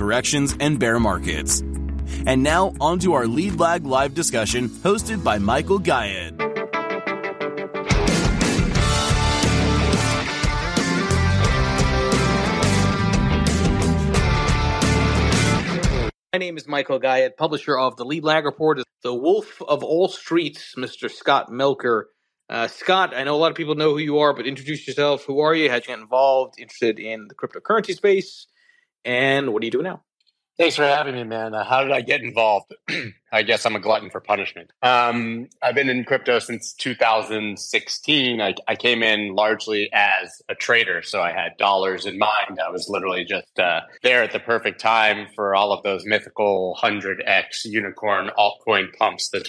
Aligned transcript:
corrections, 0.00 0.56
and 0.60 0.78
bear 0.78 0.98
markets. 0.98 1.60
And 2.24 2.42
now, 2.42 2.72
on 2.80 2.98
to 3.00 3.12
our 3.12 3.26
Lead 3.26 3.60
Lag 3.60 3.84
live 3.84 4.14
discussion 4.14 4.70
hosted 4.70 5.22
by 5.22 5.38
Michael 5.38 5.78
Gayed. 5.78 6.38
My 16.32 16.38
name 16.38 16.56
is 16.56 16.66
Michael 16.66 16.98
Gayed, 16.98 17.36
publisher 17.36 17.76
of 17.78 17.96
the 17.96 18.06
Lead 18.06 18.24
Lag 18.24 18.46
Report, 18.46 18.80
the 19.02 19.14
Wolf 19.14 19.60
of 19.60 19.84
All 19.84 20.08
Streets, 20.08 20.76
Mr. 20.78 21.10
Scott 21.10 21.50
Melker. 21.50 22.04
Uh, 22.48 22.68
Scott, 22.68 23.12
I 23.14 23.24
know 23.24 23.34
a 23.34 23.36
lot 23.36 23.50
of 23.50 23.56
people 23.56 23.74
know 23.74 23.90
who 23.90 23.98
you 23.98 24.20
are, 24.20 24.32
but 24.32 24.46
introduce 24.46 24.88
yourself. 24.88 25.24
Who 25.26 25.40
are 25.40 25.54
you? 25.54 25.68
How'd 25.68 25.82
you 25.82 25.88
get 25.88 25.98
involved? 25.98 26.54
Interested 26.58 26.98
in 26.98 27.28
the 27.28 27.34
cryptocurrency 27.34 27.94
space? 27.94 28.46
And 29.04 29.52
what 29.52 29.60
do 29.62 29.66
you 29.66 29.72
do 29.72 29.82
now? 29.82 30.02
Thanks 30.60 30.76
for 30.76 30.84
having 30.84 31.14
me, 31.14 31.24
man. 31.24 31.54
Uh, 31.54 31.64
how 31.64 31.82
did 31.82 31.90
I 31.90 32.02
get 32.02 32.20
involved? 32.20 32.74
I 33.32 33.42
guess 33.42 33.64
I'm 33.64 33.76
a 33.76 33.80
glutton 33.80 34.10
for 34.10 34.20
punishment. 34.20 34.70
Um, 34.82 35.48
I've 35.62 35.74
been 35.74 35.88
in 35.88 36.04
crypto 36.04 36.38
since 36.38 36.74
2016. 36.74 38.42
I, 38.42 38.54
I, 38.68 38.76
came 38.76 39.02
in 39.02 39.34
largely 39.34 39.88
as 39.94 40.42
a 40.50 40.54
trader, 40.54 41.00
so 41.00 41.22
I 41.22 41.32
had 41.32 41.56
dollars 41.56 42.04
in 42.04 42.18
mind. 42.18 42.58
I 42.62 42.68
was 42.68 42.90
literally 42.90 43.24
just 43.24 43.58
uh, 43.58 43.80
there 44.02 44.22
at 44.22 44.32
the 44.32 44.38
perfect 44.38 44.80
time 44.80 45.28
for 45.34 45.54
all 45.54 45.72
of 45.72 45.82
those 45.82 46.04
mythical 46.04 46.76
100x 46.82 47.64
unicorn 47.64 48.30
altcoin 48.36 48.94
pumps 48.98 49.30
that 49.30 49.48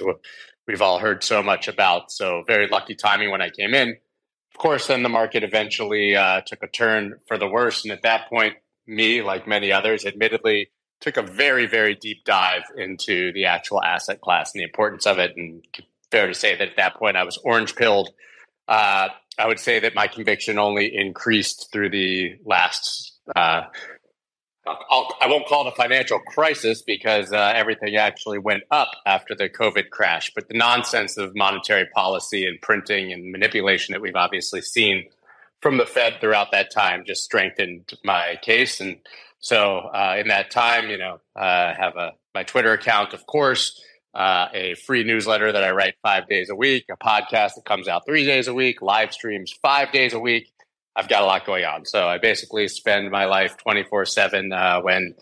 we've 0.66 0.82
all 0.82 1.00
heard 1.00 1.26
so 1.26 1.44
much 1.44 1.68
about. 1.68 2.10
So, 2.10 2.46
very 2.48 2.70
lucky 2.70 2.96
timing 2.96 3.32
when 3.32 3.42
I 3.42 3.50
came 3.50 3.74
in. 3.74 3.90
Of 3.90 4.58
course, 4.58 4.88
then 4.88 5.04
the 5.04 5.10
market 5.10 5.44
eventually 5.44 6.16
uh, 6.16 6.40
took 6.46 6.64
a 6.64 6.68
turn 6.68 7.16
for 7.28 7.38
the 7.38 7.50
worse. 7.50 7.84
And 7.84 7.92
at 7.92 8.04
that 8.04 8.30
point, 8.30 8.56
me, 8.92 9.22
like 9.22 9.48
many 9.48 9.72
others, 9.72 10.06
admittedly, 10.06 10.70
took 11.00 11.18
a 11.18 11.24
very, 11.24 11.66
very 11.66 11.96
deep 11.96 12.24
dive 12.26 12.64
into 12.78 13.32
the 13.34 13.46
actual 13.46 13.82
asset 13.82 14.22
class 14.22 14.54
and 14.54 14.60
the 14.60 14.66
importance 14.66 15.08
of 15.08 15.18
it. 15.18 15.36
And 15.36 15.64
fair 16.12 16.28
to 16.28 16.34
say 16.34 16.56
that 16.56 16.70
at 16.70 16.76
that 16.78 16.96
point 16.96 17.18
I 17.18 17.24
was 17.24 17.38
orange 17.38 17.76
pilled. 17.76 18.10
Uh, 18.68 19.10
I 19.40 19.48
would 19.48 19.60
say 19.60 19.80
that 19.80 19.96
my 19.96 20.08
conviction 20.08 20.60
only 20.60 20.96
increased 20.96 21.72
through 21.72 21.90
the 21.90 22.36
last. 22.46 23.14
Uh, 23.36 23.64
I'll, 24.68 25.08
I 25.20 25.26
will 25.26 25.40
not 25.40 25.48
call 25.48 25.66
it 25.66 25.74
a 25.74 25.76
financial 25.76 26.20
crisis 26.20 26.84
because 26.84 27.34
uh, 27.34 27.54
everything 27.56 27.96
actually 27.96 28.38
went 28.38 28.64
up 28.70 28.92
after 29.08 29.34
the 29.34 29.50
COVID 29.50 29.90
crash. 29.90 30.32
But 30.36 30.48
the 30.50 30.58
nonsense 30.58 31.18
of 31.18 31.36
monetary 31.36 31.88
policy 31.96 32.46
and 32.46 32.62
printing 32.62 33.12
and 33.12 33.32
manipulation 33.32 33.94
that 33.94 34.02
we've 34.02 34.16
obviously 34.16 34.62
seen 34.62 35.08
from 35.62 35.78
the 35.78 35.86
Fed 35.86 36.18
throughout 36.20 36.52
that 36.52 36.72
time 36.72 37.04
just 37.06 37.24
strengthened 37.24 37.94
my 38.04 38.38
case. 38.42 38.82
And 38.82 38.98
so 39.40 39.90
uh, 39.94 40.18
in 40.20 40.28
that 40.28 40.52
time, 40.52 40.90
you 40.90 40.98
know, 40.98 41.20
I 41.36 41.40
uh, 41.40 41.76
have 41.76 41.96
a 41.96 42.12
my 42.34 42.44
Twitter 42.44 42.72
account, 42.72 43.14
of 43.14 43.26
course, 43.26 43.82
uh, 44.14 44.48
a 44.54 44.76
free 44.76 45.04
newsletter 45.04 45.52
that 45.52 45.64
I 45.64 45.72
write 45.72 45.96
five 46.02 46.28
days 46.28 46.50
a 46.50 46.56
week, 46.56 46.86
a 46.90 46.96
podcast 46.96 47.56
that 47.56 47.66
comes 47.66 47.88
out 47.88 48.06
three 48.06 48.26
days 48.26 48.48
a 48.48 48.54
week, 48.54 48.82
live 48.82 49.14
streams 49.14 49.54
five 49.62 49.92
days 49.92 50.14
a 50.14 50.20
week. 50.20 50.52
I've 50.96 51.08
got 51.08 51.24
a 51.24 51.26
lot 51.26 51.46
going 51.46 51.64
on, 51.64 51.86
so 51.86 52.08
I 52.08 52.18
basically 52.18 52.68
spend 52.68 53.12
my 53.12 53.26
life 53.26 53.56
twenty 53.58 53.84
four 53.84 54.06
seven 54.06 54.52
uh, 54.52 54.82
when 54.82 55.16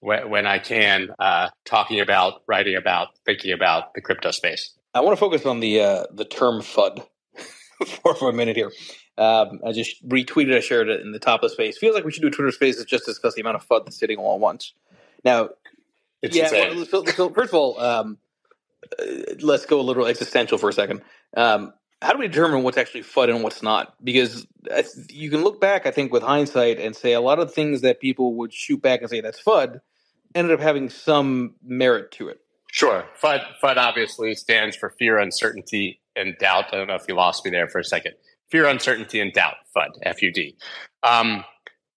when 0.00 0.46
I 0.46 0.58
can 0.58 1.08
uh, 1.18 1.50
talking 1.64 2.00
about, 2.00 2.42
writing 2.46 2.76
about, 2.76 3.08
thinking 3.26 3.52
about 3.52 3.94
the 3.94 4.00
crypto 4.00 4.30
space. 4.30 4.72
I 4.94 5.00
want 5.00 5.16
to 5.16 5.20
focus 5.20 5.46
on 5.46 5.60
the 5.60 5.80
uh, 5.80 6.04
the 6.12 6.24
term 6.24 6.60
FUD 6.60 7.06
for, 8.02 8.14
for 8.18 8.30
a 8.30 8.32
minute 8.32 8.56
here. 8.56 8.70
Um, 9.18 9.60
I 9.66 9.72
just 9.72 10.06
retweeted, 10.08 10.56
I 10.56 10.60
shared 10.60 10.88
it 10.88 11.00
in 11.02 11.12
the 11.12 11.18
top 11.18 11.42
of 11.42 11.50
the 11.50 11.54
space. 11.54 11.76
Feels 11.76 11.94
like 11.94 12.04
we 12.04 12.12
should 12.12 12.22
do 12.22 12.30
Twitter 12.30 12.50
Spaces 12.50 12.84
just 12.86 13.04
to 13.04 13.10
discuss 13.10 13.34
the 13.34 13.42
amount 13.42 13.56
of 13.56 13.68
FUD 13.68 13.84
that's 13.84 13.98
sitting 13.98 14.18
all 14.18 14.34
at 14.34 14.40
once. 14.40 14.72
Now, 15.24 15.50
it's 16.22 16.36
yeah. 16.36 16.50
Well, 16.50 16.86
so, 16.86 17.04
so 17.04 17.30
first 17.30 17.50
of 17.50 17.54
all, 17.54 17.80
um, 17.80 18.18
uh, 18.98 19.04
let's 19.40 19.66
go 19.66 19.80
a 19.80 19.82
little 19.82 20.06
existential 20.06 20.58
for 20.58 20.68
a 20.68 20.72
second. 20.72 21.02
Um, 21.36 21.74
how 22.00 22.12
do 22.12 22.18
we 22.18 22.28
determine 22.28 22.62
what's 22.62 22.78
actually 22.78 23.02
FUD 23.02 23.28
and 23.28 23.42
what's 23.42 23.62
not? 23.62 23.94
Because 24.02 24.46
you 25.10 25.30
can 25.30 25.42
look 25.42 25.60
back, 25.60 25.86
I 25.86 25.90
think, 25.90 26.12
with 26.12 26.22
hindsight 26.22 26.78
and 26.78 26.96
say 26.96 27.12
a 27.12 27.20
lot 27.20 27.38
of 27.38 27.52
things 27.52 27.82
that 27.82 28.00
people 28.00 28.36
would 28.36 28.54
shoot 28.54 28.80
back 28.80 29.00
and 29.00 29.10
say 29.10 29.20
that's 29.20 29.42
FUD 29.42 29.80
ended 30.34 30.54
up 30.54 30.60
having 30.60 30.88
some 30.88 31.54
merit 31.62 32.10
to 32.12 32.28
it. 32.28 32.40
Sure. 32.72 33.04
FUD, 33.22 33.44
FUD 33.62 33.76
obviously 33.76 34.34
stands 34.34 34.76
for 34.76 34.90
fear, 34.90 35.18
uncertainty, 35.18 36.00
and 36.16 36.38
doubt. 36.38 36.66
I 36.72 36.76
don't 36.76 36.86
know 36.86 36.94
if 36.94 37.04
you 37.06 37.14
lost 37.14 37.44
me 37.44 37.50
there 37.50 37.68
for 37.68 37.80
a 37.80 37.84
second 37.84 38.14
fear, 38.50 38.66
uncertainty, 38.66 39.20
and 39.20 39.32
doubt. 39.32 39.56
FUD, 39.76 39.90
F-U-D. 40.02 40.56
Um, 41.02 41.44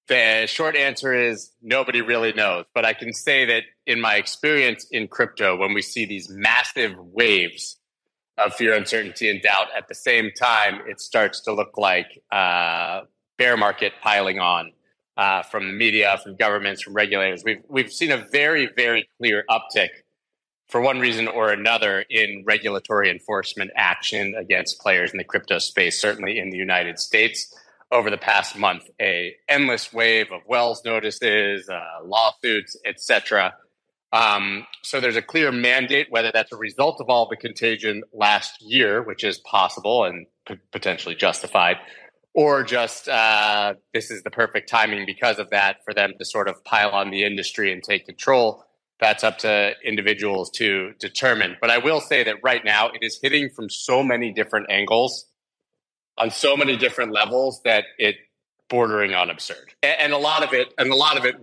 the 0.08 0.46
short 0.48 0.76
answer 0.76 1.14
is 1.14 1.52
nobody 1.62 2.02
really 2.02 2.34
knows, 2.34 2.66
but 2.74 2.86
I 2.86 2.94
can 2.94 3.14
say 3.14 3.46
that 3.46 3.64
in 3.86 4.02
my 4.02 4.16
experience 4.16 4.86
in 4.92 5.08
crypto, 5.08 5.58
when 5.58 5.74
we 5.74 5.82
see 5.82 6.06
these 6.06 6.30
massive 6.30 6.94
waves 6.98 7.78
of 8.38 8.54
fear, 8.54 8.74
uncertainty, 8.74 9.30
and 9.30 9.42
doubt 9.42 9.68
at 9.76 9.88
the 9.88 9.96
same 9.96 10.32
time, 10.38 10.82
it 10.88 11.00
starts 11.00 11.42
to 11.42 11.54
look 11.54 11.78
like 11.78 12.22
uh, 12.32 13.02
bear 13.38 13.56
market 13.56 13.94
piling 14.02 14.40
on 14.40 14.72
uh, 15.18 15.44
from 15.44 15.68
the 15.68 15.74
media, 15.74 16.20
from 16.24 16.36
governments, 16.36 16.82
from 16.82 16.94
regulators. 16.94 17.44
We've 17.46 17.64
we've 17.70 17.92
seen 17.92 18.12
a 18.12 18.18
very 18.18 18.70
very 18.76 19.08
clear 19.18 19.46
uptick 19.50 19.90
for 20.74 20.82
one 20.82 21.00
reason 21.00 21.28
or 21.28 21.52
another 21.52 22.04
in 22.10 22.44
regulatory 22.48 23.08
enforcement 23.12 23.70
action 23.76 24.34
against 24.34 24.80
players 24.80 25.12
in 25.12 25.20
the 25.20 25.24
crypto 25.24 25.60
space, 25.60 26.02
certainly 26.02 26.40
in 26.40 26.50
the 26.50 26.58
United 26.58 26.98
States 26.98 27.56
over 27.92 28.10
the 28.10 28.18
past 28.18 28.58
month, 28.58 28.90
a 29.00 29.36
endless 29.48 29.94
wave 29.94 30.32
of 30.32 30.42
Wells 30.48 30.82
notices, 30.84 31.70
uh, 31.70 32.04
lawsuits, 32.04 32.76
etc. 32.88 33.54
Um, 34.12 34.66
so 34.82 35.00
there's 35.00 35.16
a 35.16 35.22
clear 35.22 35.52
mandate, 35.52 36.08
whether 36.10 36.32
that's 36.34 36.52
a 36.52 36.58
result 36.58 37.00
of 37.00 37.08
all 37.08 37.30
the 37.30 37.38
contagion 37.38 38.02
last 38.12 38.60
year, 38.60 39.04
which 39.04 39.24
is 39.24 39.38
possible 39.38 40.06
and 40.06 40.26
p- 40.48 40.56
potentially 40.72 41.14
justified, 41.14 41.78
or 42.34 42.64
just 42.64 43.08
uh, 43.08 43.76
this 43.94 44.10
is 44.10 44.24
the 44.24 44.32
perfect 44.32 44.70
timing 44.70 45.06
because 45.06 45.38
of 45.38 45.52
that 45.52 45.86
for 45.86 45.94
them 45.94 46.14
to 46.18 46.26
sort 46.26 46.48
of 46.48 46.64
pile 46.64 46.90
on 46.90 47.12
the 47.12 47.24
industry 47.24 47.72
and 47.72 47.84
take 47.84 48.08
control 48.08 48.66
that's 49.00 49.24
up 49.24 49.40
to 49.40 49.74
individuals 49.84 50.50
to 50.52 50.94
determine. 51.00 51.58
But 51.60 51.70
I 51.70 51.78
will 51.78 52.00
say 52.00 52.24
that 52.24 52.38
right 52.44 52.64
now 52.64 52.90
it 52.90 53.00
is 53.02 53.20
hitting 53.22 53.50
from 53.50 53.70
so 53.70 54.04
many 54.04 54.32
different 54.32 54.68
angles 54.70 55.26
on 56.18 56.32
so 56.32 56.56
many 56.56 56.78
different 56.78 57.12
levels 57.12 57.62
that 57.64 57.86
it 57.98 58.16
bordering 58.70 59.14
on 59.14 59.30
absurd. 59.30 59.74
And, 59.82 60.14
a 60.14 60.18
lot 60.18 60.44
of 60.44 60.54
it, 60.54 60.74
and 60.78 60.92
a 60.92 60.96
lot 60.96 61.18
of 61.18 61.26
it, 61.26 61.36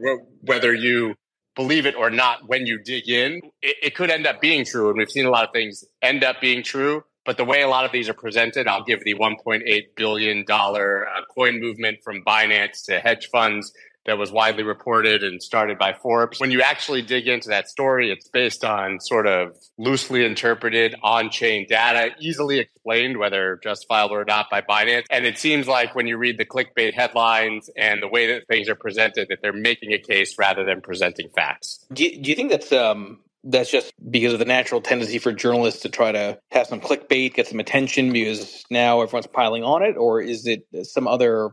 whether 0.43 0.75
you 0.75 1.15
believe 1.55 1.87
it 1.87 1.95
or 1.95 2.11
not, 2.11 2.49
when 2.49 2.67
you 2.67 2.79
dig 2.83 3.09
in, 3.09 3.41
it, 3.63 3.77
it 3.83 3.95
could 3.95 4.11
end 4.11 4.27
up 4.27 4.41
being 4.41 4.65
true. 4.65 4.89
And 4.89 4.99
we've 4.99 5.11
seen 5.11 5.27
a 5.27 5.31
lot 5.31 5.45
of 5.45 5.53
things 5.53 5.85
end 6.03 6.25
up 6.25 6.41
being 6.41 6.63
true. 6.63 7.05
But 7.27 7.37
the 7.37 7.45
way 7.45 7.63
a 7.63 7.69
lot 7.69 7.85
of 7.85 7.93
these 7.93 8.09
are 8.09 8.15
presented, 8.15 8.67
I'll 8.67 8.83
give 8.85 9.05
the 9.05 9.15
$1.8 9.15 9.63
billion 9.95 10.45
uh, 10.49 11.05
coin 11.33 11.61
movement 11.61 11.99
from 12.03 12.25
Binance 12.25 12.85
to 12.87 12.99
hedge 12.99 13.29
funds 13.29 13.73
that 14.07 14.19
was 14.19 14.33
widely 14.33 14.63
reported 14.63 15.23
and 15.23 15.43
started 15.43 15.79
by 15.79 15.93
Forbes. 15.93 16.41
When 16.41 16.51
you 16.51 16.63
actually 16.63 17.03
dig 17.03 17.29
into 17.29 17.49
that 17.51 17.69
story, 17.69 18.11
it's 18.11 18.29
based 18.29 18.65
on 18.65 19.01
sort 19.01 19.27
of 19.27 19.57
loosely 19.79 20.25
interpreted 20.25 20.95
on 21.03 21.31
chain 21.31 21.67
data, 21.69 22.15
easily 22.19 22.59
explained, 22.59 23.19
whether 23.19 23.61
justifiable 23.63 24.17
or 24.17 24.25
not, 24.25 24.47
by 24.51 24.63
Binance. 24.63 25.05
And 25.11 25.27
it 25.27 25.39
seems 25.39 25.69
like 25.69 25.95
when 25.95 26.07
you 26.07 26.17
read 26.17 26.39
the 26.39 26.47
clickbait 26.47 26.95
headlines 26.95 27.69
and 27.77 28.03
the 28.03 28.09
way 28.09 28.27
that 28.33 28.47
things 28.49 28.69
are 28.69 28.75
presented, 28.75 29.29
that 29.29 29.39
they're 29.43 29.53
making 29.53 29.93
a 29.93 29.99
case 29.99 30.37
rather 30.39 30.65
than 30.65 30.81
presenting 30.81 31.29
facts. 31.29 31.85
Do 31.93 32.05
you, 32.05 32.23
do 32.23 32.31
you 32.31 32.37
think 32.37 32.51
that's 32.51 32.73
um, 32.73 33.21
that's 33.45 33.71
just 33.71 33.93
because 34.11 34.33
of 34.33 34.39
the 34.39 34.45
natural 34.45 34.81
tendency 34.81 35.19
for 35.19 35.33
journalists 35.33 35.83
to 35.83 35.89
try 35.89 36.13
to 36.13 36.39
have 36.51 36.67
some 36.67 36.81
clickbait, 36.81 37.35
get 37.35 37.47
some 37.47 37.61
attention 37.61 38.13
because 38.13 38.65
now 38.71 39.01
everyone's 39.01 39.27
piling 39.27 39.65
on 39.65 39.83
it, 39.83 39.97
or 39.97 40.21
is 40.21 40.47
it 40.47 40.67
some 40.87 41.09
other 41.09 41.51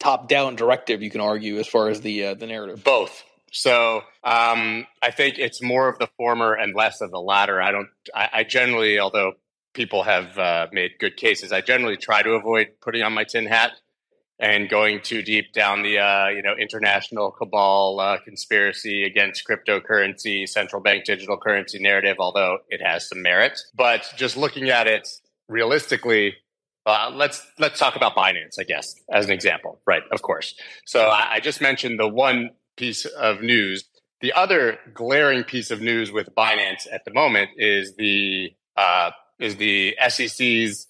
top-down 0.00 0.56
directive 0.56 1.02
you 1.02 1.10
can 1.10 1.20
argue 1.20 1.58
as 1.58 1.68
far 1.68 1.88
as 1.88 2.00
the 2.00 2.26
uh, 2.26 2.34
the 2.34 2.46
narrative? 2.46 2.82
Both. 2.82 3.24
So 3.52 4.02
um, 4.24 4.86
I 5.02 5.10
think 5.10 5.38
it's 5.38 5.62
more 5.62 5.88
of 5.88 5.98
the 5.98 6.08
former 6.16 6.54
and 6.54 6.74
less 6.74 7.00
of 7.00 7.10
the 7.10 7.20
latter. 7.20 7.60
I 7.60 7.70
don't. 7.70 7.88
I, 8.14 8.28
I 8.32 8.44
generally, 8.44 8.98
although 8.98 9.34
people 9.72 10.02
have 10.02 10.38
uh, 10.38 10.66
made 10.72 10.92
good 10.98 11.16
cases, 11.16 11.52
I 11.52 11.60
generally 11.60 11.96
try 11.96 12.22
to 12.22 12.30
avoid 12.30 12.68
putting 12.80 13.02
on 13.02 13.12
my 13.12 13.24
tin 13.24 13.46
hat 13.46 13.72
and 14.38 14.70
going 14.70 15.00
too 15.02 15.22
deep 15.22 15.52
down 15.52 15.82
the 15.82 15.98
uh, 15.98 16.28
you 16.28 16.42
know 16.42 16.54
international 16.58 17.30
cabal 17.30 18.00
uh, 18.00 18.18
conspiracy 18.24 19.04
against 19.04 19.46
cryptocurrency, 19.46 20.48
central 20.48 20.80
bank 20.80 21.04
digital 21.04 21.36
currency 21.36 21.78
narrative, 21.78 22.16
although 22.18 22.58
it 22.68 22.80
has 22.82 23.08
some 23.08 23.22
merit. 23.22 23.60
But 23.74 24.12
just 24.16 24.36
looking 24.36 24.70
at 24.70 24.86
it 24.86 25.08
realistically, 25.48 26.36
uh, 26.86 27.10
let's 27.14 27.46
let's 27.58 27.78
talk 27.78 27.96
about 27.96 28.14
Binance, 28.14 28.58
I 28.58 28.64
guess, 28.64 28.94
as 29.12 29.26
an 29.26 29.32
example, 29.32 29.80
right? 29.86 30.02
Of 30.10 30.22
course. 30.22 30.54
So 30.86 31.06
I, 31.06 31.34
I 31.34 31.40
just 31.40 31.60
mentioned 31.60 31.98
the 31.98 32.08
one 32.08 32.50
piece 32.76 33.04
of 33.04 33.42
news. 33.42 33.84
The 34.20 34.32
other 34.32 34.78
glaring 34.94 35.44
piece 35.44 35.70
of 35.70 35.80
news 35.80 36.12
with 36.12 36.34
Binance 36.34 36.86
at 36.92 37.04
the 37.04 37.12
moment 37.12 37.50
is 37.56 37.94
the 37.96 38.52
uh, 38.76 39.10
is 39.38 39.56
the 39.56 39.96
SEC's 40.08 40.86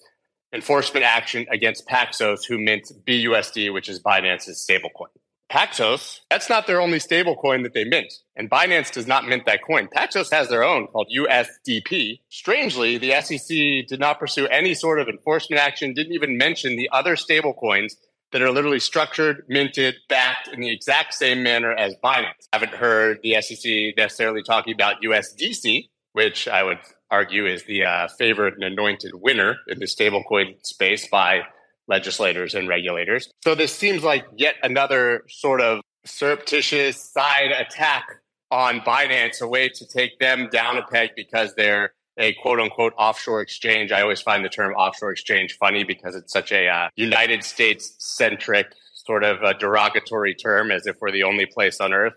enforcement 0.53 1.05
action 1.05 1.45
against 1.51 1.87
Paxos, 1.87 2.39
who 2.47 2.57
mint 2.57 2.91
BUSD, 3.07 3.73
which 3.73 3.89
is 3.89 4.01
Binance's 4.01 4.65
stablecoin. 4.67 5.07
Paxos, 5.51 6.21
that's 6.29 6.49
not 6.49 6.65
their 6.65 6.79
only 6.79 6.97
stablecoin 6.97 7.63
that 7.63 7.73
they 7.73 7.83
mint. 7.83 8.13
And 8.37 8.49
Binance 8.49 8.91
does 8.91 9.05
not 9.05 9.27
mint 9.27 9.45
that 9.45 9.59
coin. 9.61 9.89
Paxos 9.93 10.31
has 10.31 10.47
their 10.47 10.63
own 10.63 10.87
called 10.87 11.11
USDP. 11.13 12.21
Strangely, 12.29 12.97
the 12.97 13.21
SEC 13.21 13.87
did 13.87 13.99
not 13.99 14.17
pursue 14.17 14.47
any 14.47 14.73
sort 14.73 14.99
of 15.01 15.09
enforcement 15.09 15.61
action, 15.61 15.93
didn't 15.93 16.13
even 16.13 16.37
mention 16.37 16.77
the 16.77 16.89
other 16.93 17.17
stablecoins 17.17 17.95
that 18.31 18.41
are 18.41 18.49
literally 18.49 18.79
structured, 18.79 19.43
minted, 19.49 19.95
backed 20.07 20.47
in 20.47 20.61
the 20.61 20.71
exact 20.71 21.13
same 21.13 21.43
manner 21.43 21.73
as 21.73 21.95
Binance. 22.01 22.47
I 22.53 22.59
haven't 22.59 22.73
heard 22.73 23.19
the 23.21 23.41
SEC 23.41 23.97
necessarily 23.97 24.43
talking 24.43 24.73
about 24.73 25.01
USDC, 25.03 25.89
which 26.13 26.47
I 26.47 26.63
would 26.63 26.79
argue 27.09 27.45
is 27.45 27.65
the 27.65 27.83
uh, 27.83 28.07
favored 28.17 28.53
and 28.53 28.63
anointed 28.63 29.11
winner 29.15 29.57
in 29.67 29.79
the 29.79 29.85
stablecoin 29.85 30.65
space 30.65 31.09
by 31.09 31.41
legislators 31.91 32.55
and 32.55 32.67
regulators. 32.67 33.29
So 33.43 33.53
this 33.53 33.75
seems 33.75 34.01
like 34.01 34.25
yet 34.35 34.55
another 34.63 35.23
sort 35.29 35.61
of 35.61 35.81
surreptitious 36.05 36.97
side 36.97 37.51
attack 37.51 38.05
on 38.49 38.79
Binance, 38.79 39.41
a 39.41 39.47
way 39.47 39.69
to 39.69 39.85
take 39.85 40.17
them 40.19 40.49
down 40.51 40.77
a 40.77 40.83
peg 40.83 41.11
because 41.15 41.53
they're 41.55 41.93
a 42.17 42.33
quote 42.41 42.59
unquote 42.59 42.93
offshore 42.97 43.41
exchange. 43.41 43.91
I 43.91 44.01
always 44.01 44.21
find 44.21 44.43
the 44.43 44.49
term 44.49 44.73
offshore 44.73 45.11
exchange 45.11 45.57
funny 45.59 45.83
because 45.83 46.15
it's 46.15 46.33
such 46.33 46.51
a 46.51 46.67
uh, 46.67 46.89
United 46.95 47.43
States 47.43 47.93
centric 47.99 48.67
sort 48.93 49.23
of 49.23 49.41
a 49.41 49.53
derogatory 49.53 50.35
term 50.35 50.71
as 50.71 50.87
if 50.87 50.95
we're 51.01 51.11
the 51.11 51.23
only 51.23 51.45
place 51.45 51.79
on 51.81 51.93
earth 51.93 52.13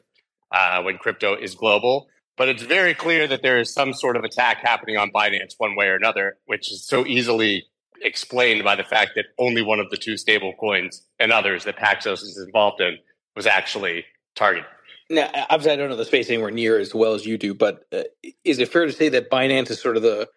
uh, 0.53 0.83
when 0.83 0.99
crypto 0.99 1.35
is 1.35 1.55
global. 1.55 2.07
But 2.37 2.49
it's 2.49 2.63
very 2.63 2.95
clear 2.95 3.29
that 3.29 3.43
there 3.43 3.59
is 3.59 3.73
some 3.73 3.93
sort 3.93 4.17
of 4.17 4.25
attack 4.25 4.59
happening 4.63 4.97
on 4.97 5.11
Binance 5.13 5.55
one 5.59 5.77
way 5.77 5.87
or 5.87 5.95
another, 5.95 6.37
which 6.47 6.73
is 6.73 6.87
so 6.87 7.07
easily 7.07 7.65
explained 8.03 8.65
by 8.65 8.77
the 8.77 8.85
fact 8.85 9.13
that 9.17 9.27
only 9.39 9.63
one 9.63 9.81
of 9.81 9.91
the 9.91 9.97
two 9.97 10.17
stable 10.17 10.55
coins 10.59 11.03
and 11.19 11.33
others 11.33 11.65
that 11.65 11.77
Paxos 11.77 12.23
is 12.23 12.43
involved 12.45 12.81
in 12.81 12.99
was 13.37 13.47
actually 13.47 14.05
targeted. 14.35 14.67
Now, 15.11 15.31
obviously, 15.51 15.73
I 15.73 15.77
don't 15.77 15.91
know 15.91 15.97
the 15.97 16.05
space 16.05 16.29
anywhere 16.31 16.51
near 16.51 16.79
as 16.79 16.95
well 16.95 17.15
as 17.15 17.27
you 17.27 17.37
do, 17.37 17.55
but 17.55 17.85
uh, 17.93 18.05
is 18.45 18.59
it 18.59 18.69
fair 18.71 18.87
to 18.87 18.93
say 18.93 19.11
that 19.11 19.31
Binance 19.31 19.71
is 19.71 19.81
sort 19.81 19.97
of 19.97 20.03
the 20.03 20.29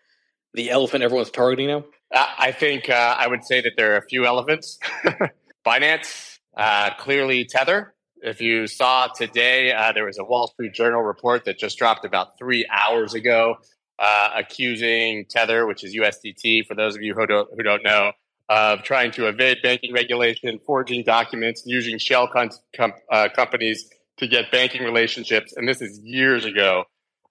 the 0.54 0.70
elephant 0.70 1.04
everyone's 1.04 1.30
targeting 1.30 1.68
now? 1.68 1.84
I 2.12 2.52
think 2.52 2.90
uh, 2.90 3.16
I 3.18 3.28
would 3.28 3.44
say 3.44 3.62
that 3.62 3.74
there 3.78 3.94
are 3.94 3.98
a 3.98 4.08
few 4.08 4.26
elephants. 4.26 4.80
Binance, 5.66 6.40
uh, 6.56 6.92
clearly 6.96 7.46
Tether, 7.46 7.94
if 8.22 8.42
you 8.42 8.68
saw 8.68 9.08
today, 9.08 9.72
uh, 9.72 9.92
there 9.92 10.06
was 10.06 10.18
a 10.18 10.24
Wall 10.24 10.48
Street 10.48 10.74
Journal 10.74 11.02
report 11.02 11.46
that 11.46 11.58
just 11.58 11.78
dropped 11.78 12.06
about 12.06 12.38
three 12.38 12.66
hours 12.70 13.14
ago, 13.14 13.58
uh, 14.00 14.30
accusing 14.36 15.26
Tether, 15.30 15.66
which 15.66 15.84
is 15.84 15.96
USDT, 15.96 16.66
for 16.66 16.76
those 16.76 16.96
of 16.96 17.02
you 17.02 17.14
who 17.14 17.26
don't, 17.26 17.50
who 17.56 17.64
don't 17.64 17.84
know, 17.84 18.12
of 18.50 18.84
trying 18.84 19.12
to 19.12 19.28
evade 19.28 19.58
banking 19.62 19.94
regulation, 19.94 20.60
forging 20.66 21.04
documents, 21.04 21.64
using 21.66 21.98
shell 21.98 22.28
com- 22.28 22.50
com- 22.76 22.94
uh, 23.12 23.28
companies 23.36 23.90
to 24.18 24.28
get 24.28 24.52
banking 24.52 24.84
relationships. 24.84 25.54
And 25.56 25.68
this 25.68 25.82
is 25.82 26.00
years 26.00 26.46
ago. 26.46 26.86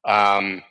Um, 0.04 0.62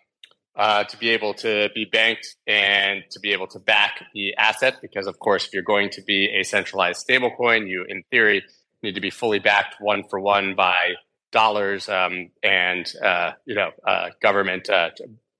uh, 0.58 0.86
to 0.86 0.96
be 0.96 1.10
able 1.10 1.34
to 1.34 1.68
be 1.76 1.84
banked 1.84 2.38
and 2.48 3.04
to 3.12 3.20
be 3.20 3.34
able 3.34 3.46
to 3.46 3.60
back 3.60 4.02
the 4.14 4.34
asset, 4.38 4.78
because 4.82 5.06
of 5.06 5.20
course, 5.20 5.48
if 5.48 5.54
you're 5.54 5.62
going 5.62 5.90
to 5.90 6.02
be 6.02 6.30
a 6.34 6.44
centralized 6.44 7.06
stablecoin, 7.06 7.68
you, 7.68 7.86
in 7.90 8.04
theory, 8.10 8.42
need 8.82 8.96
to 8.96 9.02
be 9.02 9.10
fully 9.10 9.40
backed 9.40 9.76
one 9.80 10.04
for 10.10 10.20
one 10.20 10.56
by 10.56 10.94
dollars 11.32 11.90
um, 11.90 12.30
and 12.42 12.94
uh, 13.04 13.32
you 13.46 13.56
know 13.56 13.72
uh, 13.86 14.10
government 14.22 14.70
uh, 14.70 14.90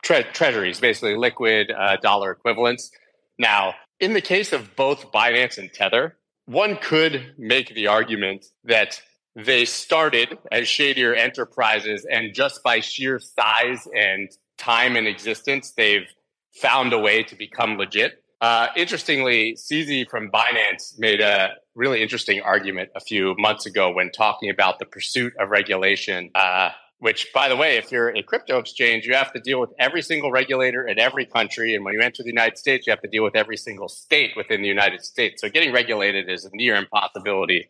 tre- 0.06 0.24
treasuries, 0.32 0.80
basically 0.80 1.18
liquid 1.18 1.72
uh, 1.72 1.98
dollar 1.98 2.32
equivalents. 2.32 2.92
Now, 3.38 3.74
in 4.00 4.14
the 4.14 4.22
case 4.22 4.54
of 4.54 4.76
both 4.76 5.12
Binance 5.12 5.58
and 5.58 5.74
Tether, 5.74 6.16
one 6.46 6.78
could 6.78 7.34
make 7.38 7.74
the 7.74 7.88
argument 7.88 8.46
that 8.64 9.02
they 9.36 9.66
started 9.66 10.38
as 10.52 10.68
shadier 10.68 11.14
enterprises, 11.14 12.06
and 12.10 12.34
just 12.34 12.64
by 12.64 12.80
sheer 12.80 13.20
size 13.20 13.86
and 13.94 14.30
time 14.58 14.96
in 14.96 15.08
existence, 15.08 15.74
they've 15.76 16.08
found 16.54 16.94
a 16.94 17.00
way 17.00 17.24
to 17.24 17.36
become 17.36 17.78
legit. 17.78 18.24
Uh, 18.40 18.68
interestingly, 18.78 19.58
CZ 19.58 20.10
from 20.10 20.30
Binance 20.30 20.98
made 21.00 21.20
a 21.20 21.56
really 21.74 22.02
interesting 22.02 22.42
argument 22.42 22.90
a 22.96 23.02
few 23.02 23.36
months 23.38 23.66
ago 23.66 23.92
when 23.92 24.12
talking 24.12 24.50
about 24.50 24.80
the 24.80 24.86
pursuit 24.86 25.34
of 25.40 25.50
regulation. 25.50 26.30
Uh, 26.36 26.70
which, 27.00 27.28
by 27.34 27.50
the 27.50 27.56
way, 27.56 27.78
if 27.78 27.92
you're 27.92 28.16
a 28.16 28.24
crypto 28.24 28.58
exchange, 28.58 29.06
you 29.06 29.14
have 29.14 29.34
to 29.34 29.40
deal 29.40 29.60
with 29.60 29.72
every 29.78 30.02
single 30.02 30.32
regulator 30.32 30.88
in 30.88 30.98
every 30.98 31.26
country. 31.26 31.76
And 31.76 31.84
when 31.84 31.94
you 31.94 32.02
enter 32.02 32.24
the 32.24 32.30
United 32.30 32.58
States, 32.58 32.88
you 32.88 32.92
have 32.92 33.02
to 33.02 33.10
deal 33.10 33.24
with 33.24 33.36
every 33.36 33.58
single 33.58 33.90
state 33.90 34.32
within 34.36 34.62
the 34.62 34.68
United 34.68 35.04
States. 35.04 35.42
So 35.42 35.50
getting 35.50 35.74
regulated 35.74 36.30
is 36.30 36.46
a 36.46 36.50
near 36.54 36.76
impossibility, 36.76 37.68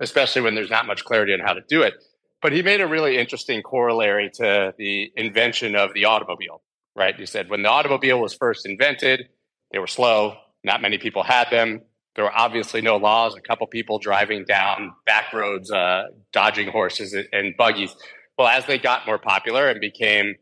especially 0.00 0.42
when 0.42 0.54
there's 0.54 0.70
not 0.70 0.86
much 0.86 1.04
clarity 1.04 1.32
on 1.32 1.40
how 1.40 1.54
to 1.54 1.62
do 1.68 1.82
it. 1.82 1.94
But 2.42 2.52
he 2.52 2.62
made 2.62 2.80
a 2.80 2.86
really 2.86 3.16
interesting 3.16 3.62
corollary 3.62 4.30
to 4.34 4.74
the 4.76 5.10
invention 5.16 5.74
of 5.74 5.94
the 5.94 6.04
automobile, 6.04 6.62
right? 6.94 7.16
He 7.16 7.26
said 7.26 7.48
when 7.48 7.62
the 7.62 7.70
automobile 7.70 8.20
was 8.20 8.34
first 8.34 8.66
invented, 8.66 9.28
they 9.72 9.78
were 9.78 9.86
slow. 9.86 10.36
Not 10.62 10.82
many 10.82 10.98
people 10.98 11.22
had 11.22 11.48
them. 11.50 11.80
There 12.14 12.24
were 12.24 12.36
obviously 12.36 12.82
no 12.82 12.96
laws. 12.96 13.34
A 13.36 13.40
couple 13.40 13.66
people 13.66 13.98
driving 13.98 14.44
down 14.44 14.92
back 15.06 15.32
roads, 15.32 15.70
uh, 15.70 16.04
dodging 16.32 16.68
horses 16.68 17.16
and 17.32 17.54
buggies. 17.56 17.94
Well, 18.38 18.48
as 18.48 18.66
they 18.66 18.78
got 18.78 19.06
more 19.06 19.18
popular 19.18 19.68
and 19.68 19.80
became 19.80 20.36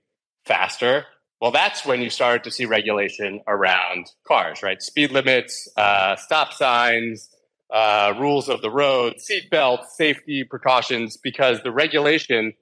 faster, 0.45 1.07
well, 1.41 1.51
that's 1.51 1.85
when 1.85 2.01
you 2.01 2.11
started 2.11 2.45
to 2.45 2.51
see 2.51 2.65
regulation 2.65 3.41
around 3.47 4.07
cars, 4.27 4.63
right? 4.63 4.81
Speed 4.83 5.13
limits, 5.13 5.69
uh, 5.77 6.17
stop 6.17 6.53
signs, 6.53 7.29
uh, 7.73 8.15
rules 8.19 8.49
of 8.49 8.63
the 8.63 8.71
road, 8.71 9.21
seat 9.21 9.51
belts, 9.51 9.97
safety 9.97 10.45
precautions, 10.45 11.17
because 11.17 11.63
the 11.63 11.73
regulation 11.73 12.55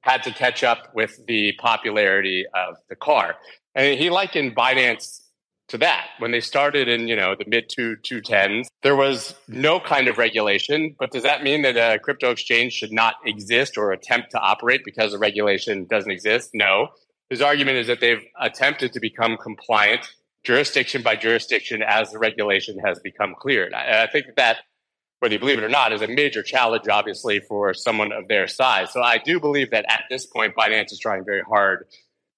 had 0.00 0.22
to 0.22 0.30
catch 0.30 0.62
up 0.62 0.94
with 0.94 1.20
the 1.26 1.52
popularity 1.58 2.44
of 2.54 2.76
the 2.88 2.96
car. 2.96 3.36
And 3.74 3.98
he 3.98 4.10
likened 4.10 4.54
Binance 4.56 5.20
to 5.68 5.78
that. 5.78 6.08
When 6.18 6.30
they 6.30 6.40
started 6.40 6.88
in, 6.88 7.08
you 7.08 7.16
know, 7.16 7.34
the 7.34 7.44
mid 7.46 7.68
two 7.68 7.96
two 7.96 8.20
tens, 8.20 8.68
there 8.82 8.96
was 8.96 9.34
no 9.46 9.80
kind 9.80 10.08
of 10.08 10.18
regulation. 10.18 10.96
But 10.98 11.10
does 11.12 11.22
that 11.22 11.42
mean 11.42 11.62
that 11.62 11.76
a 11.76 11.98
crypto 11.98 12.30
exchange 12.30 12.72
should 12.72 12.92
not 12.92 13.16
exist 13.24 13.76
or 13.76 13.92
attempt 13.92 14.30
to 14.32 14.38
operate 14.38 14.82
because 14.84 15.12
the 15.12 15.18
regulation 15.18 15.86
doesn't 15.86 16.10
exist? 16.10 16.50
No. 16.54 16.88
His 17.30 17.42
argument 17.42 17.78
is 17.78 17.86
that 17.88 18.00
they've 18.00 18.24
attempted 18.40 18.94
to 18.94 19.00
become 19.00 19.36
compliant 19.36 20.08
jurisdiction 20.44 21.02
by 21.02 21.16
jurisdiction 21.16 21.82
as 21.82 22.10
the 22.10 22.18
regulation 22.18 22.78
has 22.78 22.98
become 23.00 23.34
cleared. 23.38 23.74
I, 23.74 24.04
I 24.04 24.06
think 24.06 24.26
that 24.36 24.58
whether 25.20 25.34
you 25.34 25.40
believe 25.40 25.58
it 25.58 25.64
or 25.64 25.68
not, 25.68 25.92
is 25.92 26.00
a 26.00 26.06
major 26.06 26.42
challenge, 26.42 26.86
obviously, 26.88 27.40
for 27.40 27.74
someone 27.74 28.12
of 28.12 28.28
their 28.28 28.46
size. 28.46 28.92
So 28.92 29.02
I 29.02 29.18
do 29.18 29.40
believe 29.40 29.72
that 29.72 29.84
at 29.88 30.04
this 30.08 30.26
point, 30.26 30.54
Binance 30.54 30.92
is 30.92 30.98
trying 31.00 31.24
very 31.24 31.42
hard 31.42 31.86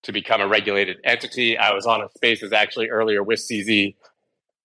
to 0.02 0.12
become 0.12 0.40
a 0.40 0.48
regulated 0.48 0.98
entity. 1.04 1.58
I 1.58 1.72
was 1.72 1.86
on 1.86 2.02
a 2.02 2.08
spaces 2.10 2.52
actually 2.52 2.88
earlier 2.88 3.22
with 3.22 3.40
CZ 3.40 3.94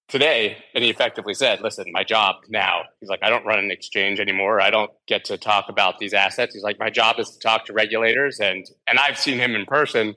today, 0.07 0.57
and 0.73 0.83
he 0.83 0.89
effectively 0.89 1.33
said, 1.33 1.61
"Listen, 1.61 1.85
my 1.91 2.03
job 2.03 2.37
now." 2.47 2.83
He's 2.99 3.09
like, 3.09 3.23
"I 3.23 3.29
don't 3.29 3.45
run 3.45 3.59
an 3.59 3.71
exchange 3.71 4.19
anymore. 4.19 4.61
I 4.61 4.69
don't 4.69 4.91
get 5.07 5.25
to 5.25 5.37
talk 5.37 5.69
about 5.69 5.99
these 5.99 6.13
assets." 6.13 6.53
He's 6.53 6.63
like, 6.63 6.79
"My 6.79 6.89
job 6.89 7.19
is 7.19 7.31
to 7.31 7.39
talk 7.39 7.65
to 7.65 7.73
regulators, 7.73 8.39
and 8.39 8.65
and 8.87 8.99
I've 8.99 9.17
seen 9.17 9.39
him 9.39 9.55
in 9.55 9.65
person. 9.65 10.15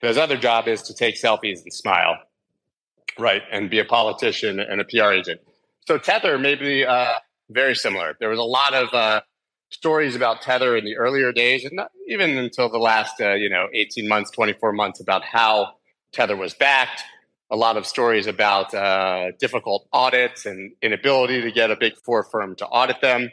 His 0.00 0.18
other 0.18 0.36
job 0.36 0.68
is 0.68 0.82
to 0.82 0.94
take 0.94 1.16
selfies 1.16 1.62
and 1.62 1.72
smile, 1.72 2.18
right, 3.18 3.42
and 3.50 3.70
be 3.70 3.78
a 3.78 3.84
politician 3.84 4.60
and 4.60 4.80
a 4.80 4.84
PR 4.84 5.12
agent." 5.12 5.40
So 5.86 5.98
Tether 5.98 6.38
may 6.38 6.56
be 6.56 6.84
uh, 6.84 7.14
very 7.50 7.74
similar. 7.74 8.16
There 8.18 8.28
was 8.28 8.40
a 8.40 8.44
lot 8.44 8.74
of 8.74 8.92
uh, 8.92 9.20
stories 9.70 10.14
about 10.14 10.42
Tether 10.42 10.76
in 10.76 10.84
the 10.84 10.96
earlier 10.96 11.32
days, 11.32 11.64
and 11.64 11.74
not 11.74 11.90
even 12.08 12.36
until 12.38 12.70
the 12.70 12.78
last, 12.78 13.20
uh, 13.20 13.34
you 13.34 13.48
know, 13.48 13.66
18 13.72 14.08
months, 14.08 14.30
24 14.30 14.72
months, 14.72 15.00
about 15.00 15.24
how 15.24 15.74
Tether 16.12 16.36
was 16.36 16.54
backed. 16.54 17.02
A 17.50 17.56
lot 17.56 17.76
of 17.76 17.86
stories 17.86 18.26
about 18.26 18.74
uh, 18.74 19.30
difficult 19.38 19.86
audits 19.92 20.46
and 20.46 20.72
inability 20.82 21.42
to 21.42 21.52
get 21.52 21.70
a 21.70 21.76
big 21.76 21.96
four 22.04 22.24
firm 22.24 22.56
to 22.56 22.66
audit 22.66 23.00
them. 23.00 23.30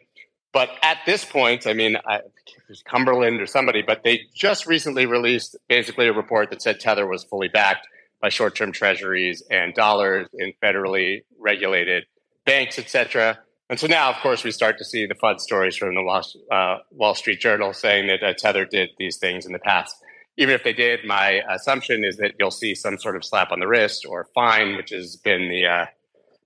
But 0.51 0.69
at 0.83 0.99
this 1.05 1.25
point, 1.25 1.65
I 1.65 1.73
mean, 1.73 1.97
I, 2.05 2.19
there's 2.67 2.83
Cumberland 2.83 3.41
or 3.41 3.47
somebody, 3.47 3.81
but 3.81 4.03
they 4.03 4.21
just 4.35 4.67
recently 4.67 5.07
released 5.07 5.55
basically 5.67 6.07
a 6.07 6.13
report 6.13 6.51
that 6.51 6.61
said 6.61 6.79
Tether 6.79 7.07
was 7.07 7.23
fully 7.23 7.47
backed 7.47 7.87
by 8.21 8.29
short-term 8.29 8.71
treasuries 8.71 9.41
and 9.49 9.73
dollars 9.73 10.27
in 10.33 10.53
federally 10.61 11.23
regulated 11.39 12.05
banks, 12.45 12.77
et 12.77 12.89
cetera. 12.89 13.39
And 13.69 13.79
so 13.79 13.87
now, 13.87 14.09
of 14.09 14.17
course, 14.17 14.43
we 14.43 14.51
start 14.51 14.77
to 14.77 14.85
see 14.85 15.05
the 15.05 15.15
FUD 15.15 15.39
stories 15.39 15.75
from 15.75 15.95
the 15.95 16.03
Wall, 16.03 16.23
uh, 16.51 17.13
Street 17.13 17.39
Journal 17.39 17.73
saying 17.73 18.07
that 18.07 18.21
uh, 18.21 18.33
Tether 18.33 18.65
did 18.65 18.89
these 18.97 19.17
things 19.17 19.45
in 19.45 19.53
the 19.53 19.59
past. 19.59 19.95
Even 20.37 20.53
if 20.53 20.63
they 20.63 20.73
did, 20.73 21.05
my 21.05 21.41
assumption 21.49 22.03
is 22.03 22.17
that 22.17 22.33
you'll 22.39 22.51
see 22.51 22.75
some 22.75 22.97
sort 22.97 23.15
of 23.15 23.23
slap 23.23 23.51
on 23.51 23.59
the 23.59 23.67
wrist 23.67 24.05
or 24.07 24.27
fine, 24.35 24.75
which 24.75 24.89
has 24.89 25.15
been 25.15 25.47
the 25.47 25.65
uh, 25.65 25.85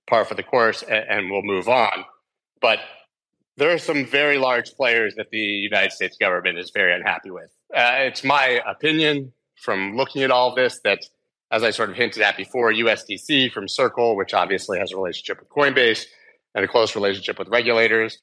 par 0.06 0.24
for 0.24 0.34
the 0.34 0.42
course, 0.42 0.82
and, 0.82 1.04
and 1.08 1.30
we'll 1.30 1.42
move 1.42 1.68
on. 1.68 2.04
But 2.60 2.80
there 3.56 3.72
are 3.72 3.78
some 3.78 4.06
very 4.06 4.38
large 4.38 4.74
players 4.74 5.16
that 5.16 5.30
the 5.30 5.38
United 5.38 5.92
States 5.92 6.16
government 6.16 6.58
is 6.58 6.70
very 6.70 6.94
unhappy 6.94 7.30
with. 7.30 7.50
Uh, 7.74 7.96
it's 7.98 8.22
my 8.22 8.60
opinion 8.66 9.32
from 9.56 9.96
looking 9.96 10.22
at 10.22 10.30
all 10.30 10.54
this 10.54 10.80
that, 10.84 11.00
as 11.50 11.64
I 11.64 11.70
sort 11.70 11.90
of 11.90 11.96
hinted 11.96 12.22
at 12.22 12.36
before, 12.36 12.72
USDC 12.72 13.50
from 13.52 13.66
Circle, 13.66 14.16
which 14.16 14.34
obviously 14.34 14.78
has 14.78 14.92
a 14.92 14.96
relationship 14.96 15.40
with 15.40 15.48
Coinbase 15.48 16.06
and 16.58 16.64
a 16.64 16.68
close 16.68 16.94
relationship 16.94 17.38
with 17.38 17.48
regulators, 17.48 18.18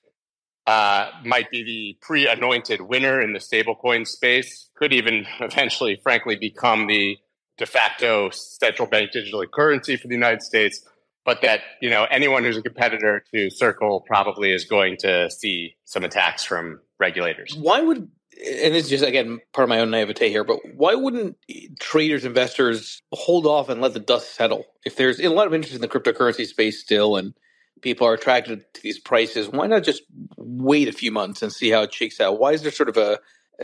uh, 0.68 1.10
might 1.24 1.50
be 1.50 1.64
the 1.64 1.98
pre 2.06 2.28
anointed 2.28 2.82
winner 2.82 3.22
in 3.22 3.34
the 3.34 3.40
stablecoin 3.40 4.06
space, 4.06 4.70
could 4.76 4.94
even 4.94 5.26
eventually, 5.40 6.00
frankly, 6.04 6.36
become 6.36 6.88
the 6.88 7.18
de 7.58 7.66
facto 7.66 8.30
central 8.32 8.88
bank 8.88 9.12
digital 9.12 9.46
currency 9.48 9.96
for 9.96 10.08
the 10.10 10.14
United 10.14 10.42
States 10.42 10.86
but 11.26 11.42
that 11.42 11.62
you 11.82 11.90
know 11.90 12.06
anyone 12.10 12.44
who's 12.44 12.56
a 12.56 12.62
competitor 12.62 13.24
to 13.34 13.50
Circle 13.50 14.02
probably 14.02 14.52
is 14.52 14.64
going 14.64 14.98
to 14.98 15.30
see 15.30 15.76
some 15.84 16.04
attacks 16.04 16.44
from 16.46 16.80
regulators. 17.00 17.56
Why 17.56 17.82
would 17.82 17.98
and 17.98 18.76
it's 18.76 18.90
just 18.90 19.04
again 19.04 19.40
part 19.52 19.64
of 19.64 19.70
my 19.70 19.80
own 19.80 19.92
naivete 19.92 20.30
here, 20.30 20.44
but 20.44 20.60
why 20.76 20.94
wouldn't 20.94 21.38
traders, 21.80 22.26
investors 22.26 23.02
hold 23.12 23.46
off 23.46 23.70
and 23.70 23.82
let 23.82 23.94
the 23.94 24.00
dust 24.00 24.36
settle? 24.36 24.66
If 24.86 24.96
there's 24.96 25.20
a 25.20 25.30
lot 25.30 25.48
of 25.48 25.54
interest 25.54 25.76
in 25.76 25.82
the 25.82 25.88
cryptocurrency 25.88 26.46
space 26.46 26.80
still, 26.80 27.18
and 27.18 27.34
people 27.82 28.08
are 28.08 28.14
attracted 28.14 28.66
to 28.74 28.82
these 28.82 29.00
prices, 29.00 29.50
why 29.50 29.68
not 29.68 29.84
just 29.84 30.04
wait 30.38 30.88
a 30.88 30.94
few 30.94 31.12
months 31.12 31.42
and 31.42 31.52
see 31.52 31.70
how 31.70 31.84
it 31.84 31.94
shakes 31.94 32.20
out? 32.20 32.40
Why 32.40 32.54
is 32.54 32.62
there 32.62 32.72
sort 32.72 32.90
of 32.90 32.98
a, 32.98 33.20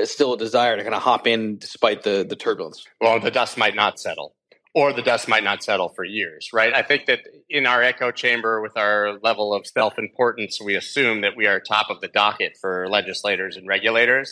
still 0.06 0.34
a 0.34 0.38
desire 0.38 0.78
to 0.78 0.84
kind 0.84 0.96
of 0.96 1.02
hop 1.02 1.28
in 1.28 1.58
despite 1.58 2.04
the 2.04 2.26
the 2.28 2.36
turbulence? 2.36 2.86
Well, 3.00 3.20
the 3.20 3.32
dust 3.32 3.58
might 3.58 3.76
not 3.76 4.00
settle 4.00 4.36
or 4.74 4.94
the 4.94 5.02
dust 5.02 5.28
might 5.28 5.44
not 5.44 5.64
settle 5.64 5.90
for 5.90 6.04
years, 6.04 6.50
right? 6.54 6.74
I 6.74 6.82
think 6.82 7.06
that 7.08 7.20
in 7.50 7.66
our 7.66 7.84
echo 7.84 8.12
chamber 8.12 8.62
with 8.62 8.78
our 8.78 9.20
level 9.22 9.54
of 9.54 9.68
self 9.68 10.00
importance, 10.00 10.62
we 10.62 10.76
assume 10.76 11.22
that 11.22 11.36
we 11.36 11.48
are 11.48 11.60
top 11.60 11.90
of 11.90 12.02
the 12.02 12.08
docket 12.08 12.58
for 12.60 12.88
legislators 12.90 13.58
and 13.58 13.68
regulators. 13.68 14.32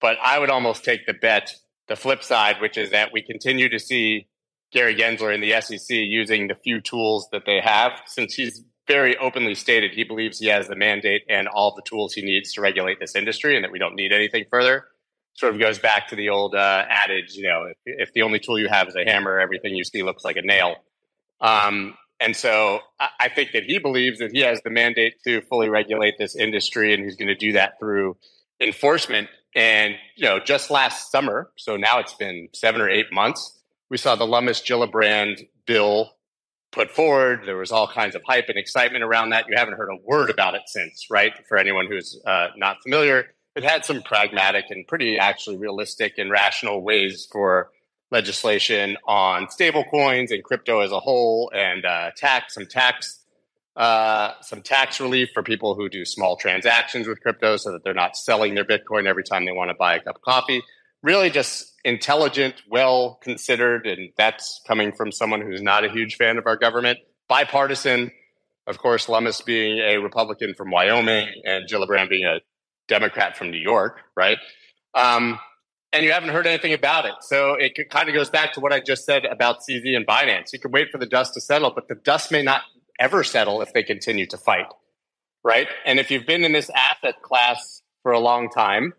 But 0.00 0.18
I 0.22 0.38
would 0.38 0.50
almost 0.50 0.84
take 0.84 1.06
the 1.06 1.14
bet, 1.14 1.54
the 1.88 1.96
flip 1.96 2.22
side, 2.22 2.60
which 2.60 2.76
is 2.76 2.90
that 2.90 3.12
we 3.12 3.22
continue 3.22 3.68
to 3.68 3.78
see 3.78 4.26
Gary 4.72 4.94
Gensler 4.94 5.34
in 5.34 5.40
the 5.40 5.60
SEC 5.60 5.88
using 5.88 6.48
the 6.48 6.54
few 6.54 6.80
tools 6.80 7.28
that 7.32 7.46
they 7.46 7.60
have, 7.60 7.92
since 8.06 8.34
he's 8.34 8.62
very 8.86 9.16
openly 9.16 9.54
stated 9.54 9.92
he 9.92 10.04
believes 10.04 10.38
he 10.38 10.46
has 10.46 10.68
the 10.68 10.76
mandate 10.76 11.22
and 11.28 11.48
all 11.48 11.74
the 11.74 11.82
tools 11.82 12.12
he 12.12 12.22
needs 12.22 12.52
to 12.52 12.60
regulate 12.60 13.00
this 13.00 13.14
industry 13.14 13.56
and 13.56 13.64
that 13.64 13.72
we 13.72 13.78
don't 13.78 13.94
need 13.94 14.12
anything 14.12 14.44
further 14.50 14.84
sort 15.34 15.52
of 15.52 15.60
goes 15.60 15.78
back 15.78 16.08
to 16.08 16.16
the 16.16 16.28
old 16.28 16.54
uh, 16.54 16.84
adage, 16.88 17.34
you 17.34 17.46
know, 17.46 17.64
if, 17.64 17.76
if, 17.84 18.12
the 18.12 18.22
only 18.22 18.38
tool 18.38 18.58
you 18.58 18.68
have 18.68 18.88
is 18.88 18.94
a 18.94 19.04
hammer, 19.04 19.40
everything 19.40 19.74
you 19.74 19.84
see 19.84 20.02
looks 20.02 20.24
like 20.24 20.36
a 20.36 20.42
nail. 20.42 20.76
Um, 21.40 21.96
and 22.20 22.36
so 22.36 22.80
I, 23.00 23.08
I 23.20 23.28
think 23.28 23.52
that 23.52 23.64
he 23.64 23.78
believes 23.78 24.20
that 24.20 24.30
he 24.32 24.40
has 24.40 24.62
the 24.62 24.70
mandate 24.70 25.14
to 25.24 25.40
fully 25.42 25.68
regulate 25.68 26.14
this 26.18 26.36
industry, 26.36 26.94
and 26.94 27.02
he's 27.02 27.16
going 27.16 27.28
to 27.28 27.34
do 27.34 27.52
that 27.52 27.78
through 27.80 28.16
enforcement. 28.60 29.28
And 29.56 29.96
you 30.16 30.24
know, 30.24 30.38
just 30.38 30.70
last 30.70 31.10
summer, 31.10 31.50
so 31.56 31.76
now 31.76 31.98
it's 31.98 32.14
been 32.14 32.48
seven 32.52 32.80
or 32.80 32.88
eight 32.88 33.12
months, 33.12 33.60
we 33.90 33.96
saw 33.96 34.14
the 34.14 34.26
Lummis 34.26 34.62
Gillibrand 34.62 35.46
bill 35.66 36.13
put 36.74 36.90
forward. 36.90 37.42
There 37.46 37.56
was 37.56 37.70
all 37.70 37.86
kinds 37.86 38.14
of 38.14 38.22
hype 38.26 38.48
and 38.48 38.58
excitement 38.58 39.04
around 39.04 39.30
that. 39.30 39.46
You 39.48 39.56
haven't 39.56 39.76
heard 39.76 39.90
a 39.90 39.96
word 40.04 40.28
about 40.28 40.54
it 40.54 40.62
since, 40.66 41.06
right? 41.08 41.32
For 41.48 41.56
anyone 41.56 41.86
who's 41.86 42.20
uh, 42.26 42.48
not 42.56 42.82
familiar, 42.82 43.28
it 43.54 43.62
had 43.62 43.84
some 43.84 44.02
pragmatic 44.02 44.66
and 44.70 44.86
pretty 44.86 45.16
actually 45.16 45.56
realistic 45.56 46.18
and 46.18 46.30
rational 46.30 46.82
ways 46.82 47.28
for 47.30 47.70
legislation 48.10 48.96
on 49.06 49.46
stablecoins 49.46 50.32
and 50.32 50.42
crypto 50.42 50.80
as 50.80 50.90
a 50.90 51.00
whole, 51.00 51.50
and 51.54 51.84
uh, 51.84 52.10
tax 52.16 52.54
some 52.54 52.66
tax 52.66 53.20
uh, 53.76 54.32
some 54.40 54.62
tax 54.62 55.00
relief 55.00 55.30
for 55.34 55.42
people 55.42 55.74
who 55.74 55.88
do 55.88 56.04
small 56.04 56.36
transactions 56.36 57.08
with 57.08 57.20
crypto, 57.20 57.56
so 57.56 57.72
that 57.72 57.82
they're 57.82 57.94
not 57.94 58.16
selling 58.16 58.54
their 58.54 58.64
Bitcoin 58.64 59.06
every 59.06 59.24
time 59.24 59.44
they 59.44 59.52
want 59.52 59.70
to 59.70 59.74
buy 59.74 59.96
a 59.96 60.00
cup 60.00 60.16
of 60.16 60.22
coffee. 60.22 60.62
Really, 61.04 61.28
just 61.28 61.70
intelligent, 61.84 62.62
well 62.66 63.18
considered, 63.22 63.86
and 63.86 64.08
that's 64.16 64.62
coming 64.66 64.90
from 64.90 65.12
someone 65.12 65.42
who's 65.42 65.60
not 65.60 65.84
a 65.84 65.90
huge 65.90 66.16
fan 66.16 66.38
of 66.38 66.46
our 66.46 66.56
government. 66.56 66.98
Bipartisan, 67.28 68.10
of 68.66 68.78
course, 68.78 69.06
Lummis 69.06 69.42
being 69.42 69.80
a 69.80 69.98
Republican 69.98 70.54
from 70.54 70.70
Wyoming 70.70 71.28
and 71.44 71.68
Gillibrand 71.68 72.08
being 72.08 72.24
a 72.24 72.40
Democrat 72.88 73.36
from 73.36 73.50
New 73.50 73.58
York, 73.58 74.00
right? 74.16 74.38
Um, 74.94 75.38
and 75.92 76.06
you 76.06 76.12
haven't 76.12 76.30
heard 76.30 76.46
anything 76.46 76.72
about 76.72 77.04
it. 77.04 77.16
So 77.20 77.52
it 77.52 77.78
kind 77.90 78.08
of 78.08 78.14
goes 78.14 78.30
back 78.30 78.54
to 78.54 78.60
what 78.60 78.72
I 78.72 78.80
just 78.80 79.04
said 79.04 79.26
about 79.26 79.58
CZ 79.60 79.94
and 79.94 80.06
Binance. 80.06 80.54
You 80.54 80.58
can 80.58 80.70
wait 80.70 80.90
for 80.90 80.96
the 80.96 81.04
dust 81.04 81.34
to 81.34 81.40
settle, 81.42 81.70
but 81.74 81.86
the 81.86 81.96
dust 81.96 82.32
may 82.32 82.42
not 82.42 82.62
ever 82.98 83.22
settle 83.24 83.60
if 83.60 83.74
they 83.74 83.82
continue 83.82 84.26
to 84.28 84.38
fight, 84.38 84.72
right? 85.44 85.68
And 85.84 85.98
if 85.98 86.10
you've 86.10 86.24
been 86.24 86.44
in 86.44 86.52
this 86.52 86.70
asset 86.74 87.20
class 87.20 87.82
for 88.02 88.12
a 88.12 88.18
long 88.18 88.48
time, 88.48 88.94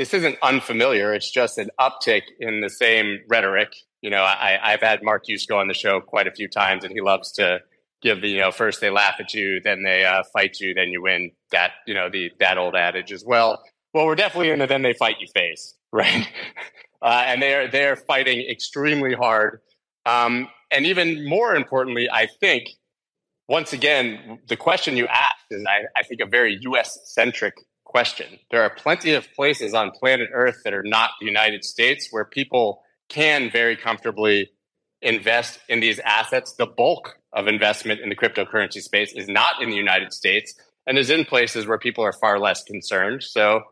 this 0.00 0.14
isn't 0.14 0.38
unfamiliar. 0.42 1.12
It's 1.12 1.30
just 1.30 1.58
an 1.58 1.68
uptick 1.78 2.22
in 2.38 2.62
the 2.62 2.70
same 2.70 3.18
rhetoric. 3.28 3.74
You 4.00 4.08
know, 4.08 4.22
I, 4.22 4.58
I've 4.62 4.80
had 4.80 5.02
Mark 5.02 5.24
go 5.46 5.58
on 5.58 5.68
the 5.68 5.74
show 5.74 6.00
quite 6.00 6.26
a 6.26 6.30
few 6.30 6.48
times, 6.48 6.84
and 6.84 6.92
he 6.94 7.02
loves 7.02 7.32
to 7.32 7.60
give 8.00 8.22
the 8.22 8.28
you 8.28 8.40
know 8.40 8.50
first 8.50 8.80
they 8.80 8.88
laugh 8.88 9.16
at 9.20 9.34
you, 9.34 9.60
then 9.60 9.82
they 9.82 10.06
uh, 10.06 10.22
fight 10.32 10.58
you, 10.58 10.72
then 10.72 10.88
you 10.88 11.02
win. 11.02 11.32
That 11.52 11.72
you 11.86 11.92
know 11.92 12.08
the 12.08 12.32
that 12.40 12.56
old 12.56 12.76
adage 12.76 13.12
as 13.12 13.26
well. 13.26 13.62
Well, 13.92 14.06
we're 14.06 14.14
definitely 14.14 14.48
in 14.48 14.60
the 14.60 14.66
then 14.66 14.80
they 14.80 14.94
fight 14.94 15.16
you 15.20 15.26
phase, 15.34 15.74
right? 15.92 16.26
Uh, 17.02 17.24
and 17.26 17.42
they're 17.42 17.68
they're 17.68 17.96
fighting 17.96 18.40
extremely 18.48 19.12
hard. 19.12 19.60
Um, 20.06 20.48
and 20.70 20.86
even 20.86 21.28
more 21.28 21.54
importantly, 21.54 22.08
I 22.10 22.26
think 22.40 22.70
once 23.48 23.74
again 23.74 24.38
the 24.48 24.56
question 24.56 24.96
you 24.96 25.06
asked 25.08 25.44
is 25.50 25.62
I, 25.68 25.82
I 25.94 26.04
think 26.04 26.22
a 26.22 26.26
very 26.26 26.56
U.S. 26.62 26.98
centric 27.04 27.52
question. 27.90 28.38
There 28.52 28.62
are 28.62 28.70
plenty 28.70 29.14
of 29.14 29.26
places 29.34 29.74
on 29.74 29.90
planet 29.90 30.30
Earth 30.32 30.60
that 30.62 30.72
are 30.72 30.84
not 30.84 31.10
the 31.18 31.26
United 31.26 31.64
States 31.64 32.06
where 32.12 32.24
people 32.24 32.82
can 33.08 33.50
very 33.50 33.76
comfortably 33.76 34.50
invest 35.02 35.58
in 35.68 35.80
these 35.80 35.98
assets. 35.98 36.52
The 36.52 36.66
bulk 36.66 37.18
of 37.32 37.48
investment 37.48 38.00
in 38.00 38.08
the 38.08 38.14
cryptocurrency 38.14 38.80
space 38.80 39.12
is 39.12 39.26
not 39.28 39.60
in 39.60 39.70
the 39.70 39.76
United 39.76 40.12
States 40.12 40.54
and 40.86 40.98
is 40.98 41.10
in 41.10 41.24
places 41.24 41.66
where 41.66 41.78
people 41.78 42.04
are 42.04 42.12
far 42.12 42.38
less 42.38 42.62
concerned. 42.62 43.24
So 43.24 43.62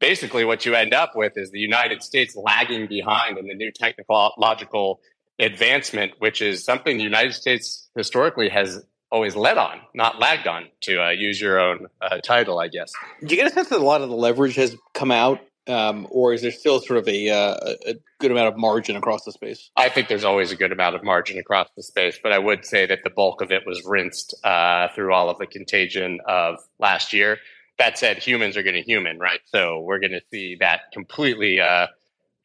basically, 0.00 0.44
what 0.44 0.66
you 0.66 0.74
end 0.74 0.92
up 0.92 1.12
with 1.14 1.34
is 1.36 1.52
the 1.52 1.60
United 1.60 2.02
States 2.02 2.34
lagging 2.34 2.88
behind 2.88 3.38
in 3.38 3.46
the 3.46 3.54
new 3.54 3.70
technological 3.70 4.98
advancement, 5.38 6.14
which 6.18 6.42
is 6.42 6.64
something 6.64 6.96
the 6.96 7.04
United 7.04 7.34
States 7.34 7.88
historically 7.94 8.48
has 8.48 8.82
always 9.10 9.36
led 9.36 9.58
on, 9.58 9.80
not 9.94 10.18
lagged 10.18 10.46
on, 10.46 10.66
to 10.82 11.02
uh, 11.02 11.10
use 11.10 11.40
your 11.40 11.58
own 11.58 11.86
uh, 12.00 12.18
title, 12.18 12.58
I 12.58 12.68
guess. 12.68 12.92
Do 13.20 13.34
you 13.34 13.40
get 13.40 13.50
a 13.50 13.54
sense 13.54 13.68
that 13.68 13.78
a 13.78 13.84
lot 13.84 14.02
of 14.02 14.08
the 14.08 14.16
leverage 14.16 14.54
has 14.56 14.76
come 14.94 15.10
out 15.10 15.40
um, 15.68 16.06
or 16.10 16.32
is 16.32 16.42
there 16.42 16.50
still 16.50 16.80
sort 16.80 16.98
of 16.98 17.06
a, 17.08 17.28
uh, 17.28 17.74
a 17.86 17.94
good 18.18 18.30
amount 18.30 18.48
of 18.48 18.56
margin 18.56 18.96
across 18.96 19.24
the 19.24 19.32
space? 19.32 19.70
I 19.76 19.88
think 19.90 20.08
there's 20.08 20.24
always 20.24 20.50
a 20.50 20.56
good 20.56 20.72
amount 20.72 20.96
of 20.96 21.04
margin 21.04 21.38
across 21.38 21.68
the 21.76 21.82
space, 21.82 22.18
but 22.22 22.32
I 22.32 22.38
would 22.38 22.64
say 22.64 22.86
that 22.86 23.00
the 23.04 23.10
bulk 23.10 23.42
of 23.42 23.52
it 23.52 23.62
was 23.66 23.82
rinsed 23.84 24.34
uh, 24.44 24.88
through 24.94 25.12
all 25.12 25.28
of 25.28 25.38
the 25.38 25.46
contagion 25.46 26.20
of 26.26 26.56
last 26.78 27.12
year. 27.12 27.38
That 27.78 27.98
said, 27.98 28.18
humans 28.18 28.56
are 28.56 28.62
going 28.62 28.74
to 28.74 28.82
human, 28.82 29.18
right? 29.18 29.40
So 29.44 29.80
we're 29.80 30.00
going 30.00 30.12
to 30.12 30.22
see 30.32 30.56
that 30.60 30.90
completely, 30.92 31.60
uh, 31.60 31.88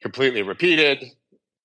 completely 0.02 0.42
repeated. 0.42 1.06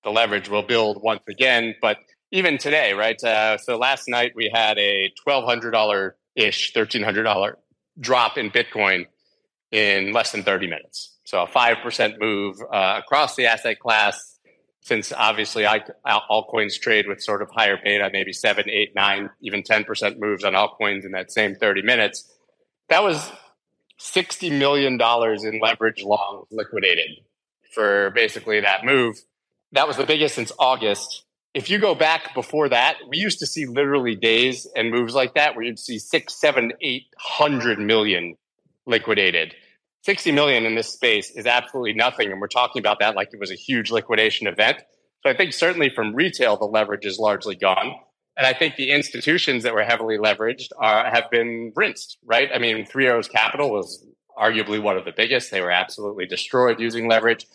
The 0.04 0.10
leverage 0.10 0.48
will 0.48 0.62
build 0.62 1.02
once 1.02 1.22
again, 1.28 1.74
but 1.82 1.98
even 2.30 2.58
today, 2.58 2.92
right? 2.92 3.22
Uh, 3.22 3.58
so 3.58 3.76
last 3.76 4.08
night 4.08 4.32
we 4.34 4.50
had 4.52 4.78
a 4.78 5.12
twelve 5.22 5.44
hundred 5.44 5.72
dollar 5.72 6.16
ish, 6.34 6.72
thirteen 6.72 7.02
hundred 7.02 7.24
dollar 7.24 7.58
drop 8.00 8.38
in 8.38 8.50
Bitcoin 8.50 9.06
in 9.70 10.12
less 10.12 10.32
than 10.32 10.42
thirty 10.42 10.66
minutes. 10.66 11.18
So 11.28 11.42
a 11.42 11.46
5% 11.46 12.18
move 12.18 12.56
uh, 12.72 13.00
across 13.04 13.36
the 13.36 13.48
asset 13.48 13.78
class, 13.80 14.38
since 14.80 15.12
obviously 15.12 15.66
I, 15.66 15.82
altcoins 16.06 16.80
trade 16.80 17.06
with 17.06 17.22
sort 17.22 17.42
of 17.42 17.50
higher 17.50 17.76
beta, 17.84 18.08
maybe 18.10 18.32
7, 18.32 18.64
8, 18.66 18.94
9, 18.94 19.30
even 19.42 19.62
10% 19.62 20.18
moves 20.18 20.42
on 20.42 20.54
altcoins 20.54 21.04
in 21.04 21.12
that 21.12 21.30
same 21.30 21.54
30 21.54 21.82
minutes. 21.82 22.32
That 22.88 23.02
was 23.02 23.30
$60 24.00 24.58
million 24.58 24.94
in 24.98 25.60
leverage 25.60 26.02
long 26.02 26.46
liquidated 26.50 27.10
for 27.74 28.08
basically 28.14 28.60
that 28.60 28.86
move. 28.86 29.20
That 29.72 29.86
was 29.86 29.98
the 29.98 30.06
biggest 30.06 30.34
since 30.34 30.50
August. 30.58 31.24
If 31.54 31.70
you 31.70 31.78
go 31.78 31.94
back 31.94 32.34
before 32.34 32.68
that, 32.68 32.98
we 33.08 33.18
used 33.18 33.38
to 33.40 33.46
see 33.46 33.66
literally 33.66 34.14
days 34.14 34.66
and 34.76 34.90
moves 34.90 35.14
like 35.14 35.34
that 35.34 35.56
where 35.56 35.64
you'd 35.64 35.78
see 35.78 35.98
six, 35.98 36.34
seven, 36.34 36.72
eight 36.80 37.06
hundred 37.18 37.78
million 37.78 38.36
liquidated. 38.86 39.54
60 40.02 40.32
million 40.32 40.64
in 40.64 40.74
this 40.74 40.88
space 40.88 41.30
is 41.30 41.46
absolutely 41.46 41.92
nothing. 41.92 42.30
And 42.30 42.40
we're 42.40 42.46
talking 42.48 42.80
about 42.80 43.00
that 43.00 43.16
like 43.16 43.30
it 43.32 43.40
was 43.40 43.50
a 43.50 43.56
huge 43.56 43.90
liquidation 43.90 44.46
event. 44.46 44.78
So 45.22 45.30
I 45.30 45.36
think 45.36 45.52
certainly 45.52 45.90
from 45.90 46.14
retail, 46.14 46.56
the 46.56 46.64
leverage 46.64 47.04
is 47.04 47.18
largely 47.18 47.56
gone. 47.56 47.94
And 48.36 48.46
I 48.46 48.52
think 48.52 48.76
the 48.76 48.90
institutions 48.90 49.64
that 49.64 49.74
were 49.74 49.82
heavily 49.82 50.16
leveraged 50.16 50.68
are, 50.78 51.10
have 51.10 51.28
been 51.30 51.72
rinsed, 51.74 52.18
right? 52.24 52.48
I 52.54 52.58
mean, 52.58 52.86
Three 52.86 53.06
Arrows 53.06 53.26
Capital 53.26 53.70
was 53.70 54.06
arguably 54.38 54.80
one 54.80 54.96
of 54.96 55.04
the 55.04 55.12
biggest. 55.14 55.50
They 55.50 55.60
were 55.60 55.72
absolutely 55.72 56.26
destroyed 56.26 56.78
using 56.78 57.08
leverage. 57.08 57.46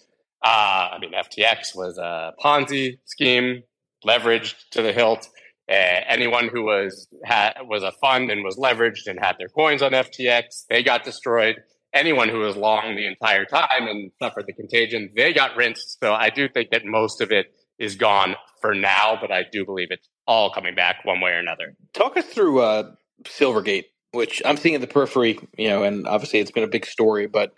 Uh, 0.43 0.89
I 0.91 0.97
mean, 0.99 1.13
FTX 1.13 1.73
was 1.73 1.97
a 1.97 2.33
Ponzi 2.43 2.99
scheme, 3.05 3.63
leveraged 4.03 4.55
to 4.71 4.81
the 4.81 4.93
hilt. 4.93 5.27
Uh, 5.69 5.73
anyone 6.07 6.49
who 6.49 6.63
was 6.63 7.07
had, 7.23 7.53
was 7.63 7.83
a 7.83 7.91
fund 7.93 8.29
and 8.29 8.43
was 8.43 8.57
leveraged 8.57 9.07
and 9.07 9.19
had 9.19 9.37
their 9.37 9.47
coins 9.47 9.81
on 9.81 9.91
FTX, 9.91 10.65
they 10.69 10.83
got 10.83 11.03
destroyed. 11.03 11.61
Anyone 11.93 12.27
who 12.27 12.39
was 12.39 12.55
long 12.57 12.95
the 12.95 13.05
entire 13.05 13.45
time 13.45 13.87
and 13.87 14.11
suffered 14.21 14.45
the 14.47 14.53
contagion, 14.53 15.11
they 15.15 15.31
got 15.31 15.55
rinsed. 15.55 15.99
So 15.99 16.13
I 16.13 16.29
do 16.29 16.49
think 16.49 16.71
that 16.71 16.85
most 16.85 17.21
of 17.21 17.31
it 17.31 17.53
is 17.79 17.95
gone 17.95 18.35
for 18.61 18.73
now, 18.73 19.17
but 19.19 19.31
I 19.31 19.43
do 19.51 19.65
believe 19.65 19.89
it's 19.91 20.09
all 20.27 20.51
coming 20.51 20.75
back 20.75 21.03
one 21.03 21.21
way 21.21 21.31
or 21.31 21.39
another. 21.39 21.75
Talk 21.93 22.17
us 22.17 22.25
through 22.25 22.61
uh, 22.61 22.91
Silvergate, 23.23 23.85
which 24.11 24.41
I'm 24.45 24.57
seeing 24.57 24.75
in 24.75 24.81
the 24.81 24.87
periphery, 24.87 25.39
you 25.57 25.69
know, 25.69 25.83
and 25.83 26.07
obviously 26.07 26.39
it's 26.39 26.51
been 26.51 26.63
a 26.63 26.67
big 26.67 26.85
story. 26.85 27.27
But 27.27 27.53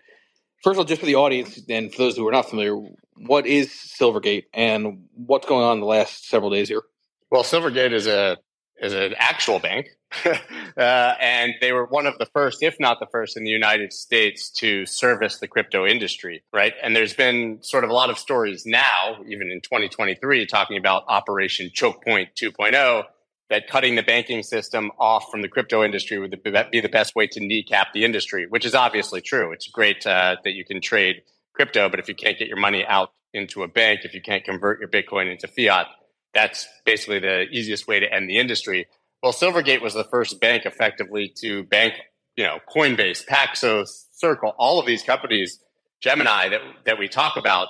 first 0.66 0.74
of 0.74 0.80
all, 0.80 0.86
just 0.86 1.00
for 1.00 1.06
the 1.06 1.16
audience 1.16 1.62
and 1.70 1.94
for 1.94 2.00
those 2.00 2.18
who 2.18 2.28
are 2.28 2.32
not 2.32 2.50
familiar, 2.50 2.76
what 3.18 3.46
is 3.46 3.70
Silvergate 3.70 4.46
and 4.52 5.06
what's 5.14 5.46
going 5.46 5.64
on 5.64 5.80
the 5.80 5.86
last 5.86 6.28
several 6.28 6.50
days 6.50 6.68
here? 6.68 6.82
Well, 7.30 7.44
Silvergate 7.44 7.94
is 7.94 8.08
a 8.08 8.38
is 8.82 8.92
an 8.92 9.14
actual 9.18 9.60
bank, 9.60 9.88
uh, 10.26 11.14
and 11.22 11.54
they 11.62 11.72
were 11.72 11.86
one 11.86 12.08
of 12.08 12.18
the 12.18 12.26
first, 12.26 12.62
if 12.62 12.76
not 12.78 13.00
the 13.00 13.06
first, 13.06 13.38
in 13.38 13.44
the 13.46 13.50
United 13.50 13.94
States 13.94 14.50
to 14.50 14.86
service 14.86 15.38
the 15.38 15.48
crypto 15.48 15.86
industry. 15.86 16.44
Right, 16.52 16.74
and 16.82 16.96
there's 16.96 17.14
been 17.14 17.60
sort 17.62 17.84
of 17.84 17.92
a 17.92 17.94
lot 17.94 18.10
of 18.10 18.18
stories 18.18 18.66
now, 18.66 19.18
even 19.28 19.52
in 19.52 19.62
2023, 19.62 20.48
talking 20.48 20.78
about 20.78 21.04
Operation 21.08 21.70
Choke 21.74 22.04
Point 22.04 22.30
2.0. 22.36 23.04
That 23.50 23.68
cutting 23.68 23.96
the 23.96 24.02
banking 24.02 24.42
system 24.42 24.92
off 24.98 25.30
from 25.30 25.44
the 25.44 25.48
crypto 25.48 25.84
industry 25.84 26.18
would 26.18 26.32
be 26.72 26.82
the 26.82 26.90
best 26.90 27.16
way 27.16 27.28
to 27.28 27.40
kneecap 27.40 27.94
the 27.94 28.04
industry, 28.04 28.48
which 28.48 28.66
is 28.66 28.74
obviously 28.74 29.22
true. 29.22 29.52
It's 29.52 29.68
great 29.68 30.06
uh, 30.08 30.38
that 30.44 30.54
you 30.54 30.66
can 30.66 30.82
trade 30.82 31.22
crypto, 31.54 31.88
but 31.88 32.00
if 32.00 32.08
you 32.08 32.16
can't 32.16 32.40
get 32.40 32.48
your 32.48 32.58
money 32.58 32.84
out 32.86 33.12
into 33.34 33.62
a 33.62 33.68
bank, 33.68 34.02
if 34.04 34.16
you 34.16 34.22
can't 34.22 34.44
convert 34.44 34.80
your 34.80 34.90
Bitcoin 34.90 35.32
into 35.32 35.48
fiat, 35.48 35.88
that's 36.34 36.68
basically 36.86 37.20
the 37.20 37.44
easiest 37.52 37.88
way 37.88 38.00
to 38.00 38.12
end 38.12 38.30
the 38.30 38.40
industry. 38.40 38.88
Well, 39.22 39.32
Silvergate 39.32 39.82
was 39.82 39.94
the 39.94 40.04
first 40.04 40.40
bank 40.40 40.66
effectively 40.66 41.32
to 41.38 41.64
bank, 41.64 41.94
you 42.36 42.44
know, 42.44 42.60
Coinbase, 42.74 43.26
Paxos, 43.26 44.06
Circle, 44.12 44.54
all 44.58 44.80
of 44.80 44.86
these 44.86 45.04
companies, 45.04 45.60
Gemini 46.02 46.50
that 46.50 46.62
that 46.86 47.00
we 47.00 47.08
talk 47.08 47.38
about, 47.38 47.70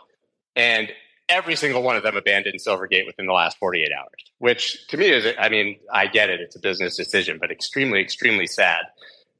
and 0.55 0.89
every 1.29 1.55
single 1.55 1.81
one 1.81 1.95
of 1.95 2.03
them 2.03 2.15
abandoned 2.15 2.59
Silvergate 2.59 3.05
within 3.05 3.25
the 3.25 3.33
last 3.33 3.57
48 3.57 3.89
hours, 3.97 4.31
which 4.39 4.87
to 4.87 4.97
me 4.97 5.09
is, 5.09 5.25
I 5.39 5.49
mean, 5.49 5.77
I 5.91 6.07
get 6.07 6.29
it, 6.29 6.39
it's 6.39 6.55
a 6.55 6.59
business 6.59 6.95
decision, 6.95 7.37
but 7.39 7.51
extremely, 7.51 8.01
extremely 8.01 8.47
sad. 8.47 8.85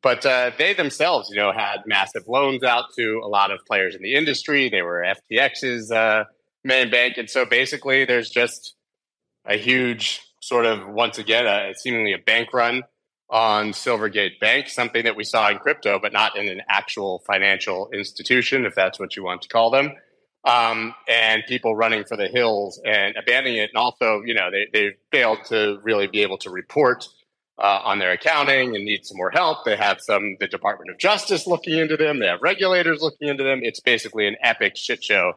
But 0.01 0.25
uh, 0.25 0.51
they 0.57 0.73
themselves, 0.73 1.29
you 1.29 1.35
know, 1.35 1.51
had 1.51 1.77
massive 1.87 2.27
loans 2.27 2.63
out 2.63 2.85
to 2.95 3.21
a 3.23 3.27
lot 3.27 3.51
of 3.51 3.59
players 3.65 3.95
in 3.95 4.03
the 4.03 4.13
industry. 4.13 4.69
They 4.69 4.83
were 4.83 5.03
FTX's 5.31 5.91
uh, 5.91 6.25
main 6.63 6.91
bank, 6.91 7.17
and 7.17 7.27
so 7.27 7.43
basically, 7.43 8.05
there's 8.05 8.29
just 8.29 8.75
a 9.45 9.57
huge 9.57 10.21
sort 10.41 10.67
of 10.67 10.87
once 10.87 11.17
again, 11.17 11.47
a, 11.47 11.73
seemingly 11.73 12.13
a 12.13 12.19
bank 12.19 12.53
run 12.53 12.83
on 13.31 13.71
Silvergate 13.71 14.39
Bank, 14.39 14.69
something 14.69 15.05
that 15.05 15.15
we 15.15 15.23
saw 15.23 15.49
in 15.49 15.57
crypto, 15.57 15.97
but 15.99 16.13
not 16.13 16.37
in 16.37 16.47
an 16.47 16.61
actual 16.69 17.23
financial 17.25 17.89
institution, 17.91 18.65
if 18.65 18.75
that's 18.75 18.99
what 18.99 19.15
you 19.15 19.23
want 19.23 19.41
to 19.41 19.47
call 19.47 19.71
them. 19.71 19.91
Um, 20.45 20.93
and 21.07 21.43
people 21.47 21.75
running 21.75 22.03
for 22.03 22.15
the 22.15 22.27
hills 22.27 22.79
and 22.85 23.15
abandoning 23.17 23.57
it. 23.57 23.71
And 23.73 23.77
also, 23.77 24.21
you 24.23 24.35
know, 24.35 24.51
they, 24.51 24.67
they 24.71 24.91
failed 25.11 25.39
to 25.45 25.79
really 25.81 26.05
be 26.05 26.21
able 26.21 26.37
to 26.37 26.51
report 26.51 27.07
uh, 27.57 27.79
on 27.83 27.99
their 27.99 28.11
accounting 28.11 28.75
and 28.75 28.85
need 28.85 29.05
some 29.05 29.17
more 29.17 29.31
help. 29.31 29.65
They 29.65 29.75
have 29.75 30.01
some 30.01 30.37
the 30.39 30.47
Department 30.47 30.91
of 30.91 30.97
Justice 30.97 31.47
looking 31.47 31.77
into 31.77 31.97
them. 31.97 32.19
They 32.19 32.27
have 32.27 32.41
regulators 32.41 33.01
looking 33.01 33.27
into 33.27 33.43
them. 33.43 33.61
It's 33.63 33.79
basically 33.79 34.27
an 34.27 34.35
epic 34.41 34.75
shit 34.75 35.03
show, 35.03 35.33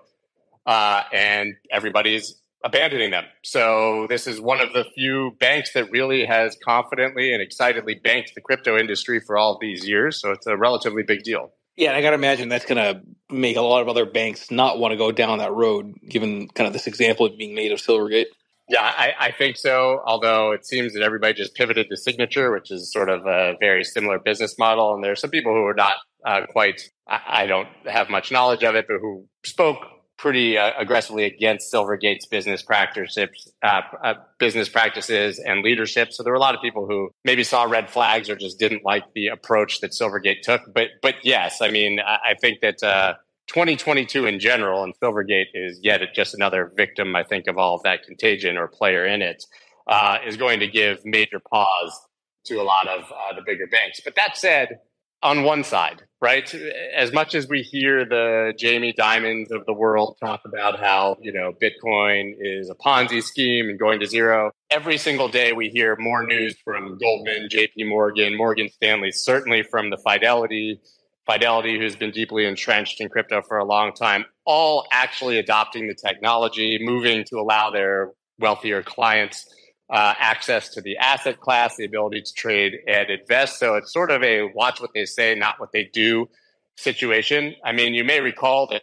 uh, 0.66 1.05
and 1.12 1.55
everybody's 1.71 2.40
abandoning 2.64 3.12
them. 3.12 3.25
So 3.44 4.07
this 4.09 4.27
is 4.27 4.40
one 4.40 4.61
of 4.61 4.73
the 4.73 4.85
few 4.94 5.37
banks 5.38 5.73
that 5.75 5.90
really 5.90 6.25
has 6.27 6.57
confidently 6.64 7.33
and 7.33 7.40
excitedly 7.40 7.94
banked 7.94 8.35
the 8.35 8.40
crypto 8.40 8.77
industry 8.77 9.21
for 9.21 9.38
all 9.38 9.59
these 9.61 9.87
years. 9.87 10.21
So 10.21 10.33
it's 10.33 10.47
a 10.47 10.57
relatively 10.57 11.05
big 11.05 11.23
deal. 11.23 11.53
Yeah, 11.78 11.90
and 11.90 11.96
I 11.96 12.02
got 12.02 12.10
to 12.10 12.16
imagine 12.16 12.48
that's 12.48 12.64
going 12.64 12.76
to 12.82 13.02
make 13.30 13.56
a 13.56 13.60
lot 13.60 13.82
of 13.82 13.88
other 13.88 14.04
banks 14.04 14.50
not 14.50 14.80
want 14.80 14.90
to 14.90 14.96
go 14.96 15.12
down 15.12 15.38
that 15.38 15.52
road, 15.52 15.94
given 16.08 16.48
kind 16.48 16.66
of 16.66 16.72
this 16.72 16.88
example 16.88 17.26
of 17.26 17.38
being 17.38 17.54
made 17.54 17.70
of 17.70 17.78
Silvergate. 17.78 18.26
Yeah, 18.68 18.82
I, 18.82 19.12
I, 19.18 19.30
think 19.30 19.56
so. 19.56 20.02
Although 20.04 20.50
it 20.50 20.66
seems 20.66 20.92
that 20.94 21.02
everybody 21.02 21.34
just 21.34 21.54
pivoted 21.54 21.86
to 21.88 21.96
Signature, 21.96 22.50
which 22.50 22.72
is 22.72 22.92
sort 22.92 23.08
of 23.08 23.24
a 23.26 23.54
very 23.60 23.84
similar 23.84 24.18
business 24.18 24.58
model. 24.58 24.92
And 24.92 25.04
there 25.04 25.12
are 25.12 25.16
some 25.16 25.30
people 25.30 25.52
who 25.54 25.64
are 25.66 25.74
not 25.74 25.94
uh, 26.26 26.46
quite, 26.50 26.82
I, 27.06 27.20
I, 27.28 27.46
don't 27.46 27.68
have 27.86 28.10
much 28.10 28.32
knowledge 28.32 28.64
of 28.64 28.74
it, 28.74 28.86
but 28.88 28.98
who 29.00 29.26
spoke 29.44 29.78
pretty 30.18 30.59
uh, 30.59 30.72
aggressively 30.76 31.24
against 31.24 31.72
Silvergate's 31.72 32.26
business 32.26 32.61
practices, 32.61 33.52
uh, 33.62 33.83
uh, 34.02 34.14
business 34.38 34.68
practices 34.68 35.38
and 35.38 35.62
leadership. 35.62 36.12
So 36.12 36.22
there 36.22 36.33
were 36.33 36.37
a 36.37 36.40
lot 36.40 36.57
of 36.57 36.61
people 36.61 36.87
who 36.87 37.11
maybe 37.24 37.44
saw 37.44 37.62
red 37.64 37.88
flags 37.88 38.28
or 38.28 38.35
just 38.35 38.59
didn't 38.59 38.85
like 38.85 39.04
the 39.14 39.28
approach 39.28 39.81
that 39.81 39.92
Silvergate 39.92 40.42
took. 40.42 40.62
But, 40.74 40.88
but 41.02 41.14
yes, 41.22 41.62
I 41.62 41.70
mean, 41.70 42.00
I, 42.00 42.31
I 42.31 42.35
think 42.35 42.61
that 42.61 42.83
uh, 42.83 43.14
2022 43.46 44.26
in 44.26 44.40
general, 44.40 44.83
and 44.83 44.92
Silvergate 45.00 45.46
is 45.54 45.78
yet 45.83 46.00
just 46.14 46.35
another 46.35 46.72
victim, 46.76 47.14
I 47.14 47.22
think, 47.22 47.46
of 47.46 47.57
all 47.57 47.76
of 47.76 47.83
that 47.85 48.02
contagion 48.02 48.57
or 48.57 48.66
player 48.66 49.07
in 49.07 49.22
it, 49.22 49.44
uh, 49.87 50.18
is 50.26 50.37
going 50.37 50.61
to 50.61 50.66
give 50.66 51.04
major 51.04 51.40
pause 51.40 51.98
to 52.44 52.57
a 52.57 52.64
lot 52.64 52.88
of 52.88 53.04
uh, 53.04 53.35
the 53.37 53.42
bigger 53.46 53.66
banks. 53.68 54.00
But 54.04 54.16
that 54.16 54.37
said, 54.37 54.81
on 55.22 55.42
one 55.42 55.64
side, 55.64 56.02
right, 56.20 56.52
as 56.96 57.12
much 57.12 57.35
as 57.35 57.48
we 57.48 57.62
hear 57.62 58.04
the 58.04 58.54
Jamie 58.57 58.92
Diamonds 58.92 59.50
of 59.50 59.66
the 59.66 59.72
world 59.72 60.16
talk 60.20 60.42
about 60.44 60.78
how, 60.78 61.16
you 61.20 61.33
know, 61.33 61.52
Bitcoin 61.52 62.35
is 62.38 62.70
a 62.70 62.74
Ponzi 62.74 63.22
scheme 63.22 63.68
and 63.68 63.78
going 63.78 64.00
to 64.00 64.07
zero, 64.07 64.52
every 64.70 64.96
single 64.96 65.28
day 65.28 65.52
we 65.52 65.68
hear 65.68 65.96
more 65.98 66.24
news 66.24 66.57
from 66.64 66.98
Goldman, 66.98 67.48
JP 67.50 67.88
Morgan, 67.88 68.37
Morgan 68.37 68.68
Stanley, 68.68 69.11
certainly 69.11 69.62
from 69.62 69.90
the 69.90 69.98
Fidelity 69.98 70.81
Fidelity, 71.26 71.78
who's 71.78 71.94
been 71.94 72.11
deeply 72.11 72.46
entrenched 72.46 73.02
in 73.02 73.09
crypto 73.11 73.42
for 73.42 73.59
a 73.59 73.64
long 73.64 73.92
time, 73.92 74.24
all 74.46 74.87
actually 74.90 75.38
adopting 75.38 75.87
the 75.87 75.94
technology, 75.94 76.78
moving 76.81 77.22
to 77.24 77.37
allow 77.37 77.70
their 77.70 78.12
wealthier 78.38 78.83
clients 78.83 79.46
uh, 79.90 80.14
access 80.18 80.68
to 80.70 80.81
the 80.81 80.98
asset 80.98 81.40
class, 81.40 81.77
the 81.77 81.85
ability 81.85 82.22
to 82.22 82.33
trade 82.35 82.74
and 82.87 83.11
invest. 83.11 83.59
So 83.59 83.77
it's 83.77 83.92
sort 83.92 84.11
of 84.11 84.22
a 84.22 84.44
watch 84.55 84.81
what 84.81 84.90
they 84.94 85.07
say, 85.07 85.35
not 85.35 85.59
what 85.59 85.72
they 85.72 85.85
do 85.85 86.29
situation. 86.77 87.55
I 87.64 87.72
mean, 87.72 87.94
you 87.94 88.05
may 88.05 88.20
recall 88.20 88.68
that 88.68 88.83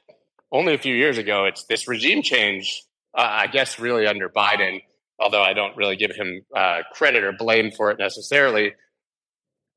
only 0.51 0.73
a 0.73 0.77
few 0.77 0.95
years 0.95 1.17
ago, 1.17 1.45
it's 1.45 1.65
this 1.65 1.87
regime 1.87 2.21
change, 2.21 2.83
uh, 3.17 3.21
I 3.21 3.47
guess, 3.47 3.79
really 3.79 4.07
under 4.07 4.29
Biden, 4.29 4.81
although 5.19 5.43
I 5.43 5.53
don't 5.53 5.75
really 5.77 5.95
give 5.95 6.11
him 6.15 6.41
uh, 6.55 6.81
credit 6.93 7.23
or 7.23 7.31
blame 7.33 7.71
for 7.71 7.91
it 7.91 7.99
necessarily. 7.99 8.73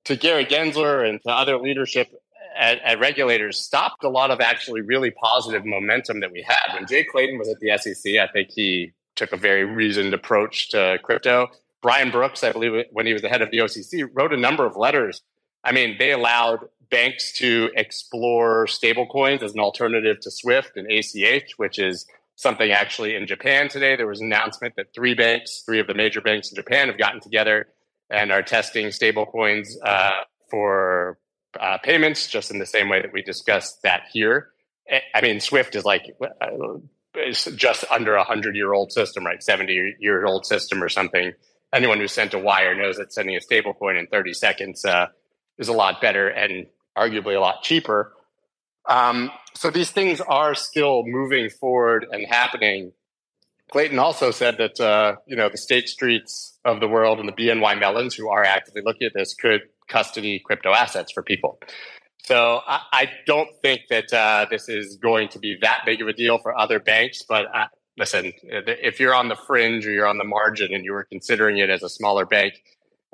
To 0.07 0.17
Gary 0.17 0.47
Gensler 0.47 1.09
and 1.09 1.21
to 1.23 1.31
other 1.31 1.59
leadership 1.59 2.09
at, 2.59 2.81
at, 2.81 2.99
regulators 2.99 3.59
stopped 3.59 4.03
a 4.05 4.09
lot 4.09 4.31
of 4.31 4.41
actually 4.41 4.81
really 4.81 5.11
positive 5.11 5.65
momentum 5.65 6.21
that 6.21 6.33
we 6.33 6.43
had. 6.43 6.75
When 6.75 6.87
Jay 6.87 7.05
Clayton 7.05 7.39
was 7.39 7.49
at 7.49 7.61
the 7.61 7.77
SEC, 7.77 8.15
I 8.15 8.27
think 8.33 8.51
he 8.51 8.93
took 9.19 9.33
a 9.33 9.37
very 9.37 9.65
reasoned 9.65 10.15
approach 10.15 10.71
to 10.71 10.99
crypto. 11.03 11.49
Brian 11.83 12.11
Brooks, 12.11 12.43
I 12.43 12.53
believe, 12.53 12.87
when 12.93 13.07
he 13.07 13.13
was 13.13 13.23
the 13.23 13.29
head 13.29 13.43
of 13.43 13.51
the 13.51 13.59
OCC, 13.59 14.09
wrote 14.13 14.33
a 14.33 14.37
number 14.37 14.65
of 14.65 14.77
letters. 14.77 15.23
I 15.63 15.73
mean, 15.73 15.97
they 15.99 16.13
allowed 16.13 16.61
banks 16.91 17.33
to 17.39 17.71
explore 17.77 18.67
stablecoins 18.67 19.43
as 19.43 19.53
an 19.53 19.61
alternative 19.61 20.21
to 20.21 20.31
SWIFT 20.31 20.77
and 20.77 20.91
ACH, 20.91 21.53
which 21.59 21.79
is 21.79 22.07
something 22.37 22.71
actually 22.71 23.15
in 23.15 23.27
Japan 23.27 23.69
today. 23.69 23.97
There 23.97 24.07
was 24.07 24.21
an 24.21 24.27
announcement 24.27 24.75
that 24.77 24.95
three 24.95 25.15
banks, 25.15 25.63
three 25.67 25.81
of 25.81 25.87
the 25.87 25.95
major 25.95 26.21
banks 26.21 26.51
in 26.51 26.57
Japan, 26.57 26.89
have 26.89 26.99
gotten 26.99 27.21
together 27.21 27.69
and 28.11 28.33
are 28.33 28.43
testing 28.43 28.87
stablecoins 28.87 29.69
uh, 29.85 30.23
for 30.51 31.19
uh, 31.61 31.79
payments, 31.79 32.29
just 32.29 32.51
in 32.51 32.59
the 32.59 32.67
same 32.67 32.89
way 32.89 33.03
that 33.03 33.13
we 33.13 33.23
discussed 33.23 33.83
that 33.83 34.05
here. 34.13 34.51
I 35.15 35.21
mean, 35.21 35.41
Swift 35.41 35.75
is 35.75 35.85
like 35.85 36.17
it's 37.19 37.45
just 37.45 37.85
under 37.91 38.15
a 38.15 38.25
hundred 38.25 38.57
year 38.57 38.73
old 38.73 38.93
system, 38.93 39.25
right? 39.25 39.43
Seventy 39.43 39.95
year 39.99 40.25
old 40.25 40.47
system 40.47 40.83
or 40.83 40.89
something. 40.89 41.33
Anyone 41.73 41.99
who 41.99 42.09
sent 42.09 42.35
a 42.35 42.39
wire 42.39 42.75
knows 42.75 42.97
that 42.97 43.13
sending 43.13 43.37
a 43.37 43.41
stable 43.41 43.75
coin 43.75 43.97
in 43.97 44.07
thirty 44.07 44.33
seconds 44.33 44.85
uh, 44.85 45.09
is 45.59 45.69
a 45.69 45.73
lot 45.73 46.01
better 46.01 46.29
and 46.29 46.67
arguably 46.97 47.37
a 47.37 47.41
lot 47.41 47.63
cheaper. 47.63 48.13
Um, 48.89 49.31
so 49.55 49.71
these 49.71 49.91
things 49.91 50.21
are 50.21 50.55
still 50.55 51.05
moving 51.05 51.51
forward 51.51 52.07
and 52.11 52.27
happening. 52.27 52.93
Clayton 53.71 53.99
also 53.99 54.31
said 54.31 54.57
that 54.59 54.81
uh, 54.81 55.17
you 55.27 55.37
know 55.37 55.49
the 55.49 55.59
State 55.59 55.89
Streets 55.89 56.59
of 56.65 56.81
the 56.81 56.89
world 56.89 57.21
and 57.21 57.29
the 57.29 57.33
BNY 57.33 57.79
Mellons, 57.79 58.15
who 58.15 58.31
are 58.31 58.45
actively 58.45 58.83
looking 58.85 59.07
at 59.07 59.13
this, 59.15 59.35
could 59.35 59.63
custody 59.89 60.39
crypto 60.39 60.73
assets 60.73 61.13
for 61.13 61.23
people. 61.23 61.59
So 62.29 62.61
I, 62.67 62.81
I 62.93 63.11
don't 63.25 63.49
think 63.63 63.85
that 63.89 64.13
uh, 64.13 64.45
this 64.51 64.69
is 64.69 64.97
going 64.97 65.31
to 65.31 65.39
be 65.39 65.57
that 65.63 65.85
big 65.87 66.03
of 66.03 66.09
a 66.09 66.13
deal 66.13 66.37
for 66.37 66.55
other 66.55 66.79
banks. 66.79 67.23
But 67.27 67.47
uh, 67.55 67.69
listen, 67.97 68.35
if 68.43 69.01
you're 69.01 69.15
on 69.15 69.29
the 69.29 69.35
fringe 69.35 69.87
or 69.87 69.91
you're 69.91 70.07
on 70.07 70.19
the 70.19 70.25
margin 70.25 70.75
and 70.75 70.85
you 70.85 70.93
were 70.93 71.05
considering 71.05 71.57
it 71.57 71.71
as 71.71 71.83
a 71.83 71.89
smaller 71.89 72.27
bank, 72.27 72.63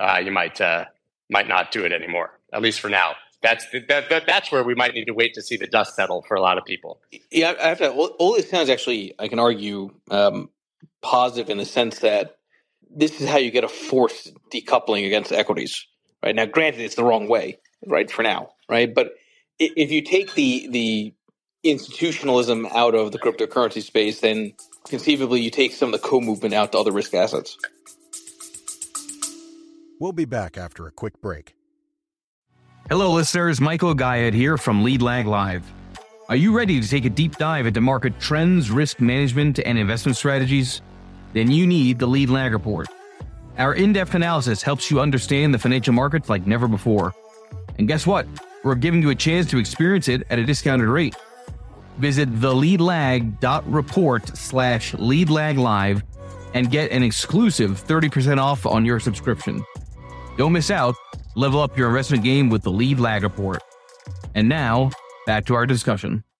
uh, 0.00 0.20
you 0.24 0.32
might 0.32 0.60
uh, 0.60 0.86
might 1.30 1.46
not 1.46 1.70
do 1.70 1.84
it 1.84 1.92
anymore. 1.92 2.40
At 2.52 2.60
least 2.60 2.80
for 2.80 2.88
now. 2.88 3.12
That's 3.40 3.64
that, 3.70 4.08
that, 4.08 4.26
that's 4.26 4.50
where 4.50 4.64
we 4.64 4.74
might 4.74 4.94
need 4.94 5.04
to 5.04 5.14
wait 5.14 5.34
to 5.34 5.42
see 5.42 5.56
the 5.56 5.68
dust 5.68 5.94
settle 5.94 6.22
for 6.26 6.34
a 6.34 6.40
lot 6.40 6.58
of 6.58 6.64
people. 6.64 7.00
Yeah, 7.30 7.54
I 7.62 7.68
have 7.68 7.78
to. 7.78 7.92
All, 7.92 8.06
all 8.18 8.34
this 8.34 8.50
sounds 8.50 8.68
actually, 8.68 9.14
I 9.20 9.28
can 9.28 9.38
argue, 9.38 9.90
um, 10.10 10.50
positive 11.02 11.50
in 11.50 11.58
the 11.58 11.66
sense 11.66 12.00
that 12.00 12.38
this 12.90 13.20
is 13.20 13.28
how 13.28 13.36
you 13.38 13.52
get 13.52 13.62
a 13.62 13.68
forced 13.68 14.32
decoupling 14.52 15.06
against 15.06 15.30
equities. 15.30 15.86
Right 16.20 16.34
now, 16.34 16.46
granted, 16.46 16.80
it's 16.80 16.96
the 16.96 17.04
wrong 17.04 17.28
way. 17.28 17.58
Right 17.86 18.10
for 18.10 18.22
now, 18.22 18.50
right? 18.68 18.92
But 18.94 19.14
if 19.58 19.90
you 19.90 20.02
take 20.02 20.34
the 20.34 20.68
the 20.70 21.14
institutionalism 21.62 22.66
out 22.74 22.94
of 22.94 23.12
the 23.12 23.18
cryptocurrency 23.18 23.82
space, 23.82 24.20
then 24.20 24.52
conceivably 24.88 25.40
you 25.40 25.50
take 25.50 25.72
some 25.72 25.92
of 25.92 26.00
the 26.00 26.06
co-movement 26.06 26.54
out 26.54 26.72
to 26.72 26.78
other 26.78 26.92
risk 26.92 27.14
assets. 27.14 27.56
We'll 29.98 30.12
be 30.12 30.26
back 30.26 30.58
after 30.58 30.86
a 30.86 30.90
quick 30.90 31.20
break. 31.20 31.54
Hello, 32.90 33.12
listeners. 33.12 33.60
Michael 33.60 33.94
Gayed 33.94 34.34
here 34.34 34.58
from 34.58 34.84
Lead 34.84 35.00
Lag 35.00 35.26
Live. 35.26 35.64
Are 36.28 36.36
you 36.36 36.56
ready 36.56 36.80
to 36.80 36.88
take 36.88 37.04
a 37.04 37.10
deep 37.10 37.36
dive 37.36 37.66
into 37.66 37.80
market 37.80 38.18
trends, 38.20 38.70
risk 38.70 39.00
management, 39.00 39.58
and 39.58 39.78
investment 39.78 40.16
strategies? 40.16 40.82
Then 41.32 41.50
you 41.50 41.66
need 41.66 41.98
the 41.98 42.06
Lead 42.06 42.28
Lag 42.28 42.52
Report. 42.52 42.88
Our 43.56 43.74
in 43.74 43.92
depth 43.92 44.14
analysis 44.14 44.62
helps 44.62 44.90
you 44.90 45.00
understand 45.00 45.54
the 45.54 45.58
financial 45.58 45.94
markets 45.94 46.28
like 46.28 46.46
never 46.46 46.68
before. 46.68 47.14
And 47.78 47.88
guess 47.88 48.06
what? 48.06 48.26
We're 48.62 48.74
giving 48.74 49.02
you 49.02 49.10
a 49.10 49.14
chance 49.14 49.48
to 49.50 49.58
experience 49.58 50.08
it 50.08 50.26
at 50.30 50.38
a 50.38 50.44
discounted 50.44 50.88
rate. 50.88 51.16
Visit 51.98 52.30
theleadlag.report 52.30 54.36
slash 54.36 54.92
leadlaglive 54.92 56.02
and 56.54 56.70
get 56.70 56.90
an 56.92 57.02
exclusive 57.02 57.84
30% 57.84 58.38
off 58.38 58.64
on 58.64 58.84
your 58.84 59.00
subscription. 59.00 59.64
Don't 60.36 60.52
miss 60.52 60.70
out. 60.70 60.94
Level 61.34 61.60
up 61.60 61.76
your 61.76 61.88
investment 61.88 62.22
game 62.22 62.48
with 62.48 62.62
the 62.62 62.70
Lead 62.70 63.00
Lag 63.00 63.22
Report. 63.22 63.60
And 64.34 64.48
now, 64.48 64.90
back 65.26 65.46
to 65.46 65.54
our 65.54 65.66
discussion. 65.66 66.24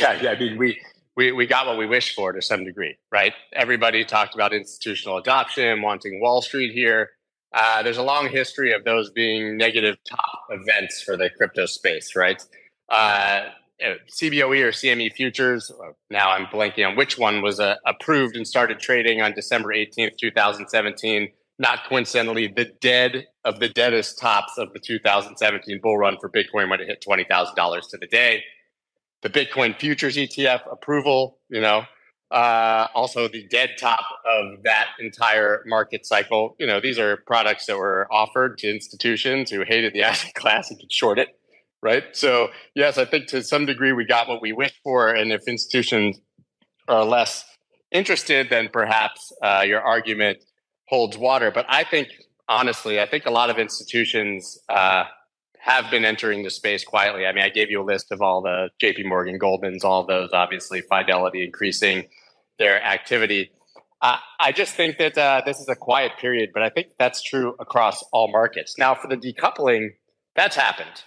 Yeah, 0.00 0.18
yeah. 0.22 0.30
I 0.30 0.38
mean, 0.38 0.56
we, 0.56 0.80
we, 1.14 1.32
we 1.32 1.46
got 1.46 1.66
what 1.66 1.76
we 1.76 1.86
wished 1.86 2.16
for 2.16 2.32
to 2.32 2.40
some 2.40 2.64
degree, 2.64 2.96
right? 3.12 3.34
Everybody 3.52 4.02
talked 4.06 4.34
about 4.34 4.54
institutional 4.54 5.18
adoption, 5.18 5.82
wanting 5.82 6.22
Wall 6.22 6.40
Street 6.40 6.72
here. 6.72 7.10
Uh, 7.54 7.84
there's 7.84 7.98
a 7.98 8.02
long 8.02 8.28
history 8.28 8.72
of 8.72 8.82
those 8.82 9.10
being 9.10 9.56
negative 9.56 9.96
top 10.08 10.40
events 10.50 11.00
for 11.00 11.16
the 11.16 11.30
crypto 11.30 11.66
space, 11.66 12.16
right? 12.16 12.42
Uh, 12.88 13.44
CBOE 13.80 14.60
or 14.60 14.72
CME 14.72 15.12
futures. 15.12 15.70
Uh, 15.70 15.92
now 16.10 16.30
I'm 16.30 16.46
blanking 16.46 16.86
on 16.86 16.96
which 16.96 17.16
one 17.16 17.42
was 17.42 17.60
uh, 17.60 17.76
approved 17.86 18.36
and 18.36 18.46
started 18.46 18.80
trading 18.80 19.22
on 19.22 19.34
December 19.34 19.68
18th, 19.68 20.16
2017. 20.18 21.28
Not 21.60 21.84
coincidentally, 21.88 22.48
the 22.48 22.72
dead 22.80 23.26
of 23.44 23.60
the 23.60 23.68
deadest 23.68 24.18
tops 24.18 24.58
of 24.58 24.72
the 24.72 24.80
2017 24.80 25.78
bull 25.80 25.96
run 25.96 26.16
for 26.20 26.28
Bitcoin 26.28 26.68
when 26.68 26.80
it 26.80 26.88
hit 26.88 27.04
$20,000 27.08 27.90
to 27.90 27.96
the 27.98 28.08
day. 28.08 28.42
The 29.22 29.30
Bitcoin 29.30 29.78
futures 29.78 30.16
ETF 30.16 30.70
approval, 30.70 31.38
you 31.48 31.60
know, 31.60 31.84
uh, 32.34 32.88
also 32.94 33.28
the 33.28 33.46
dead 33.46 33.70
top 33.78 34.04
of 34.26 34.62
that 34.64 34.88
entire 34.98 35.62
market 35.66 36.04
cycle. 36.04 36.56
You 36.58 36.66
know, 36.66 36.80
these 36.80 36.98
are 36.98 37.18
products 37.26 37.66
that 37.66 37.78
were 37.78 38.06
offered 38.10 38.58
to 38.58 38.68
institutions 38.68 39.50
who 39.50 39.62
hated 39.62 39.94
the 39.94 40.02
asset 40.08 40.34
class 40.34 40.70
and 40.70 40.78
could 40.78 40.92
short 40.92 41.18
it 41.18 41.28
right? 41.84 42.04
So, 42.16 42.48
yes, 42.74 42.96
I 42.96 43.04
think 43.04 43.26
to 43.28 43.42
some 43.42 43.66
degree 43.66 43.92
we 43.92 44.06
got 44.06 44.26
what 44.26 44.40
we 44.40 44.52
wished 44.52 44.80
for. 44.82 45.14
And 45.14 45.30
if 45.30 45.46
institutions 45.46 46.18
are 46.88 47.04
less 47.04 47.44
interested, 47.92 48.48
then 48.48 48.70
perhaps 48.72 49.30
uh, 49.42 49.64
your 49.66 49.82
argument 49.82 50.38
holds 50.88 51.18
water. 51.18 51.50
But 51.50 51.66
I 51.68 51.84
think, 51.84 52.08
honestly, 52.48 53.00
I 53.00 53.06
think 53.06 53.26
a 53.26 53.30
lot 53.30 53.50
of 53.50 53.58
institutions 53.58 54.58
uh, 54.70 55.04
have 55.58 55.90
been 55.90 56.06
entering 56.06 56.42
the 56.42 56.50
space 56.50 56.84
quietly. 56.84 57.26
I 57.26 57.32
mean, 57.32 57.44
I 57.44 57.50
gave 57.50 57.70
you 57.70 57.82
a 57.82 57.84
list 57.84 58.10
of 58.10 58.22
all 58.22 58.40
the 58.40 58.70
JP 58.82 59.04
Morgan, 59.04 59.36
Goldman's, 59.36 59.84
all 59.84 60.06
those, 60.06 60.30
obviously, 60.32 60.80
Fidelity 60.80 61.44
increasing 61.44 62.08
their 62.58 62.82
activity. 62.82 63.50
Uh, 64.00 64.18
I 64.38 64.52
just 64.52 64.74
think 64.74 64.98
that 64.98 65.16
uh, 65.16 65.42
this 65.46 65.60
is 65.60 65.68
a 65.68 65.74
quiet 65.74 66.12
period, 66.20 66.50
but 66.52 66.62
I 66.62 66.68
think 66.68 66.88
that's 66.98 67.22
true 67.22 67.54
across 67.58 68.04
all 68.12 68.30
markets. 68.30 68.76
Now, 68.78 68.94
for 68.94 69.08
the 69.08 69.16
decoupling, 69.16 69.94
that's 70.36 70.56
happened 70.56 71.02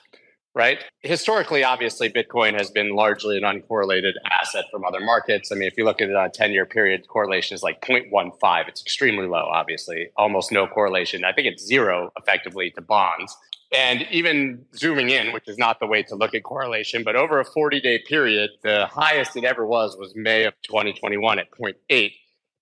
right? 0.57 0.83
Historically, 1.01 1.63
obviously, 1.63 2.09
Bitcoin 2.09 2.57
has 2.57 2.71
been 2.71 2.95
largely 2.95 3.37
an 3.37 3.43
uncorrelated 3.43 4.13
asset 4.31 4.65
from 4.71 4.83
other 4.85 4.99
markets. 4.99 5.51
I 5.51 5.55
mean, 5.55 5.67
if 5.67 5.77
you 5.77 5.85
look 5.85 6.01
at 6.01 6.09
it 6.09 6.15
on 6.15 6.25
a 6.25 6.29
10 6.31 6.51
year 6.51 6.65
period, 6.65 7.07
correlation 7.07 7.53
is 7.53 7.61
like 7.61 7.79
0.15. 7.81 8.67
It's 8.67 8.81
extremely 8.81 9.27
low, 9.27 9.45
obviously, 9.53 10.09
almost 10.17 10.51
no 10.51 10.65
correlation. 10.65 11.23
I 11.23 11.31
think 11.31 11.45
it's 11.45 11.63
zero 11.63 12.11
effectively 12.17 12.71
to 12.71 12.81
bonds. 12.81 13.37
And 13.73 14.07
even 14.11 14.65
zooming 14.75 15.09
in, 15.09 15.33
which 15.33 15.47
is 15.47 15.57
not 15.57 15.79
the 15.79 15.87
way 15.87 16.01
to 16.03 16.15
look 16.15 16.33
at 16.33 16.43
correlation, 16.43 17.03
but 17.03 17.17
over 17.17 17.39
a 17.39 17.45
40 17.45 17.81
day 17.81 17.99
period, 18.07 18.51
the 18.63 18.85
highest 18.85 19.35
it 19.35 19.43
ever 19.43 19.65
was 19.65 19.97
was 19.97 20.13
May 20.15 20.45
of 20.45 20.53
2021 20.63 21.39
at 21.39 21.51
0.8. 21.51 22.11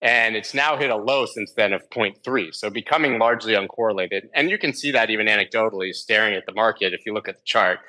And 0.01 0.35
it's 0.35 0.53
now 0.53 0.77
hit 0.77 0.89
a 0.89 0.95
low 0.95 1.25
since 1.25 1.53
then 1.53 1.73
of 1.73 1.89
0.3. 1.89 2.53
So 2.53 2.69
becoming 2.69 3.19
largely 3.19 3.53
uncorrelated. 3.53 4.27
And 4.33 4.49
you 4.49 4.57
can 4.57 4.73
see 4.73 4.91
that 4.91 5.09
even 5.09 5.27
anecdotally 5.27 5.93
staring 5.93 6.33
at 6.35 6.45
the 6.45 6.53
market. 6.53 6.93
If 6.93 7.05
you 7.05 7.13
look 7.13 7.27
at 7.27 7.37
the 7.37 7.43
chart, 7.43 7.79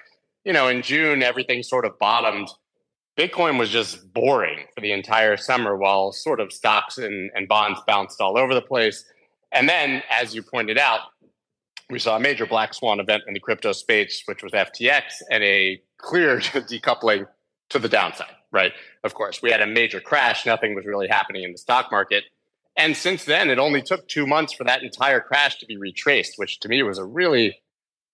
you 0.44 0.52
know, 0.52 0.68
in 0.68 0.82
June, 0.82 1.22
everything 1.22 1.62
sort 1.62 1.84
of 1.84 1.98
bottomed. 1.98 2.48
Bitcoin 3.18 3.58
was 3.58 3.70
just 3.70 4.12
boring 4.12 4.66
for 4.74 4.82
the 4.82 4.92
entire 4.92 5.36
summer 5.36 5.76
while 5.76 6.12
sort 6.12 6.38
of 6.38 6.52
stocks 6.52 6.98
and, 6.98 7.30
and 7.34 7.48
bonds 7.48 7.80
bounced 7.86 8.20
all 8.20 8.38
over 8.38 8.54
the 8.54 8.62
place. 8.62 9.04
And 9.52 9.68
then, 9.68 10.02
as 10.10 10.34
you 10.34 10.42
pointed 10.42 10.76
out, 10.76 11.00
we 11.90 11.98
saw 11.98 12.16
a 12.16 12.20
major 12.20 12.46
black 12.46 12.74
swan 12.74 13.00
event 13.00 13.24
in 13.26 13.34
the 13.34 13.40
crypto 13.40 13.72
space, 13.72 14.22
which 14.26 14.42
was 14.42 14.52
FTX, 14.52 15.22
and 15.30 15.42
a 15.42 15.80
clear 15.98 16.38
decoupling 16.40 17.26
to 17.70 17.78
the 17.78 17.88
downside 17.88 18.36
right? 18.56 18.72
Of 19.04 19.14
course, 19.14 19.42
we 19.42 19.50
had 19.50 19.60
a 19.60 19.66
major 19.66 20.00
crash. 20.00 20.46
Nothing 20.46 20.74
was 20.74 20.86
really 20.86 21.08
happening 21.08 21.44
in 21.44 21.52
the 21.52 21.58
stock 21.58 21.90
market. 21.90 22.24
And 22.76 22.96
since 22.96 23.24
then, 23.24 23.50
it 23.50 23.58
only 23.58 23.82
took 23.82 24.08
two 24.08 24.26
months 24.26 24.52
for 24.52 24.64
that 24.64 24.82
entire 24.82 25.20
crash 25.20 25.58
to 25.58 25.66
be 25.66 25.76
retraced, 25.76 26.34
which 26.36 26.60
to 26.60 26.68
me 26.68 26.82
was 26.82 26.98
a 26.98 27.04
really 27.04 27.58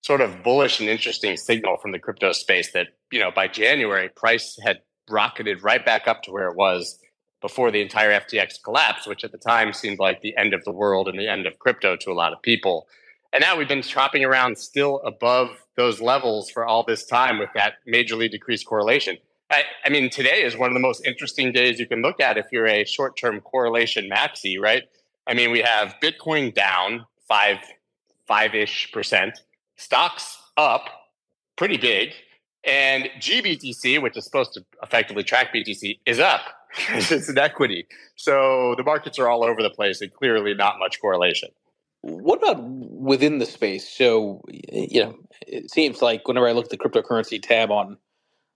sort 0.03 0.21
of 0.21 0.43
bullish 0.43 0.81
and 0.81 0.89
interesting 0.89 1.37
signal 1.37 1.77
from 1.77 1.93
the 1.93 1.99
crypto 1.99 2.33
space 2.33 2.73
that, 2.73 2.89
you 3.11 3.21
know, 3.21 3.31
by 3.31 3.49
January, 3.49 4.09
price 4.09 4.59
had 4.65 4.81
rocketed 5.09 5.63
right 5.63 5.85
back 5.85 6.09
up 6.09 6.23
to 6.23 6.33
where 6.33 6.49
it 6.49 6.57
was 6.57 6.99
before 7.41 7.71
the 7.71 7.81
entire 7.81 8.21
FTX 8.21 8.63
collapse, 8.63 9.07
which 9.07 9.25
at 9.25 9.33
the 9.33 9.39
time 9.39 9.73
seemed 9.73 9.99
like 9.99 10.21
the 10.21 10.37
end 10.37 10.55
of 10.55 10.65
the 10.65 10.73
world 10.73 11.09
and 11.09 11.19
the 11.19 11.29
end 11.29 11.47
of 11.47 11.59
crypto 11.59 11.97
to 11.97 12.11
a 12.11 12.15
lot 12.15 12.33
of 12.33 12.41
people. 12.43 12.87
And 13.33 13.41
now 13.41 13.57
we've 13.57 13.69
been 13.69 13.83
chopping 13.83 14.25
around 14.25 14.59
still 14.59 15.01
above 15.05 15.49
those 15.77 16.01
levels 16.01 16.51
for 16.51 16.67
all 16.67 16.85
this 16.85 17.07
time 17.07 17.39
with 17.39 17.49
that 17.55 17.75
majorly 17.91 18.31
decreased 18.31 18.67
correlation. 18.67 19.17
I, 19.51 19.65
I, 19.85 19.89
mean, 19.89 20.11
today 20.11 20.43
is 20.43 20.57
one 20.57 20.69
of 20.69 20.75
the 20.75 20.81
most 20.81 21.07
interesting 21.07 21.53
days 21.53 21.81
you 21.81 21.87
can 21.87 22.03
look 22.03 22.21
at 22.21 22.37
if 22.37 22.47
you're 22.53 22.67
a 22.67 22.85
short 22.85 23.17
term 23.17 23.41
correlation 23.41 24.09
maxi, 24.11 24.61
right? 24.61 24.83
I 25.27 25.35
mean, 25.35 25.51
we 25.51 25.61
have 25.61 25.95
Bitcoin 26.03 26.55
down 26.55 27.07
five, 27.27 27.59
five 28.27 28.55
ish 28.55 28.91
percent, 28.93 29.41
stocks 29.77 30.39
up 30.57 30.89
pretty 31.57 31.79
big, 31.79 32.11
and 32.65 33.09
GBTC, 33.19 34.01
which 34.03 34.17
is 34.17 34.25
supposed 34.25 34.53
to 34.55 34.65
effectively 34.83 35.23
track 35.23 35.55
BTC, 35.55 36.01
is 36.07 36.19
up. 36.19 36.43
it's 36.91 37.29
an 37.29 37.39
equity. 37.39 37.87
So 38.17 38.75
the 38.77 38.83
markets 38.83 39.19
are 39.19 39.29
all 39.29 39.45
over 39.45 39.63
the 39.63 39.71
place 39.71 40.01
and 40.01 40.13
clearly 40.13 40.55
not 40.55 40.79
much 40.79 41.01
correlation. 41.01 41.51
What 42.03 42.39
about 42.39 42.63
within 42.63 43.39
the 43.39 43.47
space? 43.47 43.89
So, 43.89 44.43
you 44.49 45.05
know, 45.05 45.19
it 45.47 45.71
seems 45.71 46.03
like 46.03 46.27
whenever 46.27 46.49
I 46.49 46.53
look 46.53 46.67
at 46.67 46.71
the 46.71 46.79
cryptocurrency 46.79 47.41
tab 47.41 47.71
on 47.71 47.97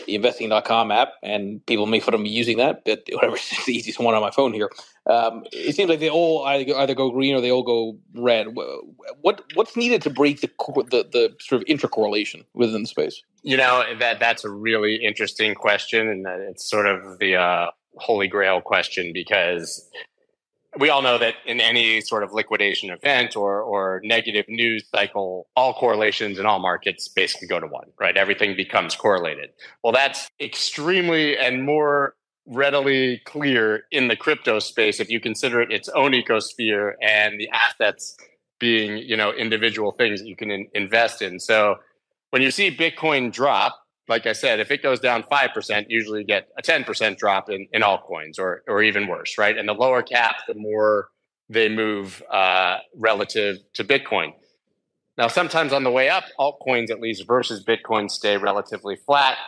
the 0.04 0.14
investing.com 0.14 0.90
app, 0.90 1.12
and 1.22 1.64
people 1.66 1.86
fun 2.02 2.14
of 2.14 2.20
me 2.20 2.28
using 2.28 2.58
that, 2.58 2.84
but 2.84 3.04
whatever, 3.12 3.36
it's 3.36 3.64
the 3.64 3.74
easiest 3.74 3.98
one 3.98 4.14
on 4.14 4.20
my 4.20 4.30
phone 4.30 4.52
here. 4.52 4.70
Um, 5.06 5.44
it 5.52 5.74
seems 5.74 5.88
like 5.88 6.00
they 6.00 6.10
all 6.10 6.44
either, 6.44 6.94
go 6.94 7.10
green 7.10 7.34
or 7.34 7.40
they 7.40 7.50
all 7.50 7.62
go 7.62 7.98
red. 8.14 8.48
What 9.20 9.44
what's 9.54 9.76
needed 9.76 10.02
to 10.02 10.10
break 10.10 10.40
the 10.40 10.48
the, 10.90 11.08
the 11.10 11.36
sort 11.40 11.62
of 11.62 11.68
intercorrelation 11.68 12.44
within 12.54 12.82
the 12.82 12.88
space? 12.88 13.22
You 13.42 13.56
know 13.56 13.84
that 13.98 14.20
that's 14.20 14.44
a 14.44 14.50
really 14.50 14.96
interesting 14.96 15.54
question, 15.54 16.08
and 16.08 16.26
it's 16.26 16.68
sort 16.68 16.86
of 16.86 17.18
the 17.18 17.36
uh, 17.36 17.70
holy 17.96 18.28
grail 18.28 18.60
question 18.60 19.12
because 19.12 19.88
we 20.78 20.90
all 20.90 21.02
know 21.02 21.18
that 21.18 21.34
in 21.46 21.60
any 21.60 22.00
sort 22.00 22.22
of 22.22 22.32
liquidation 22.32 22.90
event 22.90 23.36
or 23.36 23.62
or 23.62 24.00
negative 24.04 24.44
news 24.48 24.84
cycle, 24.94 25.48
all 25.56 25.74
correlations 25.74 26.38
in 26.38 26.46
all 26.46 26.58
markets 26.58 27.08
basically 27.08 27.48
go 27.48 27.60
to 27.60 27.66
one, 27.66 27.86
right? 27.98 28.16
Everything 28.16 28.56
becomes 28.56 28.94
correlated. 28.94 29.50
Well, 29.82 29.92
that's 29.92 30.28
extremely 30.40 31.36
and 31.36 31.64
more 31.64 32.14
readily 32.46 33.20
clear 33.24 33.84
in 33.90 34.08
the 34.08 34.16
crypto 34.16 34.58
space 34.58 35.00
if 35.00 35.10
you 35.10 35.20
consider 35.20 35.60
it 35.60 35.72
its 35.72 35.88
own 35.90 36.12
ecosphere 36.12 36.92
and 37.02 37.40
the 37.40 37.48
assets 37.50 38.16
being, 38.60 38.98
you 38.98 39.16
know, 39.16 39.32
individual 39.32 39.92
things 39.92 40.20
that 40.20 40.28
you 40.28 40.36
can 40.36 40.50
in- 40.50 40.68
invest 40.74 41.22
in. 41.22 41.40
So 41.40 41.76
when 42.30 42.42
you 42.42 42.50
see 42.50 42.74
Bitcoin 42.74 43.32
drop, 43.32 43.78
like 44.08 44.26
I 44.26 44.32
said, 44.32 44.60
if 44.60 44.70
it 44.70 44.82
goes 44.82 45.00
down 45.00 45.24
5%, 45.24 45.86
usually 45.88 46.20
you 46.20 46.26
get 46.26 46.48
a 46.58 46.62
10% 46.62 47.16
drop 47.16 47.50
in, 47.50 47.66
in 47.72 47.82
altcoins 47.82 48.38
or, 48.38 48.62
or 48.68 48.82
even 48.82 49.08
worse, 49.08 49.36
right? 49.38 49.56
And 49.56 49.68
the 49.68 49.74
lower 49.74 50.02
cap, 50.02 50.36
the 50.46 50.54
more 50.54 51.08
they 51.48 51.68
move 51.68 52.22
uh, 52.30 52.78
relative 52.96 53.58
to 53.74 53.84
Bitcoin. 53.84 54.32
Now, 55.18 55.28
sometimes 55.28 55.72
on 55.72 55.82
the 55.82 55.90
way 55.90 56.08
up, 56.08 56.24
altcoins, 56.38 56.90
at 56.90 57.00
least 57.00 57.26
versus 57.26 57.64
Bitcoin, 57.64 58.10
stay 58.10 58.36
relatively 58.36 58.96
flat. 58.96 59.38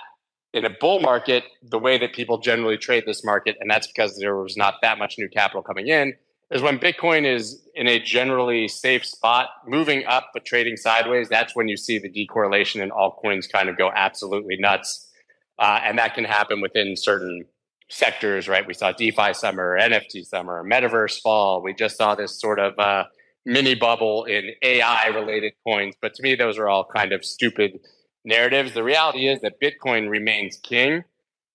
In 0.55 0.64
a 0.64 0.71
bull 0.71 1.01
market, 1.01 1.44
the 1.62 1.79
way 1.79 1.99
that 1.99 2.14
people 2.14 2.38
generally 2.38 2.79
trade 2.79 3.05
this 3.07 3.23
market, 3.23 3.57
and 3.61 3.71
that's 3.71 3.87
because 3.87 4.16
there 4.18 4.37
was 4.37 4.57
not 4.57 4.77
that 4.81 4.99
much 4.99 5.16
new 5.18 5.29
capital 5.29 5.62
coming 5.62 5.88
in, 5.88 6.14
is 6.51 6.63
when 6.63 6.79
Bitcoin 6.79 7.27
is 7.27 7.63
in 7.75 7.87
a 7.87 7.99
generally 7.99 8.69
safe 8.69 9.05
spot, 9.05 9.49
moving 9.67 10.05
up 10.07 10.31
but 10.33 10.45
trading 10.45 10.77
sideways. 10.77 11.29
That's 11.29 11.55
when 11.55 11.69
you 11.69 11.77
see 11.77 11.99
the 11.99 12.09
decorrelation 12.09 12.83
and 12.83 12.91
altcoins 12.91 13.51
kind 13.51 13.69
of 13.69 13.77
go 13.77 13.91
absolutely 13.95 14.57
nuts, 14.57 15.11
uh, 15.59 15.81
and 15.83 15.99
that 15.99 16.15
can 16.15 16.25
happen 16.25 16.61
within 16.61 16.97
certain 16.97 17.45
sectors. 17.91 18.49
Right? 18.49 18.67
We 18.67 18.75
saw 18.75 18.93
DeFi 18.93 19.35
summer, 19.35 19.79
NFT 19.79 20.25
summer, 20.27 20.65
Metaverse 20.65 21.21
fall. 21.21 21.63
We 21.63 21.75
just 21.75 21.97
saw 21.97 22.15
this 22.15 22.41
sort 22.41 22.59
of 22.59 22.79
uh, 22.79 23.05
mini 23.45 23.75
bubble 23.75 24.25
in 24.25 24.51
AI 24.63 25.09
related 25.09 25.53
coins. 25.67 25.95
But 26.01 26.15
to 26.15 26.23
me, 26.23 26.35
those 26.35 26.59
are 26.59 26.69
all 26.69 26.85
kind 26.85 27.13
of 27.13 27.25
stupid 27.25 27.81
narratives. 28.25 28.73
The 28.73 28.85
reality 28.85 29.29
is 29.29 29.41
that 29.41 29.61
Bitcoin 29.61 30.09
remains 30.09 30.57
king. 30.57 31.05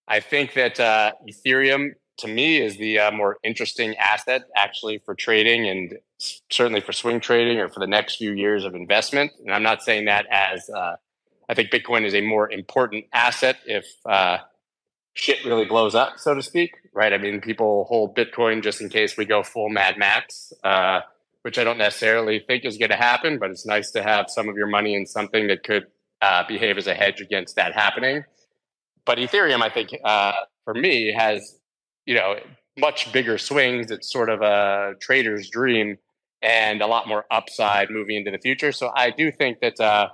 I 0.07 0.19
think 0.19 0.53
that 0.53 0.79
uh, 0.79 1.13
Ethereum 1.29 1.91
to 2.17 2.27
me 2.27 2.61
is 2.61 2.77
the 2.77 2.99
uh, 2.99 3.11
more 3.11 3.37
interesting 3.43 3.95
asset 3.97 4.43
actually 4.55 4.99
for 4.99 5.15
trading 5.15 5.67
and 5.67 5.97
certainly 6.49 6.81
for 6.81 6.93
swing 6.93 7.19
trading 7.19 7.59
or 7.59 7.69
for 7.69 7.79
the 7.79 7.87
next 7.87 8.17
few 8.17 8.31
years 8.31 8.65
of 8.65 8.75
investment. 8.75 9.31
And 9.43 9.53
I'm 9.53 9.63
not 9.63 9.81
saying 9.81 10.05
that 10.05 10.25
as 10.29 10.69
uh, 10.69 10.95
I 11.49 11.53
think 11.53 11.71
Bitcoin 11.71 12.05
is 12.05 12.13
a 12.13 12.21
more 12.21 12.49
important 12.51 13.05
asset 13.13 13.57
if 13.65 13.85
uh, 14.05 14.37
shit 15.13 15.43
really 15.45 15.65
blows 15.65 15.95
up, 15.95 16.19
so 16.19 16.33
to 16.33 16.41
speak, 16.41 16.75
right? 16.93 17.13
I 17.13 17.17
mean, 17.17 17.41
people 17.41 17.85
hold 17.85 18.15
Bitcoin 18.15 18.63
just 18.63 18.81
in 18.81 18.89
case 18.89 19.17
we 19.17 19.25
go 19.25 19.43
full 19.43 19.69
Mad 19.69 19.97
Max, 19.97 20.53
uh, 20.63 21.01
which 21.41 21.57
I 21.57 21.63
don't 21.63 21.77
necessarily 21.77 22.39
think 22.39 22.63
is 22.65 22.77
going 22.77 22.91
to 22.91 22.95
happen, 22.95 23.39
but 23.39 23.49
it's 23.49 23.65
nice 23.65 23.91
to 23.91 24.03
have 24.03 24.29
some 24.29 24.47
of 24.47 24.55
your 24.55 24.67
money 24.67 24.95
in 24.95 25.05
something 25.05 25.47
that 25.47 25.63
could 25.63 25.87
uh, 26.21 26.43
behave 26.47 26.77
as 26.77 26.87
a 26.87 26.93
hedge 26.93 27.21
against 27.21 27.55
that 27.55 27.73
happening. 27.73 28.23
But 29.05 29.17
Ethereum, 29.17 29.61
I 29.61 29.69
think, 29.69 29.89
uh, 30.03 30.31
for 30.63 30.73
me, 30.73 31.11
has 31.11 31.59
you 32.05 32.15
know, 32.15 32.35
much 32.77 33.11
bigger 33.11 33.37
swings. 33.37 33.91
It's 33.91 34.11
sort 34.11 34.29
of 34.29 34.41
a 34.41 34.93
trader's 34.99 35.49
dream 35.49 35.97
and 36.41 36.81
a 36.81 36.87
lot 36.87 37.07
more 37.07 37.25
upside 37.31 37.89
moving 37.89 38.17
into 38.17 38.31
the 38.31 38.37
future. 38.37 38.71
So 38.71 38.91
I 38.93 39.11
do 39.11 39.31
think 39.31 39.59
that 39.61 39.79
uh, 39.79 40.09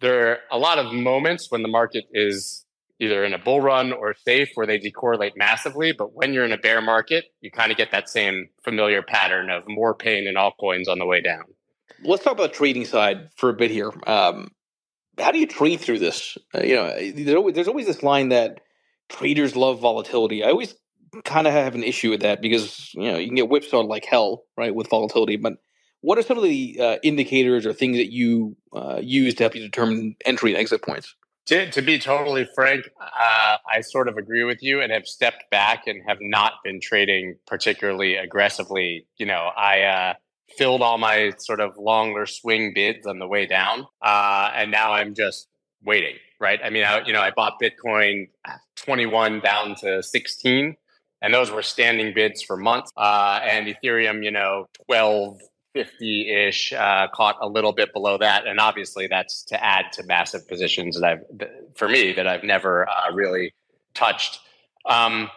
there 0.00 0.30
are 0.30 0.38
a 0.52 0.58
lot 0.58 0.78
of 0.78 0.92
moments 0.92 1.50
when 1.50 1.62
the 1.62 1.68
market 1.68 2.04
is 2.12 2.64
either 3.00 3.24
in 3.24 3.32
a 3.32 3.38
bull 3.38 3.60
run 3.60 3.92
or 3.92 4.14
safe 4.14 4.50
where 4.54 4.66
they 4.66 4.78
decorrelate 4.78 5.32
massively. 5.36 5.92
But 5.92 6.14
when 6.14 6.32
you're 6.32 6.44
in 6.44 6.52
a 6.52 6.58
bear 6.58 6.80
market, 6.80 7.26
you 7.40 7.50
kind 7.50 7.70
of 7.70 7.78
get 7.78 7.90
that 7.92 8.08
same 8.08 8.48
familiar 8.64 9.02
pattern 9.02 9.50
of 9.50 9.64
more 9.66 9.94
pain 9.94 10.26
in 10.26 10.34
altcoins 10.34 10.88
on 10.88 10.98
the 10.98 11.06
way 11.06 11.20
down. 11.20 11.44
Let's 12.04 12.22
talk 12.22 12.34
about 12.34 12.52
the 12.52 12.56
trading 12.56 12.84
side 12.84 13.30
for 13.36 13.48
a 13.48 13.54
bit 13.54 13.70
here. 13.70 13.92
Um, 14.06 14.50
how 15.18 15.32
do 15.32 15.38
you 15.38 15.46
trade 15.46 15.80
through 15.80 15.98
this? 15.98 16.38
Uh, 16.54 16.62
you 16.62 16.74
know, 16.76 16.88
there's 17.12 17.34
always, 17.34 17.54
there's 17.54 17.68
always 17.68 17.86
this 17.86 18.02
line 18.02 18.28
that 18.28 18.60
traders 19.08 19.56
love 19.56 19.80
volatility. 19.80 20.44
I 20.44 20.50
always 20.50 20.74
kind 21.24 21.46
of 21.46 21.52
have 21.52 21.74
an 21.74 21.84
issue 21.84 22.10
with 22.10 22.20
that 22.20 22.40
because 22.40 22.92
you 22.94 23.10
know 23.10 23.18
you 23.18 23.26
can 23.26 23.36
get 23.36 23.48
whipsawed 23.48 23.86
like 23.86 24.04
hell, 24.04 24.44
right, 24.56 24.74
with 24.74 24.88
volatility. 24.88 25.36
But 25.36 25.54
what 26.00 26.18
are 26.18 26.22
some 26.22 26.36
of 26.36 26.44
the 26.44 26.78
uh, 26.80 26.96
indicators 27.02 27.66
or 27.66 27.72
things 27.72 27.96
that 27.96 28.12
you 28.12 28.56
uh, 28.72 29.00
use 29.02 29.34
to 29.34 29.44
help 29.44 29.54
you 29.54 29.62
determine 29.62 30.16
entry 30.24 30.52
and 30.52 30.60
exit 30.60 30.82
points? 30.82 31.14
To, 31.46 31.70
to 31.70 31.82
be 31.82 31.98
totally 31.98 32.46
frank, 32.54 32.90
uh, 33.00 33.56
I 33.72 33.80
sort 33.80 34.08
of 34.08 34.18
agree 34.18 34.44
with 34.44 34.62
you 34.62 34.82
and 34.82 34.92
have 34.92 35.06
stepped 35.06 35.44
back 35.50 35.86
and 35.86 36.02
have 36.06 36.18
not 36.20 36.54
been 36.62 36.78
trading 36.78 37.36
particularly 37.46 38.16
aggressively. 38.16 39.06
You 39.16 39.26
know, 39.26 39.50
I 39.56 39.80
uh, 39.82 40.14
filled 40.58 40.82
all 40.82 40.98
my 40.98 41.32
sort 41.38 41.60
of 41.60 41.76
longer 41.78 42.26
swing 42.26 42.72
bids 42.74 43.06
on 43.06 43.18
the 43.18 43.26
way 43.26 43.46
down, 43.46 43.86
uh, 44.02 44.50
and 44.54 44.70
now 44.70 44.92
I'm 44.92 45.14
just 45.14 45.48
waiting. 45.82 46.16
Right? 46.38 46.60
I 46.62 46.70
mean, 46.70 46.84
I, 46.84 47.04
you 47.04 47.12
know, 47.12 47.20
I 47.20 47.32
bought 47.32 47.54
Bitcoin 47.60 48.28
21 48.76 49.40
down 49.40 49.74
to 49.76 50.02
16 50.02 50.76
and 51.22 51.34
those 51.34 51.50
were 51.50 51.62
standing 51.62 52.14
bids 52.14 52.42
for 52.42 52.56
months. 52.56 52.90
Uh, 52.96 53.40
and 53.42 53.66
Ethereum, 53.66 54.24
you 54.24 54.30
know, 54.30 54.66
1250 54.86 56.30
ish, 56.30 56.72
uh, 56.72 57.08
caught 57.12 57.36
a 57.40 57.48
little 57.48 57.72
bit 57.72 57.92
below 57.92 58.18
that. 58.18 58.46
And 58.46 58.60
obviously, 58.60 59.06
that's 59.06 59.42
to 59.44 59.62
add 59.62 59.86
to 59.92 60.04
massive 60.04 60.46
positions 60.48 61.00
that 61.00 61.06
I've, 61.06 61.48
for 61.74 61.88
me, 61.88 62.12
that 62.12 62.26
I've 62.26 62.44
never 62.44 62.88
uh, 62.88 63.12
really 63.12 63.52
touched. 63.94 64.40
Um, 64.86 65.30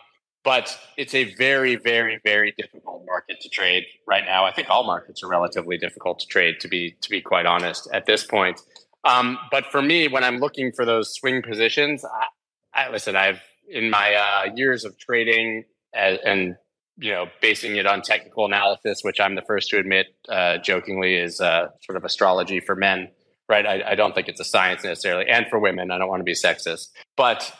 but 0.43 0.77
it's 0.97 1.13
a 1.13 1.35
very, 1.35 1.75
very, 1.75 2.19
very 2.23 2.53
difficult 2.57 3.05
market 3.05 3.39
to 3.41 3.49
trade 3.49 3.85
right 4.07 4.25
now. 4.25 4.45
I 4.45 4.51
think 4.51 4.69
all 4.69 4.83
markets 4.83 5.21
are 5.23 5.27
relatively 5.27 5.77
difficult 5.77 6.19
to 6.19 6.25
trade, 6.27 6.59
to 6.61 6.67
be 6.67 6.95
to 7.01 7.09
be 7.09 7.21
quite 7.21 7.45
honest, 7.45 7.87
at 7.93 8.05
this 8.05 8.23
point. 8.23 8.59
Um, 9.03 9.37
but 9.51 9.65
for 9.67 9.81
me, 9.81 10.07
when 10.07 10.23
I'm 10.23 10.39
looking 10.39 10.71
for 10.71 10.85
those 10.85 11.13
swing 11.13 11.41
positions, 11.41 12.03
I, 12.05 12.85
I 12.85 12.89
listen. 12.89 13.15
I've 13.15 13.41
in 13.67 13.89
my 13.89 14.15
uh, 14.15 14.53
years 14.55 14.83
of 14.83 14.97
trading 14.97 15.63
and, 15.93 16.19
and, 16.25 16.55
you 16.97 17.11
know 17.11 17.25
basing 17.41 17.77
it 17.77 17.87
on 17.87 18.01
technical 18.01 18.45
analysis, 18.45 18.99
which 19.01 19.19
I'm 19.19 19.35
the 19.35 19.41
first 19.41 19.69
to 19.69 19.79
admit, 19.79 20.07
uh, 20.29 20.57
jokingly, 20.59 21.15
is 21.15 21.41
uh, 21.41 21.69
sort 21.81 21.97
of 21.97 22.03
astrology 22.03 22.59
for 22.59 22.75
men. 22.75 23.09
Right? 23.49 23.65
I, 23.65 23.91
I 23.91 23.95
don't 23.95 24.13
think 24.13 24.29
it's 24.29 24.39
a 24.39 24.45
science 24.45 24.83
necessarily, 24.83 25.27
and 25.27 25.47
for 25.49 25.59
women. 25.59 25.91
I 25.91 25.97
don't 25.97 26.09
want 26.09 26.19
to 26.19 26.25
be 26.25 26.33
sexist, 26.33 26.89
but 27.17 27.51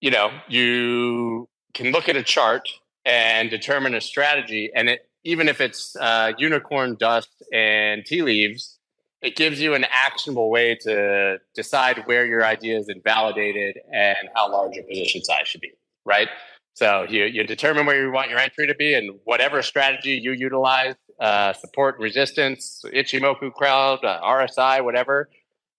you 0.00 0.10
know, 0.10 0.30
you 0.48 1.48
can 1.74 1.92
look 1.92 2.08
at 2.08 2.16
a 2.16 2.22
chart 2.22 2.68
and 3.04 3.50
determine 3.50 3.94
a 3.94 4.00
strategy, 4.00 4.70
and 4.74 4.88
it 4.88 5.08
even 5.24 5.48
if 5.48 5.60
it's 5.60 5.96
uh, 5.96 6.32
unicorn 6.38 6.96
dust 6.98 7.42
and 7.52 8.04
tea 8.04 8.22
leaves, 8.22 8.78
it 9.20 9.36
gives 9.36 9.60
you 9.60 9.74
an 9.74 9.84
actionable 9.90 10.50
way 10.50 10.76
to 10.82 11.38
decide 11.54 12.02
where 12.06 12.24
your 12.24 12.44
idea 12.44 12.78
is 12.78 12.88
invalidated 12.88 13.78
and 13.92 14.16
how 14.34 14.50
large 14.50 14.76
your 14.76 14.84
position 14.84 15.22
size 15.24 15.48
should 15.48 15.60
be, 15.60 15.72
right? 16.04 16.28
So 16.78 17.04
you, 17.08 17.24
you 17.24 17.42
determine 17.42 17.86
where 17.86 18.00
you 18.00 18.12
want 18.12 18.30
your 18.30 18.38
entry 18.38 18.68
to 18.68 18.74
be 18.74 18.94
and 18.94 19.18
whatever 19.24 19.62
strategy 19.62 20.12
you 20.12 20.30
utilize, 20.30 20.94
uh, 21.18 21.52
support 21.54 21.96
and 21.96 22.04
resistance, 22.04 22.82
Ichimoku 22.84 23.52
cloud, 23.52 24.04
uh, 24.04 24.20
RSI, 24.22 24.84
whatever 24.84 25.28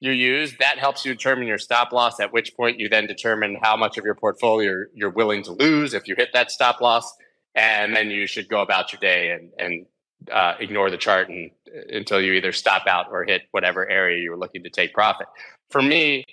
you 0.02 0.12
use, 0.12 0.58
that 0.60 0.78
helps 0.78 1.06
you 1.06 1.14
determine 1.14 1.48
your 1.48 1.58
stop 1.58 1.94
loss, 1.94 2.20
at 2.20 2.34
which 2.34 2.54
point 2.54 2.82
you 2.82 2.90
then 2.90 3.08
determine 3.08 3.58
how 3.62 3.78
much 3.78 3.98
of 3.98 4.04
your 4.04 4.14
portfolio 4.14 4.84
you're 4.94 5.10
willing 5.10 5.42
to 5.44 5.54
lose 5.54 5.94
if 5.94 6.06
you 6.06 6.16
hit 6.18 6.32
that 6.34 6.52
stop 6.52 6.82
loss. 6.82 7.10
And 7.56 7.96
then 7.96 8.12
you 8.12 8.28
should 8.28 8.50
go 8.50 8.62
about 8.62 8.92
your 8.92 9.00
day 9.00 9.32
and, 9.32 9.52
and 9.58 9.86
uh, 10.30 10.56
ignore 10.60 10.90
the 10.90 10.98
chart 10.98 11.30
and, 11.30 11.50
until 11.94 12.20
you 12.20 12.34
either 12.34 12.52
stop 12.52 12.88
out 12.88 13.06
or 13.10 13.24
hit 13.24 13.44
whatever 13.52 13.90
area 13.90 14.22
you 14.22 14.32
were 14.32 14.38
looking 14.38 14.64
to 14.64 14.70
take 14.70 14.94
profit. 14.94 15.28
For 15.70 15.82
me, 15.82 16.26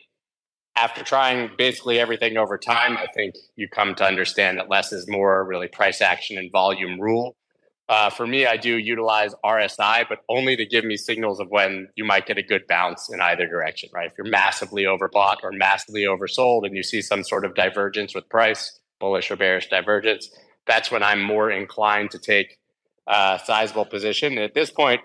after 0.76 1.02
trying 1.02 1.50
basically 1.56 1.98
everything 1.98 2.36
over 2.36 2.58
time, 2.58 2.96
I 2.96 3.06
think 3.14 3.34
you 3.56 3.68
come 3.68 3.94
to 3.96 4.04
understand 4.04 4.58
that 4.58 4.68
less 4.68 4.92
is 4.92 5.08
more, 5.08 5.44
really 5.44 5.68
price 5.68 6.00
action 6.00 6.38
and 6.38 6.52
volume 6.52 7.00
rule. 7.00 7.34
Uh, 7.88 8.10
for 8.10 8.26
me, 8.26 8.46
I 8.46 8.56
do 8.56 8.76
utilize 8.76 9.32
RSI, 9.44 10.06
but 10.08 10.18
only 10.28 10.56
to 10.56 10.66
give 10.66 10.84
me 10.84 10.96
signals 10.96 11.38
of 11.38 11.48
when 11.50 11.88
you 11.94 12.04
might 12.04 12.26
get 12.26 12.36
a 12.36 12.42
good 12.42 12.66
bounce 12.66 13.08
in 13.12 13.20
either 13.20 13.46
direction, 13.46 13.88
right? 13.92 14.10
If 14.10 14.14
you're 14.18 14.28
massively 14.28 14.84
overbought 14.84 15.36
or 15.44 15.52
massively 15.52 16.02
oversold 16.02 16.66
and 16.66 16.76
you 16.76 16.82
see 16.82 17.00
some 17.00 17.22
sort 17.22 17.44
of 17.44 17.54
divergence 17.54 18.14
with 18.14 18.28
price, 18.28 18.80
bullish 18.98 19.30
or 19.30 19.36
bearish 19.36 19.68
divergence, 19.68 20.28
that's 20.66 20.90
when 20.90 21.04
I'm 21.04 21.22
more 21.22 21.50
inclined 21.50 22.10
to 22.10 22.18
take 22.18 22.58
a 23.06 23.40
sizable 23.44 23.84
position. 23.84 24.36
At 24.36 24.54
this 24.54 24.70
point, 24.70 25.00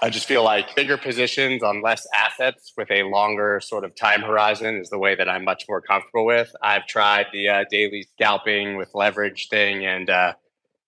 I 0.00 0.10
just 0.10 0.26
feel 0.26 0.42
like 0.42 0.74
bigger 0.74 0.96
positions 0.96 1.62
on 1.62 1.82
less 1.82 2.06
assets 2.14 2.72
with 2.76 2.90
a 2.90 3.02
longer 3.04 3.60
sort 3.62 3.84
of 3.84 3.94
time 3.94 4.22
horizon 4.22 4.76
is 4.76 4.90
the 4.90 4.98
way 4.98 5.14
that 5.14 5.28
I'm 5.28 5.44
much 5.44 5.64
more 5.68 5.80
comfortable 5.80 6.24
with. 6.24 6.52
I've 6.62 6.86
tried 6.86 7.26
the 7.32 7.48
uh, 7.48 7.64
daily 7.70 8.06
scalping 8.14 8.76
with 8.76 8.90
leverage 8.94 9.48
thing, 9.48 9.84
and 9.84 10.08
uh, 10.08 10.34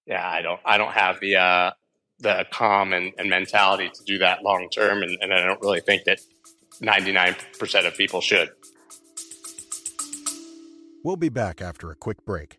yeah, 0.06 0.28
I 0.28 0.42
don't 0.42 0.60
I 0.64 0.78
don't 0.78 0.92
have 0.92 1.20
the 1.20 1.36
uh, 1.36 1.70
the 2.20 2.46
calm 2.50 2.92
and, 2.92 3.12
and, 3.18 3.28
mentality 3.28 3.90
to 3.90 4.04
do 4.04 4.18
that 4.18 4.42
long 4.42 4.68
term, 4.70 5.02
and, 5.02 5.18
and 5.20 5.34
I 5.34 5.44
don't 5.44 5.60
really 5.60 5.80
think 5.80 6.04
that 6.04 6.20
99% 6.80 7.86
of 7.86 7.96
people 7.96 8.20
should. 8.20 8.50
We'll 11.04 11.16
be 11.16 11.28
back 11.28 11.60
after 11.60 11.90
a 11.90 11.94
quick 11.94 12.24
break. 12.24 12.58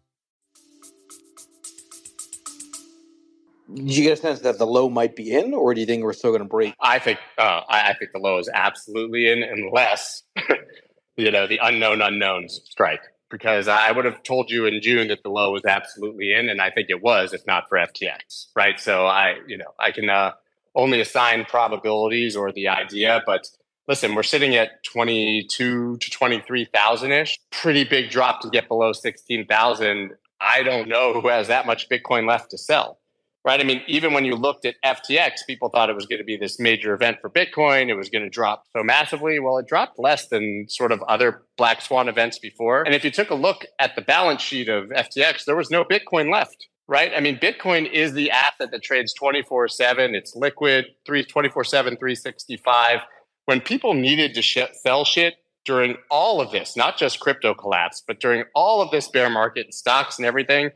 Did 3.73 3.97
you 3.97 4.03
get 4.03 4.13
a 4.13 4.21
sense 4.21 4.39
that 4.41 4.57
the 4.57 4.65
low 4.67 4.89
might 4.89 5.15
be 5.15 5.31
in, 5.31 5.53
or 5.53 5.73
do 5.73 5.79
you 5.79 5.85
think 5.85 6.03
we're 6.03 6.13
still 6.13 6.31
going 6.31 6.41
to 6.41 6.47
break? 6.47 6.73
I 6.79 6.99
think 6.99 7.19
uh, 7.37 7.61
I, 7.67 7.89
I 7.89 7.93
think 7.93 8.11
the 8.11 8.19
low 8.19 8.37
is 8.37 8.49
absolutely 8.53 9.29
in, 9.29 9.43
unless 9.43 10.23
you 11.17 11.31
know 11.31 11.47
the 11.47 11.59
unknown 11.61 12.01
unknowns 12.01 12.61
strike. 12.65 13.01
Because 13.29 13.69
I 13.69 13.93
would 13.93 14.03
have 14.03 14.23
told 14.23 14.51
you 14.51 14.65
in 14.65 14.81
June 14.81 15.07
that 15.07 15.23
the 15.23 15.29
low 15.29 15.53
was 15.53 15.63
absolutely 15.63 16.33
in, 16.33 16.49
and 16.49 16.61
I 16.61 16.69
think 16.69 16.89
it 16.89 17.01
was, 17.01 17.31
if 17.31 17.47
not 17.47 17.69
for 17.69 17.77
FTX, 17.77 18.47
right? 18.57 18.77
So 18.77 19.05
I, 19.05 19.35
you 19.47 19.57
know, 19.57 19.73
I 19.79 19.91
can 19.91 20.09
uh, 20.09 20.33
only 20.75 20.99
assign 20.99 21.45
probabilities 21.45 22.35
or 22.35 22.51
the 22.51 22.67
idea, 22.67 23.23
but 23.25 23.47
listen, 23.87 24.15
we're 24.15 24.23
sitting 24.23 24.55
at 24.55 24.83
22 24.83 25.97
to 25.97 26.11
23,000 26.11 27.11
ish. 27.13 27.39
Pretty 27.51 27.85
big 27.85 28.09
drop 28.09 28.41
to 28.41 28.49
get 28.49 28.67
below 28.67 28.91
16,000. 28.91 30.11
I 30.41 30.63
don't 30.63 30.89
know 30.89 31.21
who 31.21 31.29
has 31.29 31.47
that 31.47 31.65
much 31.65 31.87
Bitcoin 31.87 32.27
left 32.27 32.51
to 32.51 32.57
sell 32.57 33.00
right? 33.43 33.59
I 33.59 33.63
mean, 33.63 33.81
even 33.87 34.13
when 34.13 34.25
you 34.25 34.35
looked 34.35 34.65
at 34.65 34.75
FTX, 34.85 35.45
people 35.47 35.69
thought 35.69 35.89
it 35.89 35.95
was 35.95 36.05
going 36.05 36.19
to 36.19 36.25
be 36.25 36.37
this 36.37 36.59
major 36.59 36.93
event 36.93 37.17
for 37.21 37.29
Bitcoin. 37.29 37.89
It 37.89 37.95
was 37.95 38.09
going 38.09 38.23
to 38.23 38.29
drop 38.29 38.63
so 38.75 38.83
massively. 38.83 39.39
Well, 39.39 39.57
it 39.57 39.67
dropped 39.67 39.97
less 39.97 40.27
than 40.27 40.65
sort 40.69 40.91
of 40.91 41.01
other 41.03 41.43
black 41.57 41.81
swan 41.81 42.07
events 42.07 42.39
before. 42.39 42.83
And 42.83 42.93
if 42.93 43.03
you 43.03 43.11
took 43.11 43.29
a 43.29 43.35
look 43.35 43.65
at 43.79 43.95
the 43.95 44.01
balance 44.01 44.41
sheet 44.41 44.69
of 44.69 44.89
FTX, 44.89 45.45
there 45.45 45.55
was 45.55 45.71
no 45.71 45.83
Bitcoin 45.83 46.31
left. 46.31 46.67
Right. 46.87 47.11
I 47.15 47.21
mean, 47.21 47.37
Bitcoin 47.37 47.89
is 47.89 48.11
the 48.13 48.31
asset 48.31 48.71
that 48.71 48.83
trades 48.83 49.13
24 49.13 49.69
7. 49.69 50.13
It's 50.13 50.35
liquid, 50.35 50.87
24 51.05 51.63
7, 51.63 51.95
365. 51.95 52.99
When 53.45 53.61
people 53.61 53.93
needed 53.93 54.33
to 54.33 54.41
sh- 54.41 54.57
sell 54.73 55.05
shit 55.05 55.35
during 55.63 55.95
all 56.09 56.41
of 56.41 56.51
this, 56.51 56.75
not 56.75 56.97
just 56.97 57.19
crypto 57.19 57.53
collapse, 57.53 58.03
but 58.05 58.19
during 58.19 58.43
all 58.55 58.81
of 58.81 58.91
this 58.91 59.07
bear 59.07 59.29
market, 59.29 59.67
and 59.67 59.73
stocks 59.73 60.17
and 60.17 60.25
everything, 60.25 60.71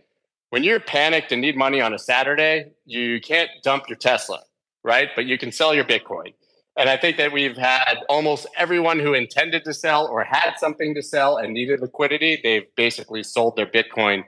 when 0.56 0.64
you're 0.64 0.80
panicked 0.80 1.34
and 1.34 1.42
need 1.42 1.58
money 1.58 1.82
on 1.82 1.94
a 1.94 2.00
Saturday, 2.00 2.72
you 2.86 3.20
can't 3.20 3.50
dump 3.62 3.90
your 3.90 3.98
Tesla, 3.98 4.40
right? 4.86 5.10
But 5.14 5.26
you 5.26 5.38
can 5.38 5.52
sell 5.52 5.76
your 5.76 5.84
Bitcoin. 5.84 6.34
And 6.78 6.90
I 6.90 6.96
think 6.96 7.18
that 7.18 7.34
we've 7.34 7.58
had 7.58 7.96
almost 8.08 8.48
everyone 8.56 9.00
who 9.00 9.14
intended 9.14 9.66
to 9.66 9.74
sell 9.74 10.08
or 10.08 10.24
had 10.24 10.54
something 10.56 10.96
to 10.96 11.02
sell 11.02 11.36
and 11.36 11.54
needed 11.54 11.82
liquidity, 11.82 12.40
they've 12.42 12.74
basically 12.78 13.22
sold 13.22 13.58
their 13.58 13.66
Bitcoin. 13.66 14.24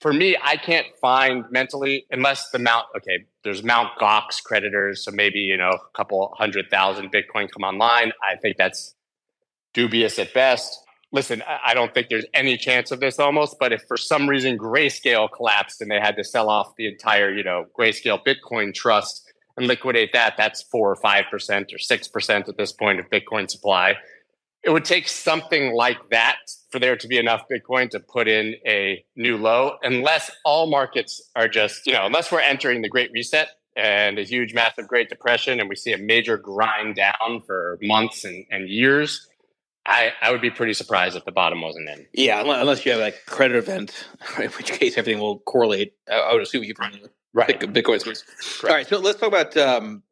For 0.00 0.12
me, 0.12 0.36
I 0.40 0.56
can't 0.56 0.86
find 1.00 1.46
mentally, 1.50 2.06
unless 2.12 2.50
the 2.50 2.60
Mount, 2.60 2.86
okay, 2.96 3.24
there's 3.42 3.64
Mount 3.64 3.98
Gox 4.00 4.40
creditors. 4.40 5.04
So 5.04 5.10
maybe, 5.10 5.40
you 5.40 5.56
know, 5.56 5.70
a 5.70 5.96
couple 5.96 6.32
hundred 6.38 6.70
thousand 6.70 7.10
Bitcoin 7.10 7.50
come 7.50 7.64
online. 7.64 8.12
I 8.22 8.36
think 8.36 8.56
that's 8.56 8.94
dubious 9.74 10.20
at 10.20 10.32
best 10.32 10.78
listen, 11.12 11.42
I 11.46 11.74
don't 11.74 11.92
think 11.92 12.08
there's 12.08 12.24
any 12.32 12.56
chance 12.56 12.90
of 12.90 13.00
this 13.00 13.18
almost, 13.18 13.56
but 13.60 13.72
if 13.72 13.82
for 13.86 13.98
some 13.98 14.28
reason 14.28 14.58
Grayscale 14.58 15.30
collapsed 15.30 15.80
and 15.82 15.90
they 15.90 16.00
had 16.00 16.16
to 16.16 16.24
sell 16.24 16.48
off 16.48 16.74
the 16.76 16.88
entire, 16.88 17.30
you 17.32 17.44
know, 17.44 17.66
Grayscale 17.78 18.20
Bitcoin 18.24 18.74
trust 18.74 19.30
and 19.56 19.66
liquidate 19.66 20.14
that, 20.14 20.34
that's 20.38 20.62
four 20.62 20.90
or 20.90 20.96
five 20.96 21.26
percent 21.30 21.72
or 21.72 21.78
six 21.78 22.08
percent 22.08 22.48
at 22.48 22.56
this 22.56 22.72
point 22.72 22.98
of 22.98 23.10
Bitcoin 23.10 23.50
supply. 23.50 23.94
It 24.64 24.70
would 24.70 24.84
take 24.84 25.08
something 25.08 25.74
like 25.74 25.98
that 26.10 26.38
for 26.70 26.78
there 26.78 26.96
to 26.96 27.08
be 27.08 27.18
enough 27.18 27.44
Bitcoin 27.52 27.90
to 27.90 28.00
put 28.00 28.28
in 28.28 28.54
a 28.66 29.04
new 29.14 29.36
low, 29.36 29.76
unless 29.82 30.30
all 30.44 30.70
markets 30.70 31.20
are 31.36 31.48
just, 31.48 31.86
you 31.86 31.92
know, 31.92 32.06
unless 32.06 32.32
we're 32.32 32.40
entering 32.40 32.80
the 32.80 32.88
Great 32.88 33.10
Reset 33.12 33.48
and 33.76 34.18
a 34.18 34.22
huge, 34.22 34.54
massive 34.54 34.86
Great 34.86 35.08
Depression 35.08 35.60
and 35.60 35.68
we 35.68 35.76
see 35.76 35.92
a 35.92 35.98
major 35.98 36.38
grind 36.38 36.94
down 36.94 37.42
for 37.46 37.78
months 37.82 38.24
and, 38.24 38.46
and 38.50 38.68
years 38.68 39.28
I, 39.84 40.12
I 40.20 40.30
would 40.30 40.40
be 40.40 40.50
pretty 40.50 40.74
surprised 40.74 41.16
if 41.16 41.24
the 41.24 41.32
bottom 41.32 41.60
wasn't 41.60 41.88
in. 41.88 42.06
Yeah, 42.12 42.42
unless 42.44 42.86
you 42.86 42.92
have 42.92 43.00
like 43.00 43.16
credit 43.26 43.56
event, 43.56 44.06
in 44.38 44.50
which 44.50 44.72
case 44.72 44.96
everything 44.96 45.20
will 45.20 45.40
correlate. 45.40 45.94
I 46.10 46.32
would 46.32 46.42
assume 46.42 46.62
you 46.64 46.74
from 46.74 46.92
right 47.32 47.58
Bitcoin 47.58 48.00
space. 48.00 48.24
All 48.64 48.70
right, 48.70 48.86
so 48.86 48.98
let's 48.98 49.18
talk 49.18 49.28
about 49.28 49.56
um, 49.56 50.02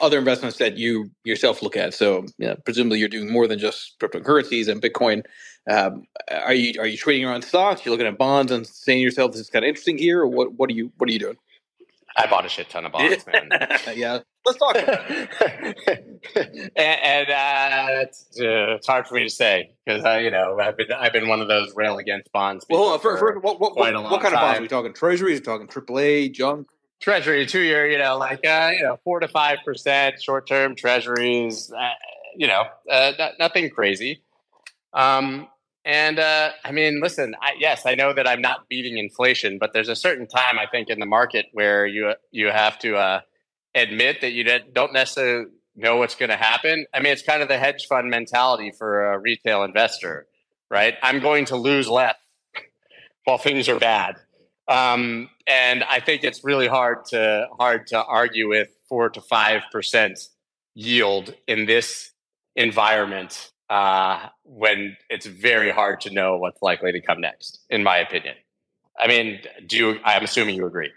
other 0.00 0.18
investments 0.18 0.58
that 0.58 0.76
you 0.76 1.10
yourself 1.24 1.62
look 1.62 1.76
at. 1.76 1.94
So, 1.94 2.26
yeah, 2.38 2.54
presumably 2.64 2.98
you're 2.98 3.08
doing 3.08 3.30
more 3.30 3.46
than 3.46 3.58
just 3.58 3.98
cryptocurrencies 4.00 4.68
and 4.68 4.82
Bitcoin. 4.82 5.22
Um, 5.70 6.04
are 6.30 6.54
you 6.54 6.80
are 6.80 6.86
you 6.86 6.96
trading 6.96 7.24
around 7.24 7.42
stocks? 7.42 7.84
You're 7.84 7.92
looking 7.92 8.08
at 8.08 8.18
bonds 8.18 8.50
and 8.50 8.66
saying 8.66 8.98
to 8.98 9.02
yourself, 9.02 9.32
"This 9.32 9.42
is 9.42 9.50
kind 9.50 9.64
of 9.64 9.68
interesting 9.68 9.98
here." 9.98 10.22
Or 10.22 10.26
what 10.26 10.54
what 10.54 10.68
are 10.68 10.72
you 10.72 10.90
what 10.98 11.08
are 11.08 11.12
you 11.12 11.20
doing? 11.20 11.36
I 12.16 12.26
bought 12.26 12.44
a 12.44 12.48
shit 12.48 12.68
ton 12.68 12.84
of 12.84 12.92
bonds, 12.92 13.26
man. 13.26 13.48
yeah, 13.94 14.18
let's 14.44 14.58
talk. 14.58 14.76
and, 14.76 16.20
and 16.76 17.30
uh, 17.30 18.02
it's, 18.02 18.26
uh, 18.38 18.76
it's, 18.76 18.86
hard 18.86 19.06
for 19.06 19.14
me 19.14 19.24
to 19.24 19.30
say 19.30 19.72
because 19.84 20.04
uh, 20.04 20.16
you 20.16 20.30
know 20.30 20.58
I've 20.60 20.76
been 20.76 20.92
I've 20.92 21.12
been 21.12 21.28
one 21.28 21.40
of 21.40 21.48
those 21.48 21.74
rail 21.74 21.98
against 21.98 22.30
bonds. 22.32 22.66
Well, 22.68 22.98
for, 22.98 23.16
for, 23.16 23.38
what, 23.40 23.60
what, 23.60 23.76
what, 23.76 23.94
what 23.94 24.20
kind 24.20 24.34
of 24.34 24.40
bonds 24.40 24.58
are 24.58 24.62
we 24.62 24.68
talking? 24.68 24.92
Treasuries? 24.92 25.38
Are 25.38 25.58
we 25.58 25.66
talking 25.66 25.68
AAA 25.68 26.32
junk? 26.32 26.68
Treasury, 27.00 27.46
two 27.46 27.60
year, 27.60 27.88
you 27.90 27.98
know, 27.98 28.16
like 28.16 28.46
uh, 28.46 28.70
you 28.76 28.82
know, 28.82 28.98
four 29.04 29.20
to 29.20 29.28
five 29.28 29.58
percent 29.64 30.22
short 30.22 30.46
term 30.46 30.76
treasuries. 30.76 31.72
Uh, 31.72 31.90
you 32.36 32.46
know, 32.46 32.64
uh, 32.90 33.12
not, 33.18 33.32
nothing 33.38 33.70
crazy. 33.70 34.22
Um, 34.92 35.48
and 35.84 36.18
uh, 36.18 36.50
I 36.64 36.70
mean, 36.70 37.00
listen, 37.00 37.34
I, 37.40 37.54
yes, 37.58 37.86
I 37.86 37.94
know 37.94 38.12
that 38.12 38.28
I'm 38.28 38.40
not 38.40 38.68
beating 38.68 38.98
inflation, 38.98 39.58
but 39.58 39.72
there's 39.72 39.88
a 39.88 39.96
certain 39.96 40.28
time 40.28 40.58
I 40.58 40.66
think 40.66 40.88
in 40.88 41.00
the 41.00 41.06
market 41.06 41.46
where 41.52 41.86
you 41.86 42.12
you 42.30 42.48
have 42.48 42.78
to 42.80 42.96
uh, 42.96 43.20
admit 43.74 44.20
that 44.20 44.32
you 44.32 44.44
don't 44.72 44.92
necessarily 44.92 45.46
know 45.74 45.96
what's 45.96 46.14
going 46.14 46.28
to 46.28 46.36
happen. 46.36 46.86
I 46.94 47.00
mean, 47.00 47.12
it's 47.12 47.22
kind 47.22 47.42
of 47.42 47.48
the 47.48 47.58
hedge 47.58 47.86
fund 47.88 48.10
mentality 48.10 48.70
for 48.70 49.12
a 49.12 49.18
retail 49.18 49.64
investor, 49.64 50.26
right? 50.70 50.94
I'm 51.02 51.20
going 51.20 51.46
to 51.46 51.56
lose 51.56 51.88
less 51.88 52.14
while 53.24 53.38
things 53.38 53.68
are 53.68 53.78
bad, 53.78 54.16
um, 54.68 55.30
and 55.48 55.82
I 55.82 55.98
think 55.98 56.22
it's 56.22 56.44
really 56.44 56.68
hard 56.68 57.06
to 57.06 57.48
hard 57.58 57.88
to 57.88 58.04
argue 58.04 58.48
with 58.48 58.68
four 58.88 59.10
to 59.10 59.20
five 59.20 59.62
percent 59.72 60.20
yield 60.74 61.34
in 61.48 61.66
this 61.66 62.12
environment 62.54 63.51
uh, 63.72 64.28
when 64.44 64.98
it's 65.08 65.24
very 65.24 65.70
hard 65.70 66.02
to 66.02 66.10
know 66.10 66.36
what's 66.36 66.60
likely 66.60 66.92
to 66.92 67.00
come 67.00 67.22
next, 67.22 67.60
in 67.70 67.82
my 67.82 67.96
opinion. 67.96 68.34
I 68.98 69.08
mean, 69.08 69.40
do 69.66 69.76
you, 69.78 70.00
I'm 70.04 70.24
assuming 70.24 70.56
you 70.56 70.66
agree. 70.66 70.90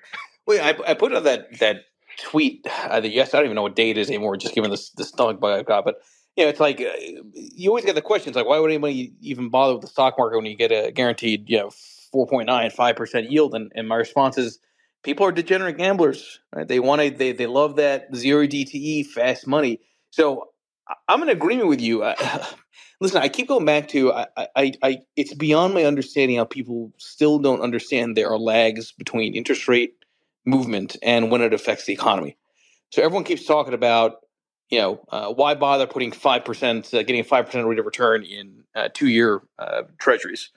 Well, 0.46 0.62
I, 0.62 0.92
I 0.92 0.94
put 0.94 1.14
out 1.16 1.24
that 1.24 1.58
that 1.60 1.86
tweet 2.22 2.68
uh, 2.68 3.00
that 3.00 3.10
yes, 3.12 3.34
I 3.34 3.38
don't 3.38 3.46
even 3.46 3.56
know 3.56 3.62
what 3.62 3.78
date 3.78 3.98
it 3.98 4.02
is 4.02 4.10
anymore, 4.10 4.36
just 4.36 4.54
given 4.54 4.72
the 4.72 4.90
the 4.98 5.06
stomach 5.06 5.40
bug 5.40 5.58
I've 5.58 5.66
got. 5.66 5.86
But 5.86 6.02
you 6.36 6.44
know, 6.44 6.50
it's 6.50 6.60
like 6.60 6.82
uh, 6.82 6.92
you 7.34 7.70
always 7.70 7.86
get 7.86 7.96
the 7.96 8.02
questions 8.02 8.36
like, 8.36 8.46
why 8.46 8.60
would 8.60 8.70
anybody 8.70 9.14
even 9.22 9.48
bother 9.48 9.76
with 9.76 9.82
the 9.82 9.88
stock 9.88 10.16
market 10.18 10.36
when 10.36 10.46
you 10.46 10.58
get 10.58 10.74
a 10.74 10.92
guaranteed 10.92 11.50
you 11.50 11.60
know 11.60 11.70
4.9 12.14 12.74
5 12.74 12.96
percent 12.98 13.32
yield? 13.32 13.56
And, 13.56 13.72
and 13.74 13.88
my 13.88 13.96
response 13.96 14.38
is, 14.38 14.60
people 15.02 15.26
are 15.26 15.32
degenerate 15.32 15.78
gamblers. 15.78 16.42
Right? 16.54 16.68
They 16.68 16.82
want 16.82 17.02
to 17.02 17.10
they 17.10 17.32
they 17.32 17.48
love 17.48 17.78
that 17.78 18.14
zero 18.14 18.46
DTE 18.46 19.06
fast 19.08 19.48
money. 19.48 19.80
So 20.10 20.50
I'm 21.08 21.24
in 21.24 21.30
agreement 21.30 21.70
with 21.70 21.80
you. 21.80 22.04
Listen, 23.00 23.22
I 23.22 23.28
keep 23.28 23.48
going 23.48 23.66
back 23.66 23.88
to 23.90 24.14
I, 24.14 24.28
I, 24.56 24.74
I, 24.82 24.98
it's 25.16 25.34
beyond 25.34 25.74
my 25.74 25.84
understanding 25.84 26.38
how 26.38 26.46
people 26.46 26.92
still 26.98 27.40
don't 27.40 27.62
understand 27.62 28.16
there 28.16 28.30
are 28.30 28.40
lags 28.40 28.92
between 28.92 29.36
interest 29.36 29.68
rate 29.68 29.94
movement 30.46 30.96
and 31.02 31.32
when 31.32 31.42
it 31.42 31.54
affects 31.54 31.86
the 31.86 31.94
economy. 31.94 32.38
So 32.92 33.02
everyone 33.02 33.24
keeps 33.24 33.46
talking 33.46 33.74
about, 33.74 34.18
you 34.70 34.80
know, 34.80 35.06
uh, 35.10 35.34
why 35.34 35.56
bother 35.56 35.88
putting 35.88 36.12
five 36.12 36.46
percent, 36.46 36.94
uh, 36.94 37.04
getting 37.04 37.22
a 37.22 37.24
five 37.24 37.46
percent 37.46 37.68
rate 37.68 37.80
of 37.80 37.86
return 37.86 38.24
in 38.24 38.64
uh, 38.76 38.90
two-year 38.94 39.42
uh, 39.60 39.84
treasuries? 39.98 40.50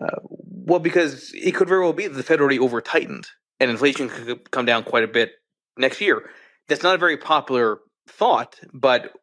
Uh, 0.00 0.16
well, 0.22 0.80
because 0.80 1.32
it 1.34 1.52
could 1.52 1.68
very 1.68 1.80
well 1.80 1.92
be 1.92 2.06
that 2.06 2.14
the 2.14 2.22
Fed 2.22 2.40
already 2.40 2.58
over 2.58 2.80
tightened 2.80 3.28
and 3.58 3.70
inflation 3.70 4.08
could 4.08 4.50
come 4.50 4.64
down 4.64 4.84
quite 4.84 5.02
a 5.02 5.08
bit 5.08 5.32
next 5.76 6.00
year. 6.00 6.30
That's 6.68 6.82
not 6.82 6.94
a 6.94 6.98
very 6.98 7.16
popular 7.16 7.80
thought, 8.06 8.60
but 8.72 9.16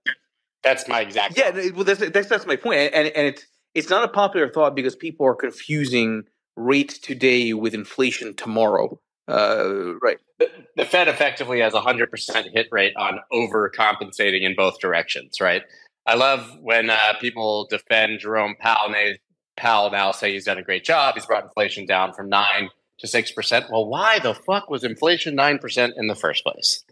that's 0.65 0.87
my 0.87 1.01
exact. 1.01 1.37
Yeah, 1.37 1.51
well, 1.73 1.85
that's, 1.85 1.99
that's 2.09 2.27
that's 2.27 2.45
my 2.45 2.57
point, 2.57 2.91
and 2.93 3.07
and 3.07 3.27
it's 3.27 3.45
it's 3.73 3.89
not 3.89 4.03
a 4.03 4.07
popular 4.07 4.49
thought 4.49 4.75
because 4.75 4.95
people 4.95 5.25
are 5.27 5.35
confusing 5.35 6.23
rates 6.57 6.97
today 6.97 7.53
with 7.53 7.73
inflation 7.73 8.33
tomorrow. 8.33 8.99
Uh, 9.27 9.93
right. 10.01 10.17
The, 10.39 10.49
the, 10.75 10.85
Fed 10.85 11.07
effectively 11.07 11.61
has 11.61 11.73
a 11.73 11.81
hundred 11.81 12.11
percent 12.11 12.47
hit 12.51 12.67
rate 12.71 12.93
on 12.97 13.19
overcompensating 13.31 14.41
in 14.41 14.55
both 14.55 14.79
directions. 14.79 15.39
Right. 15.39 15.61
I 16.05 16.15
love 16.15 16.49
when 16.61 16.89
uh, 16.89 17.13
people 17.21 17.67
defend 17.69 18.19
Jerome 18.19 18.55
Powell. 18.59 18.91
They, 18.91 19.19
Powell 19.57 19.91
now 19.91 20.11
say 20.11 20.33
he's 20.33 20.45
done 20.45 20.57
a 20.57 20.63
great 20.63 20.83
job. 20.83 21.15
He's 21.15 21.25
brought 21.25 21.43
inflation 21.43 21.85
down 21.85 22.13
from 22.13 22.27
nine 22.29 22.69
to 22.99 23.07
6%. 23.07 23.71
Well, 23.71 23.87
why 23.87 24.19
the 24.19 24.33
fuck 24.33 24.69
was 24.69 24.83
inflation 24.83 25.35
9% 25.35 25.91
in 25.95 26.07
the 26.07 26.15
first 26.15 26.43
place? 26.43 26.83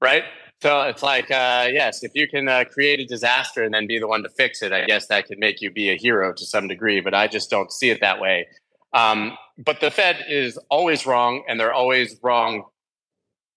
Right? 0.00 0.24
So 0.62 0.82
it's 0.82 1.02
like, 1.02 1.30
uh, 1.30 1.68
yes, 1.70 2.02
if 2.02 2.12
you 2.14 2.26
can 2.26 2.48
uh, 2.48 2.64
create 2.64 2.98
a 2.98 3.04
disaster 3.04 3.62
and 3.62 3.74
then 3.74 3.86
be 3.86 3.98
the 3.98 4.08
one 4.08 4.22
to 4.22 4.30
fix 4.30 4.62
it, 4.62 4.72
I 4.72 4.86
guess 4.86 5.06
that 5.08 5.26
could 5.26 5.38
make 5.38 5.60
you 5.60 5.70
be 5.70 5.90
a 5.90 5.96
hero 5.96 6.32
to 6.32 6.46
some 6.46 6.66
degree, 6.66 7.00
but 7.00 7.14
I 7.14 7.28
just 7.28 7.50
don't 7.50 7.70
see 7.70 7.90
it 7.90 8.00
that 8.00 8.20
way. 8.20 8.46
Um, 8.94 9.36
but 9.58 9.80
the 9.80 9.90
Fed 9.90 10.24
is 10.28 10.58
always 10.70 11.06
wrong, 11.06 11.44
and 11.46 11.60
they're 11.60 11.74
always 11.74 12.16
wrong 12.22 12.64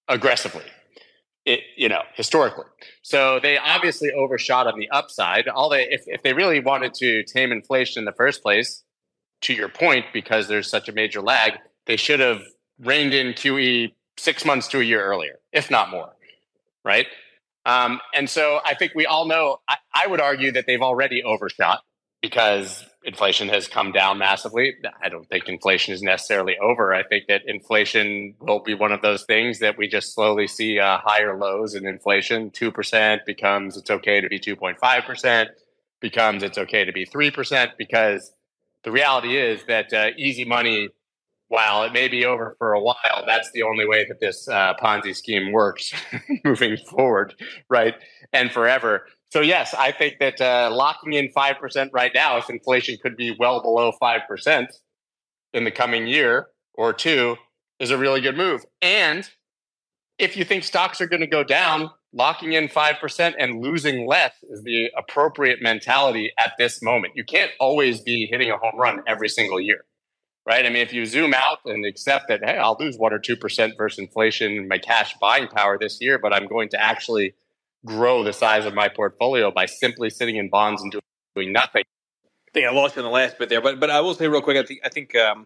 aggressively. 0.09 0.65
It, 1.45 1.61
you 1.77 1.87
know, 1.87 2.01
historically. 2.15 2.65
So 3.01 3.39
they 3.39 3.57
obviously 3.57 4.11
overshot 4.11 4.67
on 4.67 4.77
the 4.77 4.89
upside. 4.89 5.47
All 5.47 5.69
they, 5.69 5.83
if, 5.89 6.03
if 6.05 6.21
they 6.21 6.33
really 6.33 6.59
wanted 6.59 6.93
to 6.95 7.23
tame 7.23 7.51
inflation 7.51 8.01
in 8.01 8.05
the 8.05 8.11
first 8.11 8.43
place, 8.43 8.83
to 9.41 9.53
your 9.53 9.69
point, 9.69 10.05
because 10.13 10.47
there's 10.47 10.69
such 10.69 10.89
a 10.89 10.91
major 10.91 11.21
lag, 11.21 11.53
they 11.85 11.95
should 11.95 12.19
have 12.19 12.41
reined 12.79 13.13
in 13.13 13.33
QE 13.33 13.93
six 14.17 14.45
months 14.45 14.67
to 14.67 14.79
a 14.79 14.83
year 14.83 15.03
earlier, 15.03 15.39
if 15.53 15.71
not 15.71 15.89
more. 15.89 16.13
Right. 16.89 17.05
Um, 17.67 17.99
and 18.15 18.27
so 18.27 18.61
I 18.65 18.73
think 18.73 18.93
we 18.95 19.05
all 19.05 19.27
know, 19.27 19.57
I, 19.69 19.75
I 19.93 20.07
would 20.07 20.19
argue 20.19 20.51
that 20.53 20.65
they've 20.65 20.81
already 20.81 21.21
overshot 21.21 21.83
because 22.19 22.83
inflation 23.03 23.47
has 23.49 23.67
come 23.67 23.91
down 23.91 24.17
massively. 24.17 24.73
I 24.99 25.07
don't 25.09 25.29
think 25.29 25.47
inflation 25.47 25.93
is 25.93 26.01
necessarily 26.01 26.57
over. 26.57 26.91
I 26.91 27.03
think 27.03 27.25
that 27.27 27.43
inflation 27.45 28.33
will 28.39 28.61
be 28.61 28.73
one 28.73 28.91
of 28.91 29.03
those 29.03 29.23
things 29.25 29.59
that 29.59 29.77
we 29.77 29.87
just 29.87 30.15
slowly 30.15 30.47
see 30.47 30.79
uh, 30.79 30.97
higher 31.03 31.37
lows 31.37 31.75
in 31.75 31.85
inflation. 31.85 32.49
2% 32.49 33.23
becomes 33.23 33.77
it's 33.77 33.91
okay 33.91 34.19
to 34.19 34.27
be 34.27 34.39
2.5%, 34.39 35.45
becomes 36.01 36.41
it's 36.41 36.57
okay 36.57 36.85
to 36.85 36.91
be 36.91 37.05
3%, 37.05 37.73
because 37.77 38.33
the 38.83 38.91
reality 38.91 39.37
is 39.37 39.63
that 39.65 39.93
uh, 39.93 40.07
easy 40.17 40.43
money, 40.43 40.89
while 41.49 41.83
it 41.83 41.91
may 41.93 42.07
be 42.07 42.25
over 42.25 42.55
for 42.57 42.73
a 42.73 42.81
while, 42.81 43.23
that's 43.25 43.51
the 43.51 43.63
only 43.63 43.85
way 43.85 44.05
that 44.07 44.19
this 44.19 44.47
uh, 44.47 44.73
Ponzi 44.81 45.15
scheme 45.15 45.51
works 45.51 45.91
moving 46.45 46.77
forward, 46.77 47.35
right? 47.69 47.95
And 48.31 48.51
forever. 48.51 49.05
So 49.31 49.41
yes, 49.41 49.73
I 49.73 49.91
think 49.91 50.15
that 50.19 50.39
uh, 50.41 50.69
locking 50.71 51.13
in 51.13 51.29
five 51.31 51.57
percent 51.59 51.91
right 51.93 52.11
now, 52.13 52.37
if 52.37 52.49
inflation 52.49 52.97
could 53.01 53.17
be 53.17 53.35
well 53.37 53.61
below 53.61 53.91
five 53.99 54.21
percent 54.27 54.71
in 55.53 55.63
the 55.65 55.71
coming 55.71 56.07
year 56.07 56.47
or 56.75 56.93
two, 56.93 57.35
is 57.79 57.91
a 57.91 57.97
really 57.97 58.21
good 58.21 58.37
move. 58.37 58.63
And 58.81 59.29
if 60.17 60.37
you 60.37 60.43
think 60.43 60.63
stocks 60.63 61.01
are 61.01 61.07
going 61.07 61.21
to 61.21 61.27
go 61.27 61.43
down, 61.43 61.89
locking 62.13 62.53
in 62.53 62.67
five 62.67 62.95
percent 62.99 63.35
and 63.39 63.61
losing 63.61 64.07
less 64.07 64.33
is 64.49 64.63
the 64.63 64.89
appropriate 64.97 65.61
mentality 65.61 66.31
at 66.37 66.53
this 66.57 66.81
moment. 66.81 67.13
You 67.15 67.23
can't 67.23 67.51
always 67.59 68.01
be 68.01 68.27
hitting 68.29 68.51
a 68.51 68.57
home 68.57 68.79
run 68.79 69.01
every 69.07 69.29
single 69.29 69.59
year, 69.59 69.85
right? 70.49 70.65
I 70.65 70.69
mean, 70.69 70.81
if 70.81 70.91
you 70.91 71.05
zoom 71.05 71.35
out 71.35 71.59
and 71.65 71.85
accept 71.85 72.27
that, 72.27 72.43
hey, 72.43 72.57
I'll 72.57 72.75
lose 72.79 72.97
one 72.97 73.13
or 73.13 73.19
two 73.19 73.37
percent 73.37 73.75
versus 73.77 73.99
inflation, 73.99 74.67
my 74.67 74.79
cash 74.79 75.13
buying 75.21 75.47
power 75.47 75.77
this 75.77 76.01
year, 76.01 76.17
but 76.17 76.33
I'm 76.33 76.47
going 76.47 76.69
to 76.69 76.81
actually 76.81 77.35
grow 77.85 78.23
the 78.23 78.33
size 78.33 78.65
of 78.65 78.73
my 78.73 78.89
portfolio 78.89 79.51
by 79.51 79.67
simply 79.67 80.09
sitting 80.09 80.37
in 80.37 80.49
bonds 80.49 80.81
and 80.81 80.91
doing 81.35 81.53
nothing. 81.53 81.83
I 81.85 82.51
think 82.51 82.67
I 82.67 82.71
lost 82.71 82.95
you 82.95 83.01
in 83.01 83.05
the 83.05 83.11
last 83.11 83.37
bit 83.37 83.49
there, 83.49 83.61
but 83.61 83.79
but 83.79 83.91
I 83.91 84.01
will 84.01 84.15
say 84.15 84.27
real 84.27 84.41
quick. 84.41 84.57
I 84.57 84.63
think 84.63 84.79
I 84.83 84.89
think 84.89 85.15
um, 85.15 85.45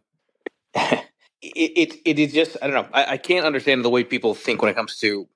it, 0.73 1.03
it 1.41 1.95
it 2.05 2.19
is 2.19 2.31
just 2.31 2.55
I 2.61 2.67
don't 2.67 2.75
know. 2.75 2.89
I, 2.93 3.13
I 3.13 3.17
can't 3.17 3.45
understand 3.45 3.83
the 3.83 3.89
way 3.89 4.05
people 4.05 4.33
think 4.33 4.61
when 4.61 4.71
it 4.71 4.75
comes 4.75 4.97
to 4.99 5.27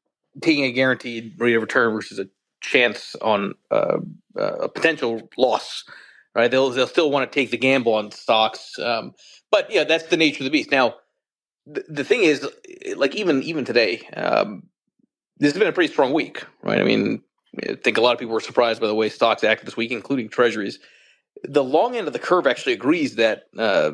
taking 0.42 0.64
a 0.64 0.72
guaranteed 0.72 1.36
rate 1.40 1.56
of 1.56 1.62
return 1.62 1.94
versus 1.94 2.20
a 2.20 2.28
chance 2.62 3.18
on 3.22 3.54
uh, 3.70 3.98
uh, 4.40 4.56
a 4.62 4.70
potential 4.70 5.30
loss. 5.38 5.84
Right? 6.38 6.52
They'll 6.52 6.70
they'll 6.70 6.86
still 6.86 7.10
want 7.10 7.30
to 7.30 7.34
take 7.34 7.50
the 7.50 7.58
gamble 7.58 7.96
on 7.96 8.12
stocks, 8.12 8.78
um, 8.78 9.16
but 9.50 9.72
yeah, 9.72 9.86
that's 9.86 10.04
the 10.04 10.18
nature 10.18 10.44
of 10.44 10.46
the 10.46 10.52
beast. 10.52 10.70
Now, 10.70 10.94
the, 11.66 11.84
the 11.90 12.04
thing 12.04 12.22
is, 12.22 12.48
like 12.96 13.16
even 13.16 13.42
even 13.42 13.66
today, 13.66 14.08
um, 14.16 14.68
this 15.40 15.52
has 15.52 15.58
been 15.58 15.68
a 15.68 15.72
pretty 15.72 15.92
strong 15.92 16.14
week, 16.14 16.44
right? 16.62 16.80
I 16.80 16.84
mean, 16.84 17.24
I 17.68 17.74
think 17.74 17.98
a 17.98 18.02
lot 18.02 18.14
of 18.14 18.20
people 18.20 18.36
were 18.36 18.40
surprised 18.40 18.80
by 18.80 18.86
the 18.86 18.94
way 18.94 19.10
stocks 19.10 19.44
acted 19.44 19.66
this 19.66 19.76
week, 19.76 19.90
including 19.90 20.30
treasuries. 20.30 20.78
The 21.44 21.64
long 21.64 21.96
end 21.96 22.06
of 22.06 22.14
the 22.14 22.20
curve 22.20 22.46
actually 22.46 22.74
agrees 22.74 23.16
that 23.16 23.46
uh, 23.58 23.94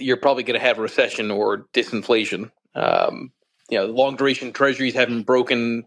you're 0.00 0.16
probably 0.16 0.42
going 0.42 0.58
to 0.58 0.66
have 0.66 0.78
recession 0.78 1.30
or 1.30 1.66
disinflation. 1.72 2.50
Um, 2.74 3.30
you 3.70 3.78
know, 3.78 3.86
long 3.86 4.16
duration 4.16 4.52
treasuries 4.52 4.94
haven't 4.94 5.22
broken, 5.22 5.84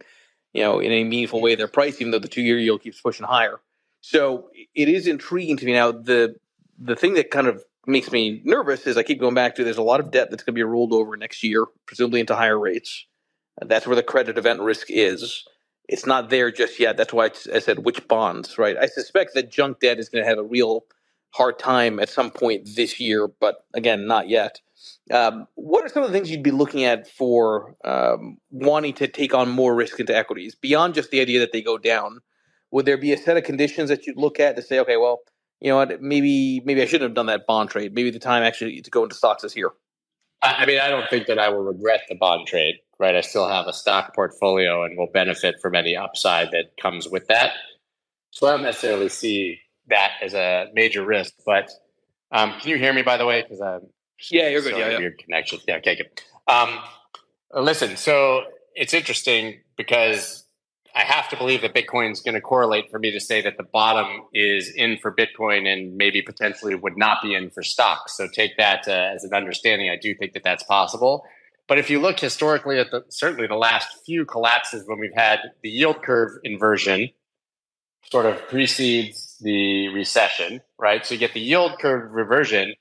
you 0.54 0.64
know, 0.64 0.80
in 0.80 0.94
a 0.94 1.04
meaningful 1.04 1.42
way 1.42 1.56
their 1.56 1.68
price, 1.68 2.00
even 2.00 2.12
though 2.12 2.20
the 2.20 2.30
two 2.30 2.42
year 2.42 2.58
yield 2.58 2.82
keeps 2.82 3.02
pushing 3.02 3.26
higher. 3.26 3.60
So 4.08 4.50
it 4.54 4.88
is 4.88 5.08
intriguing 5.08 5.58
to 5.58 5.66
me 5.66 5.74
now. 5.74 5.92
The 5.92 6.36
the 6.78 6.96
thing 6.96 7.16
that 7.16 7.32
kind 7.32 7.48
of 7.48 7.64
makes 7.88 8.12
me 8.12 8.40
nervous 8.44 8.86
is 8.86 8.98
I 8.98 9.04
keep 9.04 9.20
going 9.20 9.34
back 9.34 9.56
to 9.56 9.64
there's 9.64 9.78
a 9.78 9.82
lot 9.82 10.00
of 10.00 10.12
debt 10.12 10.30
that's 10.30 10.44
going 10.44 10.54
to 10.54 10.60
be 10.60 10.64
rolled 10.64 10.94
over 10.94 11.18
next 11.18 11.42
year, 11.42 11.66
presumably 11.88 12.20
into 12.20 12.36
higher 12.36 12.60
rates. 12.60 13.08
That's 13.60 13.88
where 13.88 13.96
the 13.96 14.04
credit 14.04 14.38
event 14.38 14.62
risk 14.62 14.92
is. 14.92 15.44
It's 15.90 16.06
not 16.06 16.30
there 16.30 16.52
just 16.52 16.80
yet. 16.80 16.98
That's 16.98 17.14
why 17.14 17.32
I 17.52 17.58
said 17.58 17.80
which 17.80 18.08
bonds, 18.08 18.60
right? 18.60 18.78
I 18.78 18.86
suspect 18.86 19.34
that 19.34 19.52
junk 19.52 19.80
debt 19.80 19.98
is 19.98 20.10
going 20.10 20.24
to 20.24 20.30
have 20.30 20.38
a 20.38 20.44
real 20.44 20.86
hard 21.32 21.58
time 21.58 22.00
at 22.00 22.10
some 22.10 22.30
point 22.30 22.76
this 22.76 23.00
year, 23.00 23.28
but 23.28 23.66
again, 23.74 24.06
not 24.06 24.30
yet. 24.30 24.62
Um, 25.10 25.48
what 25.56 25.84
are 25.84 25.90
some 25.90 26.04
of 26.04 26.12
the 26.12 26.14
things 26.14 26.30
you'd 26.30 26.44
be 26.44 26.52
looking 26.52 26.84
at 26.84 27.08
for 27.08 27.76
um, 27.84 28.38
wanting 28.52 28.94
to 28.96 29.08
take 29.08 29.34
on 29.34 29.50
more 29.50 29.74
risk 29.74 30.00
into 30.00 30.16
equities 30.16 30.54
beyond 30.54 30.94
just 30.94 31.10
the 31.10 31.22
idea 31.22 31.40
that 31.40 31.52
they 31.54 31.64
go 31.64 31.80
down? 31.80 32.20
Would 32.76 32.86
there 32.86 32.98
be 32.98 33.14
a 33.14 33.18
set 33.18 33.38
of 33.38 33.44
conditions 33.44 33.90
that 33.90 34.06
you'd 34.06 34.18
look 34.18 34.40
at 34.40 34.56
to 34.56 34.62
say, 34.62 34.80
okay, 34.80 34.98
well, 34.98 35.20
you 35.62 35.70
know 35.70 35.78
what, 35.78 36.02
maybe 36.02 36.62
maybe 36.66 36.82
I 36.82 36.86
shouldn't 36.86 37.10
have 37.10 37.16
done 37.16 37.28
that 37.28 37.48
bond 37.48 37.70
trade. 37.70 37.94
Maybe 37.94 38.12
the 38.12 38.20
time 38.20 38.44
actually 38.44 38.82
to 38.82 38.92
go 38.92 39.04
into 39.04 39.16
stocks 39.16 39.44
is 39.44 39.54
here. 39.54 39.72
I 40.42 40.66
mean, 40.66 40.80
I 40.80 40.90
don't 40.90 41.10
think 41.10 41.28
that 41.28 41.40
I 41.40 41.50
will 41.50 41.64
regret 41.64 42.02
the 42.08 42.16
bond 42.16 42.46
trade 42.46 42.76
right? 43.00 43.16
I 43.16 43.22
still 43.22 43.48
have 43.48 43.68
a 43.68 43.74
stock 43.74 44.16
portfolio 44.16 44.84
and 44.84 44.98
will 44.98 45.10
benefit 45.12 45.56
from 45.62 45.76
any 45.76 45.96
upside 45.96 46.52
that 46.52 46.78
comes 46.82 47.08
with 47.08 47.28
that. 47.28 47.54
So 48.32 48.48
I 48.48 48.52
don't 48.52 48.64
necessarily 48.64 49.10
see 49.10 49.60
that 49.88 50.12
as 50.22 50.34
a 50.34 50.68
major 50.74 51.06
risk. 51.06 51.34
But 51.46 51.72
um, 52.32 52.54
can 52.60 52.70
you 52.70 52.78
hear 52.78 52.94
me, 52.94 53.02
by 53.02 53.18
the 53.18 53.26
way? 53.26 53.42
Because 53.42 53.62
I'm 53.62 53.82
yeah, 54.32 54.48
you're 54.48 54.62
good. 54.62 54.78
Yeah, 54.78 54.92
yeah. 54.92 54.98
weird 54.98 55.18
connection. 55.18 55.60
Yeah, 55.68 55.78
okay, 55.78 55.96
good. 55.96 56.22
Um, 56.48 56.80
listen, 57.54 57.98
so 57.98 58.44
it's 58.74 58.94
interesting 58.94 59.60
because 59.76 60.45
I 60.96 61.02
have 61.02 61.28
to 61.30 61.36
believe 61.36 61.62
that 61.62 61.74
Bitcoin 61.74 62.14
is 62.14 62.22
going 62.22 62.36
to 62.36 62.42
correlate 62.42 62.90
for 62.90 63.00
me 63.00 63.12
to 63.12 63.20
say 63.20 63.42
that 63.42 63.58
the 63.58 63.64
bottom 63.64 64.24
is 64.34 64.70
in 64.70 64.98
for 64.98 65.14
Bitcoin 65.14 65.68
and 65.68 65.98
maybe 65.98 66.22
potentially 66.22 66.74
would 66.74 66.98
not 66.98 67.22
be 67.22 67.36
in 67.36 67.50
for 67.50 67.64
stocks. 67.64 68.16
So 68.16 68.30
take 68.30 68.56
that 68.58 68.88
uh, 68.88 69.14
as 69.14 69.26
an 69.26 69.34
understanding. 69.34 69.90
I 69.90 69.98
do 69.98 70.16
think 70.16 70.32
that 70.34 70.44
that's 70.44 70.64
possible. 70.64 71.26
But 71.68 71.80
if 71.80 71.90
you 71.90 72.00
look 72.00 72.20
historically 72.20 72.80
at 72.80 72.92
the 72.92 73.04
certainly 73.10 73.48
the 73.48 73.56
last 73.56 73.90
few 74.06 74.24
collapses 74.24 74.88
when 74.88 75.00
we've 75.00 75.16
had 75.16 75.40
the 75.64 75.70
yield 75.70 76.02
curve 76.02 76.32
inversion 76.44 77.10
sort 78.10 78.26
of 78.26 78.48
precedes 78.48 79.36
the 79.42 79.90
recession, 79.90 80.62
right? 80.80 81.06
So 81.06 81.16
you 81.16 81.20
get 81.20 81.34
the 81.34 81.42
yield 81.42 81.80
curve 81.80 82.12
reversion 82.12 82.74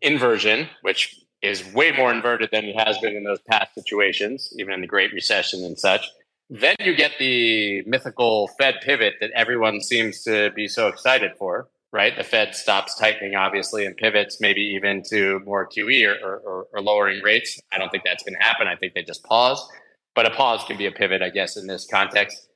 inversion, 0.00 0.68
which 0.82 1.20
is 1.42 1.64
way 1.72 1.92
more 1.92 2.10
inverted 2.10 2.48
than 2.50 2.64
it 2.64 2.76
has 2.76 2.98
been 2.98 3.14
in 3.14 3.24
those 3.24 3.40
past 3.48 3.74
situations, 3.74 4.52
even 4.58 4.72
in 4.72 4.80
the 4.80 4.86
Great 4.86 5.12
Recession 5.12 5.64
and 5.64 5.78
such. 5.78 6.08
Then 6.50 6.76
you 6.80 6.94
get 6.94 7.12
the 7.18 7.82
mythical 7.86 8.48
Fed 8.58 8.76
pivot 8.82 9.14
that 9.20 9.30
everyone 9.34 9.80
seems 9.80 10.22
to 10.22 10.50
be 10.52 10.66
so 10.66 10.88
excited 10.88 11.32
for, 11.38 11.68
right? 11.92 12.16
The 12.16 12.24
Fed 12.24 12.54
stops 12.54 12.94
tightening, 12.98 13.34
obviously, 13.34 13.84
and 13.84 13.96
pivots 13.96 14.40
maybe 14.40 14.62
even 14.62 15.02
to 15.10 15.40
more 15.44 15.68
QE 15.68 16.06
or, 16.06 16.38
or, 16.38 16.66
or 16.72 16.80
lowering 16.80 17.22
rates. 17.22 17.60
I 17.70 17.78
don't 17.78 17.90
think 17.90 18.04
that's 18.04 18.22
going 18.22 18.34
to 18.34 18.42
happen. 18.42 18.66
I 18.66 18.76
think 18.76 18.94
they 18.94 19.02
just 19.02 19.24
pause. 19.24 19.66
But 20.14 20.26
a 20.26 20.30
pause 20.30 20.64
can 20.64 20.78
be 20.78 20.86
a 20.86 20.90
pivot, 20.90 21.22
I 21.22 21.28
guess, 21.28 21.56
in 21.56 21.66
this 21.66 21.86
context. 21.86 22.48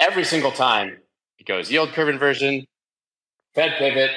Every 0.00 0.24
single 0.24 0.50
time 0.50 0.96
it 1.38 1.46
goes 1.46 1.70
yield 1.70 1.90
curve 1.90 2.08
inversion, 2.08 2.66
Fed 3.54 3.72
pivot, 3.78 4.12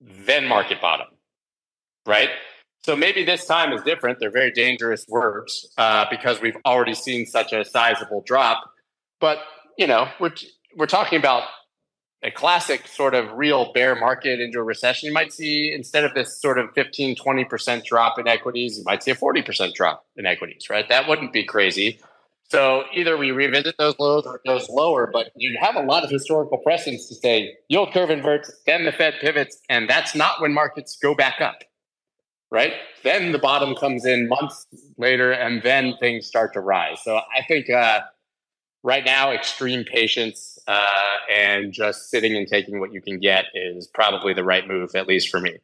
then 0.00 0.46
market 0.48 0.80
bottom, 0.80 1.06
right? 2.06 2.30
So 2.82 2.96
maybe 2.96 3.24
this 3.24 3.44
time 3.46 3.72
is 3.72 3.82
different. 3.82 4.18
They're 4.20 4.30
very 4.30 4.52
dangerous 4.52 5.06
words 5.08 5.70
uh, 5.76 6.06
because 6.10 6.40
we've 6.40 6.56
already 6.64 6.94
seen 6.94 7.26
such 7.26 7.52
a 7.52 7.64
sizable 7.64 8.22
drop. 8.26 8.70
But 9.20 9.38
you 9.76 9.86
know, 9.86 10.08
we're 10.18 10.32
we're 10.76 10.86
talking 10.86 11.18
about 11.18 11.44
a 12.22 12.30
classic 12.30 12.86
sort 12.86 13.14
of 13.14 13.32
real 13.32 13.72
bear 13.72 13.94
market 13.94 14.40
into 14.40 14.58
a 14.58 14.62
recession, 14.62 15.06
you 15.06 15.12
might 15.12 15.32
see 15.32 15.72
instead 15.72 16.04
of 16.04 16.12
this 16.14 16.40
sort 16.40 16.58
of 16.58 16.70
15, 16.74 17.16
20% 17.16 17.84
drop 17.84 18.18
in 18.18 18.28
equities, 18.28 18.78
you 18.78 18.84
might 18.84 19.02
see 19.02 19.10
a 19.10 19.14
40% 19.14 19.74
drop 19.74 20.04
in 20.16 20.26
equities, 20.26 20.68
right? 20.68 20.88
That 20.88 21.08
wouldn't 21.08 21.32
be 21.32 21.44
crazy. 21.44 21.98
So 22.50 22.84
either 22.92 23.16
we 23.16 23.30
revisit 23.30 23.76
those 23.78 23.94
lows 23.98 24.26
or 24.26 24.36
it 24.36 24.42
goes 24.46 24.68
lower, 24.68 25.08
but 25.10 25.30
you 25.36 25.56
have 25.60 25.76
a 25.76 25.82
lot 25.82 26.04
of 26.04 26.10
historical 26.10 26.58
precedents 26.58 27.08
to 27.08 27.14
say 27.14 27.56
yield 27.68 27.92
curve 27.92 28.10
inverts, 28.10 28.52
then 28.66 28.84
the 28.84 28.92
Fed 28.92 29.14
pivots, 29.20 29.58
and 29.68 29.88
that's 29.88 30.14
not 30.14 30.42
when 30.42 30.52
markets 30.52 30.98
go 31.00 31.14
back 31.14 31.40
up, 31.40 31.62
right? 32.50 32.72
Then 33.02 33.32
the 33.32 33.38
bottom 33.38 33.74
comes 33.74 34.04
in 34.04 34.28
months 34.28 34.66
later, 34.98 35.32
and 35.32 35.62
then 35.62 35.96
things 35.98 36.26
start 36.26 36.52
to 36.54 36.60
rise. 36.60 36.98
So 37.02 37.16
I 37.16 37.42
think 37.46 37.70
uh, 37.70 38.00
right 38.82 39.04
now, 39.04 39.32
extreme 39.32 39.84
patience 39.84 40.58
uh, 40.66 41.16
and 41.30 41.72
just 41.72 42.10
sitting 42.10 42.36
and 42.36 42.46
taking 42.46 42.80
what 42.80 42.92
you 42.92 43.00
can 43.00 43.18
get 43.18 43.46
is 43.54 43.86
probably 43.86 44.34
the 44.34 44.44
right 44.44 44.66
move, 44.66 44.94
at 44.94 45.06
least 45.06 45.28
for 45.28 45.40
me. 45.40 45.58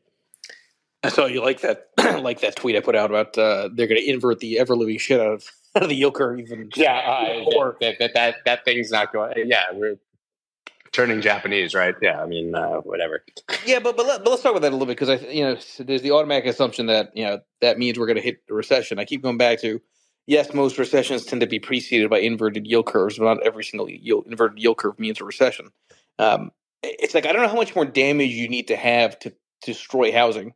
I 1.02 1.08
saw 1.08 1.26
you 1.26 1.42
like 1.42 1.60
that, 1.60 1.90
like 2.22 2.40
that 2.40 2.56
tweet 2.56 2.76
I 2.76 2.80
put 2.80 2.96
out 2.96 3.10
about 3.10 3.36
uh, 3.38 3.68
they're 3.72 3.86
going 3.86 4.00
to 4.00 4.10
invert 4.10 4.40
the 4.40 4.58
ever 4.58 4.74
living 4.74 4.98
shit 4.98 5.20
out 5.20 5.34
of, 5.34 5.50
out 5.76 5.84
of 5.84 5.88
the 5.88 5.94
yield 5.94 6.14
curve. 6.14 6.40
Even 6.40 6.70
yeah, 6.74 7.44
uh, 7.46 7.72
that, 7.80 7.98
that, 7.98 8.14
that 8.14 8.36
that 8.44 8.64
thing's 8.64 8.90
not 8.90 9.12
going. 9.12 9.34
Yeah, 9.46 9.64
we're 9.72 9.98
turning 10.96 11.20
Japanese, 11.20 11.74
right? 11.74 11.94
Yeah, 12.02 12.20
I 12.22 12.26
mean, 12.26 12.54
uh, 12.54 12.78
whatever. 12.78 13.22
Yeah, 13.66 13.80
but 13.80 13.96
but, 13.96 14.06
let, 14.06 14.24
but 14.24 14.30
let's 14.30 14.42
talk 14.42 14.52
about 14.52 14.62
that 14.62 14.72
a 14.72 14.76
little 14.76 14.86
bit 14.86 14.98
because 14.98 15.10
I, 15.10 15.26
you 15.28 15.44
know, 15.44 15.58
there's 15.80 16.02
the 16.02 16.12
automatic 16.12 16.46
assumption 16.46 16.86
that 16.86 17.10
you 17.14 17.24
know 17.24 17.40
that 17.60 17.78
means 17.78 17.98
we're 17.98 18.06
going 18.06 18.16
to 18.16 18.22
hit 18.22 18.38
a 18.50 18.54
recession. 18.54 18.98
I 18.98 19.04
keep 19.04 19.22
going 19.22 19.36
back 19.36 19.60
to 19.60 19.80
yes, 20.26 20.54
most 20.54 20.78
recessions 20.78 21.24
tend 21.26 21.42
to 21.42 21.46
be 21.46 21.60
preceded 21.60 22.10
by 22.10 22.18
inverted 22.18 22.66
yield 22.66 22.86
curves, 22.86 23.18
but 23.18 23.26
not 23.26 23.46
every 23.46 23.62
single 23.62 23.88
yield, 23.90 24.26
inverted 24.26 24.58
yield 24.58 24.78
curve 24.78 24.98
means 24.98 25.20
a 25.20 25.24
recession. 25.24 25.68
Um, 26.18 26.50
it's 26.82 27.14
like 27.14 27.26
I 27.26 27.32
don't 27.32 27.42
know 27.42 27.48
how 27.48 27.56
much 27.56 27.76
more 27.76 27.84
damage 27.84 28.30
you 28.30 28.48
need 28.48 28.68
to 28.68 28.76
have 28.76 29.18
to, 29.20 29.30
to 29.30 29.36
destroy 29.66 30.12
housing 30.12 30.54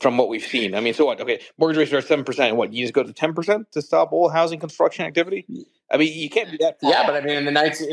from 0.00 0.18
what 0.18 0.28
we've 0.28 0.44
seen. 0.44 0.74
I 0.74 0.80
mean, 0.80 0.94
so 0.94 1.06
what? 1.06 1.20
Okay, 1.20 1.40
mortgage 1.58 1.78
rates 1.78 1.92
are 1.94 2.02
seven 2.02 2.24
percent. 2.24 2.56
What 2.56 2.74
you 2.74 2.84
just 2.84 2.94
go 2.94 3.02
to 3.02 3.12
ten 3.12 3.32
percent 3.34 3.72
to 3.72 3.82
stop 3.82 4.12
all 4.12 4.28
housing 4.28 4.60
construction 4.60 5.06
activity? 5.06 5.46
I 5.90 5.96
mean, 5.96 6.12
you 6.12 6.28
can't 6.30 6.50
do 6.50 6.58
that. 6.58 6.76
Yeah, 6.82 7.06
but 7.06 7.16
I 7.16 7.20
mean, 7.22 7.36
in 7.38 7.44
the 7.46 7.52
nineteen 7.52 7.92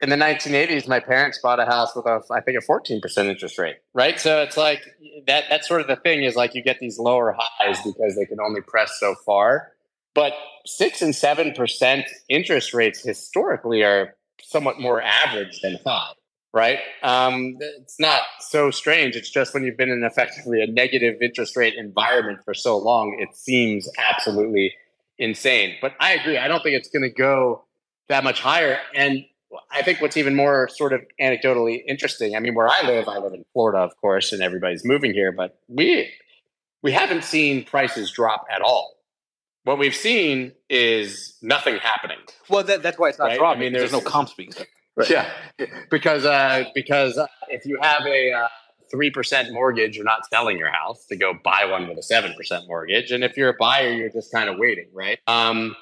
in 0.00 0.08
the 0.08 0.16
nineteen 0.16 0.54
eighties, 0.54 0.88
my 0.88 1.00
parents 1.00 1.38
bought 1.42 1.60
a 1.60 1.66
house 1.66 1.94
with 1.94 2.06
a 2.06 2.20
I 2.30 2.40
think 2.40 2.58
a 2.58 2.60
fourteen 2.60 3.00
percent 3.00 3.28
interest 3.28 3.58
rate. 3.58 3.76
Right, 3.94 4.18
so 4.18 4.42
it's 4.42 4.56
like 4.56 4.82
that. 5.26 5.44
That's 5.48 5.68
sort 5.68 5.80
of 5.80 5.86
the 5.86 5.96
thing 5.96 6.22
is 6.22 6.36
like 6.36 6.54
you 6.54 6.62
get 6.62 6.78
these 6.80 6.98
lower 6.98 7.36
highs 7.38 7.78
because 7.82 8.16
they 8.16 8.26
can 8.26 8.40
only 8.40 8.60
press 8.60 8.96
so 8.98 9.14
far. 9.26 9.72
But 10.14 10.32
six 10.66 11.02
and 11.02 11.14
seven 11.14 11.52
percent 11.52 12.06
interest 12.28 12.74
rates 12.74 13.02
historically 13.02 13.82
are 13.82 14.16
somewhat 14.42 14.80
more 14.80 15.02
average 15.02 15.60
than 15.60 15.78
high 15.86 16.12
right? 16.52 16.78
Um, 17.02 17.56
it's 17.60 18.00
not 18.00 18.22
so 18.40 18.70
strange. 18.70 19.16
It's 19.16 19.30
just 19.30 19.54
when 19.54 19.64
you've 19.64 19.76
been 19.76 19.90
in 19.90 20.02
effectively 20.04 20.62
a 20.62 20.66
negative 20.66 21.22
interest 21.22 21.56
rate 21.56 21.74
environment 21.74 22.40
for 22.44 22.54
so 22.54 22.76
long, 22.78 23.16
it 23.20 23.36
seems 23.36 23.88
absolutely 23.98 24.74
insane. 25.18 25.76
But 25.80 25.94
I 26.00 26.14
agree. 26.14 26.38
I 26.38 26.48
don't 26.48 26.62
think 26.62 26.76
it's 26.76 26.88
going 26.88 27.02
to 27.02 27.14
go 27.14 27.64
that 28.08 28.24
much 28.24 28.40
higher. 28.40 28.78
And 28.94 29.24
I 29.70 29.82
think 29.82 30.00
what's 30.00 30.16
even 30.16 30.36
more 30.36 30.68
sort 30.68 30.92
of 30.92 31.02
anecdotally 31.20 31.82
interesting. 31.86 32.36
I 32.36 32.40
mean, 32.40 32.54
where 32.54 32.68
I 32.68 32.82
live, 32.82 33.08
I 33.08 33.18
live 33.18 33.34
in 33.34 33.44
Florida, 33.52 33.78
of 33.78 33.96
course, 34.00 34.32
and 34.32 34.42
everybody's 34.42 34.84
moving 34.84 35.12
here, 35.12 35.32
but 35.32 35.58
we 35.68 36.10
we 36.82 36.92
haven't 36.92 37.24
seen 37.24 37.64
prices 37.64 38.10
drop 38.10 38.46
at 38.50 38.62
all. 38.62 38.94
What 39.64 39.78
we've 39.78 39.94
seen 39.94 40.52
is 40.70 41.36
nothing 41.42 41.76
happening. 41.76 42.18
Well, 42.48 42.64
that, 42.64 42.82
that's 42.82 42.98
why 42.98 43.10
it's 43.10 43.18
not 43.18 43.26
right? 43.26 43.38
dropping. 43.38 43.60
I 43.60 43.64
mean, 43.64 43.72
there's, 43.72 43.90
there's 43.90 44.04
no 44.04 44.08
comps 44.08 44.32
being 44.34 44.52
set. 44.52 44.66
Right. 44.96 45.10
Yeah, 45.10 45.30
because 45.90 46.26
uh, 46.26 46.64
because 46.74 47.18
if 47.48 47.64
you 47.64 47.78
have 47.80 48.04
a 48.06 48.32
uh, 48.32 48.48
three 48.90 49.10
percent 49.10 49.52
mortgage, 49.52 49.96
you're 49.96 50.04
not 50.04 50.28
selling 50.28 50.58
your 50.58 50.70
house 50.70 51.06
to 51.06 51.16
go 51.16 51.32
buy 51.32 51.64
one 51.64 51.88
with 51.88 51.96
a 51.98 52.02
seven 52.02 52.34
percent 52.34 52.66
mortgage, 52.66 53.10
and 53.10 53.22
if 53.24 53.36
you're 53.36 53.50
a 53.50 53.56
buyer, 53.58 53.92
you're 53.92 54.10
just 54.10 54.32
kind 54.32 54.50
of 54.50 54.56
waiting, 54.58 54.88
right? 54.92 55.18
Um, 55.26 55.76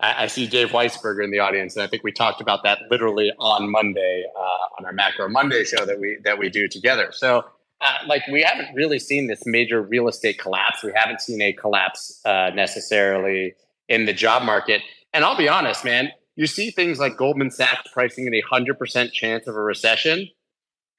I, 0.00 0.24
I, 0.24 0.26
see 0.26 0.46
Dave 0.46 0.70
Weisberger 0.70 1.22
in 1.22 1.30
the 1.30 1.38
audience, 1.38 1.76
and 1.76 1.82
I 1.82 1.86
think 1.86 2.02
we 2.02 2.12
talked 2.12 2.40
about 2.40 2.62
that 2.64 2.80
literally 2.90 3.32
on 3.38 3.70
Monday 3.70 4.24
uh, 4.36 4.78
on 4.78 4.84
our 4.84 4.92
Macro 4.92 5.28
Monday 5.28 5.64
show 5.64 5.84
that 5.84 5.98
we 5.98 6.18
that 6.24 6.38
we 6.38 6.48
do 6.48 6.68
together. 6.68 7.08
So. 7.12 7.44
Uh, 7.80 7.98
like 8.06 8.22
we 8.32 8.40
haven't 8.40 8.72
really 8.74 9.00
seen 9.00 9.26
this 9.26 9.42
major 9.44 9.82
real 9.82 10.08
estate 10.08 10.38
collapse. 10.38 10.82
We 10.82 10.92
haven't 10.94 11.20
seen 11.20 11.42
a 11.42 11.52
collapse 11.52 12.20
uh, 12.24 12.50
necessarily 12.54 13.56
in 13.88 14.06
the 14.06 14.12
job 14.12 14.44
market. 14.44 14.80
And 15.12 15.24
I'll 15.24 15.36
be 15.36 15.48
honest, 15.48 15.84
man, 15.84 16.10
you 16.36 16.46
see 16.46 16.70
things 16.70 16.98
like 16.98 17.16
Goldman 17.16 17.50
Sachs 17.50 17.90
pricing 17.92 18.26
in 18.26 18.34
a 18.34 18.42
100% 18.42 19.12
chance 19.12 19.46
of 19.46 19.54
a 19.54 19.60
recession, 19.60 20.28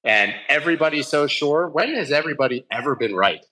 and 0.04 0.34
everybody's 0.48 1.08
so 1.08 1.28
sure. 1.28 1.68
When 1.68 1.94
has 1.96 2.12
everybody 2.12 2.66
ever 2.72 2.96
been 2.96 3.16
right? 3.16 3.46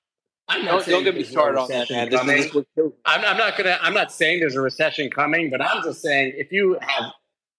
I'm 0.50 0.66
not 0.66 0.86
don't, 0.86 1.04
get 1.04 1.16
me 1.16 1.24
started 1.24 1.60
on 1.60 1.70
that, 1.70 1.90
man. 1.90 2.10
This 2.10 2.54
is, 2.54 2.64
I'm, 3.06 3.24
I'm 3.24 3.38
not 3.38 3.58
gonna. 3.58 3.78
I'm 3.82 3.94
not 3.94 4.12
saying 4.12 4.42
there's 4.42 4.56
a 4.56 4.62
recession 4.62 5.10
coming, 5.10 5.50
but 5.50 5.62
I'm 5.62 5.84
just 5.84 6.02
saying 6.02 6.34
if 6.36 6.52
you 6.52 6.78
have 6.82 7.12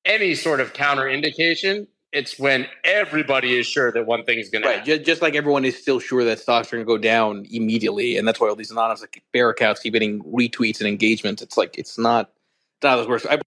any 0.05 0.35
sort 0.35 0.61
of 0.61 0.75
counter 0.75 1.09
indication, 1.09 1.87
it's 2.13 2.39
when 2.39 2.67
everybody 2.85 3.59
is 3.59 3.67
sure 3.67 3.91
that 3.91 4.07
one 4.07 4.25
thing 4.25 4.39
is 4.39 4.51
going 4.51 4.63
to. 4.63 4.83
Just, 4.85 5.05
just, 5.05 5.23
like 5.23 5.35
everyone 5.35 5.65
is 5.65 5.77
still 5.77 5.99
sure 5.99 6.25
that 6.25 6.39
stocks 6.39 6.73
are 6.73 6.77
going 6.77 6.87
to 6.87 6.89
go 6.89 6.99
down 6.99 7.47
immediately, 7.51 8.19
and 8.19 8.29
that's 8.29 8.39
why 8.39 8.49
all 8.49 8.55
these 8.55 8.71
anonymous 8.71 9.01
like, 9.01 9.23
bear 9.33 9.49
accounts 9.49 9.81
keep 9.81 9.95
getting 9.95 10.23
retweets 10.23 10.79
and 10.79 10.89
engagements. 10.89 11.43
It's 11.43 11.57
like 11.57 11.79
it's 11.79 11.99
not. 11.99 12.31
It's 12.77 12.85
not 12.85 12.97
this 12.97 13.07
works. 13.09 13.27
I 13.29 13.41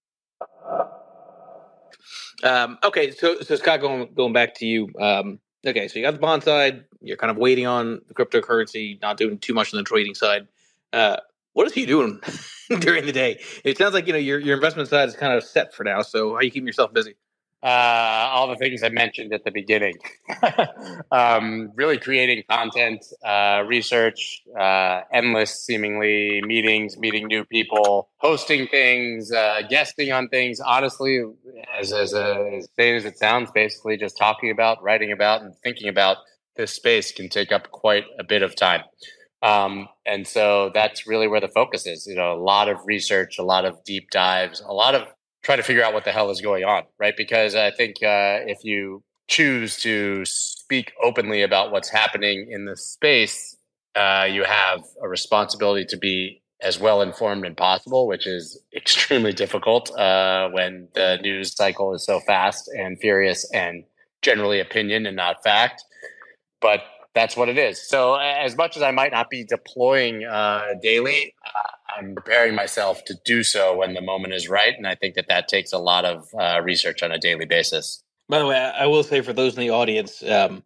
um, 2.44 2.78
okay, 2.84 3.12
so 3.12 3.40
so 3.42 3.56
Scott, 3.56 3.82
going 3.82 4.10
going 4.14 4.34
back 4.34 4.56
to 4.56 4.66
you. 4.66 4.92
Um, 5.00 5.40
okay, 5.66 5.88
so 5.88 6.00
you 6.00 6.06
got 6.06 6.14
the 6.14 6.20
bond 6.20 6.44
side. 6.44 6.86
You're 7.08 7.18
kind 7.18 7.32
of 7.32 7.38
waiting 7.38 7.66
on 7.66 8.02
the 8.08 8.14
cryptocurrency, 8.14 9.02
not 9.02 9.18
doing 9.18 9.38
too 9.38 9.54
much 9.54 9.74
on 9.74 9.78
the 9.78 9.84
trading 9.84 10.16
side. 10.16 10.48
Uh, 10.94 11.18
you 11.76 11.86
doing 11.86 12.20
during 12.80 13.06
the 13.06 13.12
day? 13.12 13.40
It 13.64 13.78
sounds 13.78 13.94
like 13.94 14.08
you 14.08 14.14
know 14.14 14.20
your 14.20 14.40
your 14.40 14.56
investment 14.56 14.90
side 14.90 15.10
is 15.10 15.16
kind 15.16 15.34
of 15.34 15.44
set 15.44 15.74
for 15.74 15.84
now. 15.84 16.02
So 16.02 16.30
how 16.30 16.36
are 16.36 16.44
you 16.44 16.52
keeping 16.52 16.68
yourself 16.68 16.94
busy? 16.94 17.16
Uh, 17.64 18.30
all 18.32 18.48
the 18.48 18.56
things 18.56 18.84
I 18.84 18.90
mentioned 18.90 19.34
at 19.34 19.44
the 19.44 19.50
beginning. 19.50 19.96
um, 21.12 21.72
really 21.74 21.98
creating 21.98 22.44
content, 22.48 23.04
uh, 23.26 23.64
research, 23.66 24.44
uh, 24.58 25.02
endless 25.12 25.66
seemingly 25.66 26.42
meetings, 26.44 27.00
meeting 27.00 27.26
new 27.26 27.44
people, 27.44 28.10
hosting 28.18 28.68
things, 28.68 29.32
uh, 29.32 29.64
guesting 29.68 30.12
on 30.12 30.30
things. 30.30 30.60
Honestly, 30.60 31.24
as 31.80 31.92
as, 31.92 32.14
a, 32.14 32.58
as 32.58 32.70
as 32.78 33.06
it 33.06 33.18
sounds, 33.18 33.50
basically 33.52 33.98
just 33.98 34.18
talking 34.18 34.52
about, 34.52 34.82
writing 34.84 35.12
about, 35.12 35.42
and 35.42 35.56
thinking 35.64 35.90
about 35.90 36.18
this 36.58 36.74
space 36.74 37.12
can 37.12 37.30
take 37.30 37.52
up 37.52 37.72
quite 37.72 38.06
a 38.20 38.24
bit 38.24 38.42
of 38.42 38.56
time. 38.56 38.82
Um, 39.44 39.88
and 40.06 40.28
so 40.28 40.72
that's 40.74 41.08
really 41.08 41.28
where 41.28 41.42
the 41.42 41.48
focus 41.48 41.86
is. 41.86 42.08
You 42.08 42.16
know, 42.16 42.34
a 42.34 42.42
lot 42.42 42.70
of 42.70 42.78
research, 42.86 43.38
a 43.38 43.44
lot 43.44 43.66
of 43.66 43.84
deep 43.84 44.10
dives, 44.10 44.62
a 44.62 44.74
lot 44.74 44.96
of 44.96 45.08
trying 45.44 45.60
to 45.60 45.64
figure 45.64 45.84
out 45.84 45.94
what 45.94 46.06
the 46.06 46.12
hell 46.12 46.30
is 46.30 46.42
going 46.42 46.64
on, 46.64 46.84
right? 47.00 47.16
Because 47.16 47.56
I 47.56 47.72
think 47.72 47.98
uh, 47.98 48.44
if 48.46 48.64
you 48.64 49.04
choose 49.28 49.78
to 49.78 50.26
speak 50.26 50.94
openly 51.04 51.44
about 51.44 51.72
what's 51.72 51.90
happening 51.90 52.50
in 52.52 52.66
the 52.66 52.76
space, 52.76 53.56
uh, 53.96 54.28
you 54.30 54.44
have 54.44 54.84
a 55.02 55.08
responsibility 55.08 55.86
to 55.86 55.98
be 55.98 56.42
as 56.62 56.80
well 56.80 57.02
informed 57.02 57.46
as 57.46 57.54
possible, 57.56 58.08
which 58.08 58.26
is 58.26 58.60
extremely 58.76 59.34
difficult 59.34 59.92
uh, 59.98 60.50
when 60.50 60.88
the 60.96 61.18
news 61.22 61.56
cycle 61.56 61.94
is 61.94 62.06
so 62.06 62.20
fast 62.22 62.70
and 62.78 63.00
furious 63.00 63.50
and 63.52 63.84
generally 64.22 64.60
opinion 64.60 65.06
and 65.06 65.16
not 65.16 65.44
fact. 65.44 65.84
But 66.62 66.84
that's 67.14 67.36
what 67.36 67.50
it 67.50 67.58
is. 67.58 67.82
So, 67.82 68.16
as 68.16 68.56
much 68.56 68.78
as 68.78 68.84
I 68.84 68.92
might 68.92 69.12
not 69.12 69.30
be 69.30 69.44
deploying 69.44 70.24
uh, 70.24 70.76
daily, 70.82 71.34
uh, 71.46 71.98
I'm 71.98 72.16
preparing 72.16 72.56
myself 72.56 73.04
to 73.06 73.16
do 73.26 73.44
so 73.44 73.76
when 73.78 73.94
the 73.94 74.02
moment 74.02 74.34
is 74.34 74.48
right, 74.48 74.74
and 74.78 74.88
I 74.88 74.96
think 74.96 75.16
that 75.16 75.28
that 75.28 75.48
takes 75.48 75.74
a 75.74 75.80
lot 75.80 76.06
of 76.06 76.28
uh, 76.40 76.62
research 76.64 77.02
on 77.02 77.12
a 77.12 77.18
daily 77.18 77.46
basis. 77.46 78.04
By 78.30 78.40
the 78.40 78.46
way, 78.46 78.58
I 78.58 78.86
will 78.88 79.04
say 79.04 79.22
for 79.22 79.34
those 79.34 79.56
in 79.56 79.62
the 79.62 79.72
audience, 79.72 80.22
um, 80.24 80.64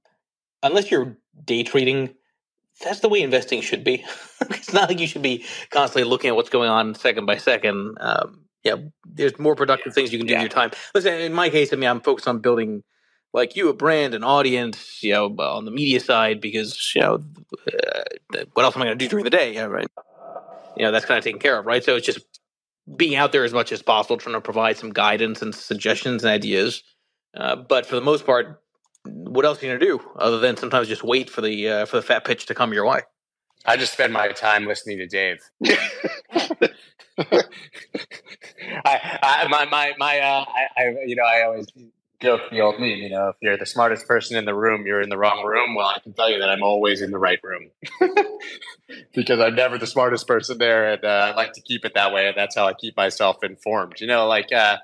unless 0.64 0.92
you're 0.92 1.18
day 1.46 1.64
trading, 1.64 2.16
that's 2.84 3.00
the 3.00 3.10
way 3.10 3.22
investing 3.22 3.62
should 3.62 3.84
be. 3.84 4.04
it's 4.42 4.74
not 4.74 4.90
like 4.90 5.00
you 5.00 5.08
should 5.08 5.22
be 5.22 5.46
constantly 5.70 6.10
looking 6.10 6.30
at 6.30 6.36
what's 6.36 6.50
going 6.50 6.70
on 6.70 6.96
second 6.96 7.26
by 7.26 7.38
second. 7.38 7.98
Um, 8.00 8.46
yeah, 8.64 8.76
there's 9.06 9.38
more 9.40 9.56
productive 9.56 9.94
things 9.94 10.12
you 10.12 10.20
can 10.20 10.28
do 10.28 10.34
yeah. 10.34 10.40
in 10.40 10.44
your 10.44 10.50
time. 10.50 10.72
Listen, 10.94 11.14
in 11.14 11.34
my 11.34 11.50
case, 11.50 11.72
I 11.72 11.76
mean, 11.76 11.90
I'm 11.90 12.02
focused 12.02 12.28
on 12.28 12.40
building 12.40 12.84
like 13.34 13.56
you 13.56 13.70
a 13.70 13.74
brand 13.74 14.14
an 14.14 14.24
audience 14.24 15.02
you 15.02 15.14
know 15.14 15.28
on 15.40 15.66
the 15.66 15.72
media 15.72 16.00
side 16.00 16.42
because 16.42 16.92
you 16.96 17.02
know 17.02 17.24
uh, 17.68 18.44
what 18.54 18.64
else 18.64 18.76
am 18.76 18.82
i 18.82 18.86
going 18.86 18.98
to 18.98 19.06
do 19.06 19.10
during 19.10 19.24
the 19.24 19.30
day? 19.30 19.54
Yeah 19.54 19.66
right. 19.66 19.88
You 20.78 20.84
know 20.86 20.92
that's 20.92 21.06
kind 21.06 21.18
of 21.18 21.24
taken 21.24 21.40
care 21.40 21.58
of 21.60 21.66
right? 21.66 21.84
So 21.84 21.96
it's 21.96 22.06
just 22.06 22.20
being 22.96 23.16
out 23.16 23.32
there 23.32 23.44
as 23.44 23.54
much 23.54 23.72
as 23.72 23.82
possible 23.82 24.18
trying 24.18 24.36
to 24.36 24.42
provide 24.42 24.78
some 24.78 24.92
guidance 24.92 25.42
and 25.42 25.54
suggestions 25.54 26.24
and 26.24 26.32
ideas. 26.32 26.84
Uh, 27.36 27.56
but 27.56 27.86
for 27.86 27.96
the 27.96 28.02
most 28.02 28.26
part 28.26 28.62
what 29.06 29.46
else 29.46 29.62
are 29.62 29.66
you 29.66 29.72
going 29.72 29.80
to 29.80 29.86
do 29.86 30.00
other 30.18 30.40
than 30.40 30.58
sometimes 30.58 30.88
just 30.88 31.04
wait 31.04 31.30
for 31.30 31.42
the 31.42 31.70
uh, 31.70 31.86
for 31.86 31.98
the 31.98 32.04
fat 32.04 32.26
pitch 32.26 32.46
to 32.48 32.56
come 32.56 32.74
your 32.74 32.88
way? 32.88 33.02
I 33.66 33.78
just 33.78 33.94
spend 33.94 34.12
my 34.12 34.28
time 34.30 34.66
listening 34.66 34.98
to 34.98 35.08
dave. 35.08 35.40
I, 38.86 39.20
I, 39.24 39.48
my 39.50 39.66
my 39.66 39.94
my 39.98 40.20
uh, 40.20 40.46
I, 40.48 40.68
I 40.78 40.96
you 41.06 41.16
know 41.16 41.24
I 41.24 41.44
always 41.44 41.68
joke 42.22 42.42
the 42.52 42.62
old 42.62 42.80
meme, 42.80 42.90
you 42.90 43.10
know, 43.10 43.30
if 43.30 43.36
you're 43.42 43.58
the 43.58 43.66
smartest 43.66 44.08
person 44.08 44.38
in 44.38 44.46
the 44.46 44.54
room, 44.54 44.86
you're 44.86 45.02
in 45.02 45.10
the 45.10 45.18
wrong 45.18 45.44
room. 45.46 45.76
Well, 45.76 45.88
I 45.88 46.00
can 46.00 46.14
tell 46.14 46.30
you 46.30 46.40
that 46.40 46.50
I'm 46.50 46.64
always 46.64 47.02
in 47.02 47.12
the 47.12 47.18
right 47.18 47.40
room 47.44 47.72
because 49.14 49.40
I'm 49.40 49.56
never 49.56 49.78
the 49.78 49.88
smartest 49.88 50.28
person 50.28 50.58
there. 50.58 50.94
And 50.94 51.04
uh, 51.04 51.32
I 51.32 51.36
like 51.36 51.54
to 51.54 51.62
keep 51.62 51.86
it 51.86 51.94
that 51.96 52.14
way. 52.14 52.28
And 52.28 52.38
that's 52.38 52.56
how 52.56 52.68
I 52.68 52.74
keep 52.74 52.96
myself 52.96 53.44
informed. 53.44 54.00
You 54.00 54.08
know, 54.08 54.28
like 54.28 54.52
uh, 54.54 54.78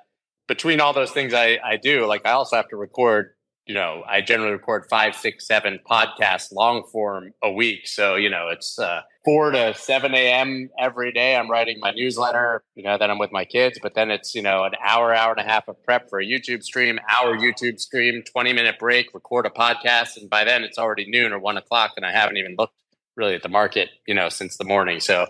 between 0.48 0.82
all 0.82 0.94
those 0.94 1.12
things 1.12 1.34
I, 1.34 1.60
I 1.64 1.78
do, 1.78 2.06
like 2.06 2.26
I 2.26 2.32
also 2.32 2.56
have 2.56 2.70
to 2.70 2.78
record 2.78 3.32
you 3.68 3.74
know, 3.74 4.04
I 4.08 4.22
generally 4.22 4.54
record 4.54 4.86
five, 4.90 5.14
six, 5.14 5.46
seven 5.46 5.80
podcasts 5.90 6.54
long 6.54 6.84
form 6.90 7.34
a 7.44 7.52
week. 7.52 7.86
So, 7.86 8.16
you 8.16 8.30
know, 8.30 8.48
it's 8.48 8.80
uh, 8.80 9.02
4 9.28 9.52
to 9.52 9.74
7 9.74 10.14
a.m. 10.14 10.70
every 10.80 11.12
day. 11.12 11.36
I'm 11.36 11.52
writing 11.52 11.82
my 11.82 11.92
newsletter, 11.92 12.64
you 12.76 12.84
know, 12.84 12.98
then 12.98 13.12
I'm 13.12 13.20
with 13.20 13.34
my 13.34 13.44
kids. 13.44 13.78
But 13.84 13.94
then 13.94 14.10
it's, 14.10 14.34
you 14.34 14.42
know, 14.42 14.64
an 14.64 14.72
hour, 14.82 15.14
hour 15.14 15.34
and 15.34 15.46
a 15.46 15.52
half 15.52 15.68
of 15.68 15.84
prep 15.84 16.10
for 16.10 16.22
a 16.22 16.26
YouTube 16.26 16.64
stream, 16.64 16.98
hour 17.10 17.38
YouTube 17.38 17.78
stream, 17.78 18.24
20 18.24 18.54
minute 18.54 18.80
break, 18.80 19.14
record 19.14 19.46
a 19.46 19.50
podcast. 19.50 20.16
And 20.16 20.30
by 20.30 20.46
then 20.46 20.64
it's 20.64 20.78
already 20.78 21.10
noon 21.10 21.34
or 21.34 21.40
one 21.40 21.58
o'clock 21.58 21.96
and 21.98 22.06
I 22.06 22.14
haven't 22.14 22.38
even 22.38 22.56
looked 22.58 22.76
really 23.18 23.36
at 23.36 23.44
the 23.44 23.50
market, 23.50 23.90
you 24.08 24.16
know, 24.16 24.30
since 24.30 24.56
the 24.56 24.64
morning. 24.64 25.02
So 25.02 25.28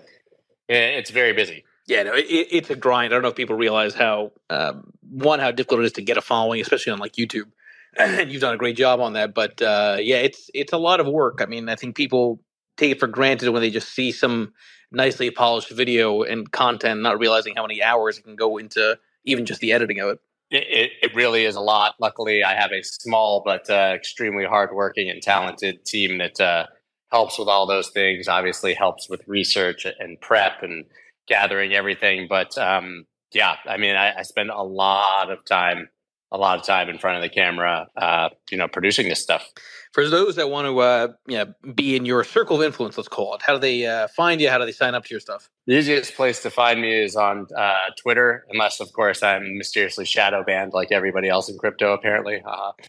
it's 0.69 1.09
very 1.09 1.33
busy. 1.33 1.63
Yeah, 1.87 2.03
no, 2.03 2.13
it, 2.13 2.27
it's 2.29 2.69
a 2.69 2.75
grind. 2.75 3.11
I 3.11 3.15
don't 3.15 3.23
know 3.23 3.29
if 3.29 3.35
people 3.35 3.55
realize 3.55 3.95
how 3.95 4.31
um, 4.51 4.93
one 5.09 5.39
how 5.39 5.49
difficult 5.49 5.81
it 5.81 5.85
is 5.85 5.93
to 5.93 6.03
get 6.03 6.17
a 6.17 6.21
following, 6.21 6.61
especially 6.61 6.93
on 6.93 6.99
like 6.99 7.13
YouTube. 7.13 7.45
And 7.99 8.31
you've 8.31 8.41
done 8.41 8.53
a 8.53 8.57
great 8.57 8.77
job 8.77 8.99
on 8.99 9.13
that, 9.13 9.33
but 9.33 9.59
uh, 9.59 9.97
yeah, 9.99 10.17
it's 10.17 10.51
it's 10.53 10.71
a 10.71 10.77
lot 10.77 10.99
of 10.99 11.07
work. 11.07 11.39
I 11.41 11.47
mean, 11.47 11.67
I 11.67 11.75
think 11.75 11.95
people 11.95 12.39
take 12.77 12.91
it 12.91 12.99
for 12.99 13.07
granted 13.07 13.49
when 13.49 13.61
they 13.61 13.69
just 13.69 13.89
see 13.89 14.11
some 14.11 14.53
nicely 14.91 15.29
polished 15.29 15.71
video 15.71 16.23
and 16.23 16.51
content, 16.51 17.01
not 17.01 17.19
realizing 17.19 17.55
how 17.55 17.63
many 17.63 17.83
hours 17.83 18.17
it 18.17 18.23
can 18.23 18.35
go 18.35 18.57
into 18.57 18.97
even 19.25 19.45
just 19.45 19.59
the 19.59 19.73
editing 19.73 19.99
of 19.99 20.09
it. 20.09 20.19
It, 20.49 20.91
it 21.01 21.15
really 21.15 21.43
is 21.43 21.55
a 21.55 21.61
lot. 21.61 21.95
Luckily, 21.99 22.43
I 22.43 22.53
have 22.53 22.71
a 22.71 22.81
small 22.81 23.41
but 23.43 23.69
uh, 23.69 23.93
extremely 23.95 24.45
hardworking 24.45 25.09
and 25.09 25.21
talented 25.21 25.83
team 25.83 26.19
that 26.19 26.39
uh, 26.39 26.67
helps 27.11 27.37
with 27.37 27.49
all 27.49 27.67
those 27.67 27.89
things. 27.89 28.29
Obviously, 28.29 28.73
helps 28.73 29.09
with 29.09 29.27
research 29.27 29.85
and 29.99 30.19
prep 30.21 30.63
and 30.63 30.85
gathering 31.27 31.73
everything. 31.73 32.27
But 32.29 32.57
um, 32.57 33.05
yeah, 33.33 33.55
I 33.65 33.75
mean, 33.75 33.95
I, 33.97 34.19
I 34.19 34.21
spend 34.21 34.49
a 34.49 34.63
lot 34.63 35.29
of 35.29 35.43
time 35.43 35.89
a 36.31 36.37
lot 36.37 36.59
of 36.59 36.65
time 36.65 36.89
in 36.89 36.97
front 36.97 37.17
of 37.17 37.23
the 37.23 37.29
camera, 37.29 37.87
uh, 37.95 38.29
you 38.51 38.57
know, 38.57 38.67
producing 38.67 39.07
this 39.07 39.21
stuff. 39.21 39.47
For 39.93 40.07
those 40.09 40.35
that 40.35 40.49
want 40.49 40.67
to, 40.67 40.79
uh, 40.79 41.07
you 41.27 41.37
know, 41.37 41.71
be 41.73 41.95
in 41.95 42.05
your 42.05 42.23
circle 42.23 42.57
of 42.57 42.63
influence, 42.63 42.97
let's 42.97 43.07
call 43.07 43.35
it. 43.35 43.41
How 43.41 43.53
do 43.53 43.59
they 43.59 43.85
uh, 43.85 44.07
find 44.09 44.39
you? 44.39 44.49
How 44.49 44.57
do 44.57 44.65
they 44.65 44.71
sign 44.71 44.95
up 44.95 45.05
to 45.05 45.09
your 45.13 45.19
stuff? 45.19 45.49
The 45.65 45.77
easiest 45.77 46.15
place 46.15 46.41
to 46.43 46.49
find 46.49 46.81
me 46.81 46.93
is 46.93 47.15
on 47.15 47.47
uh, 47.57 47.75
Twitter, 48.01 48.45
unless, 48.49 48.79
of 48.79 48.91
course, 48.93 49.23
I'm 49.23 49.57
mysteriously 49.57 50.05
shadow 50.05 50.43
banned 50.43 50.73
like 50.73 50.91
everybody 50.91 51.29
else 51.29 51.49
in 51.49 51.57
crypto. 51.57 51.93
Apparently, 51.93 52.41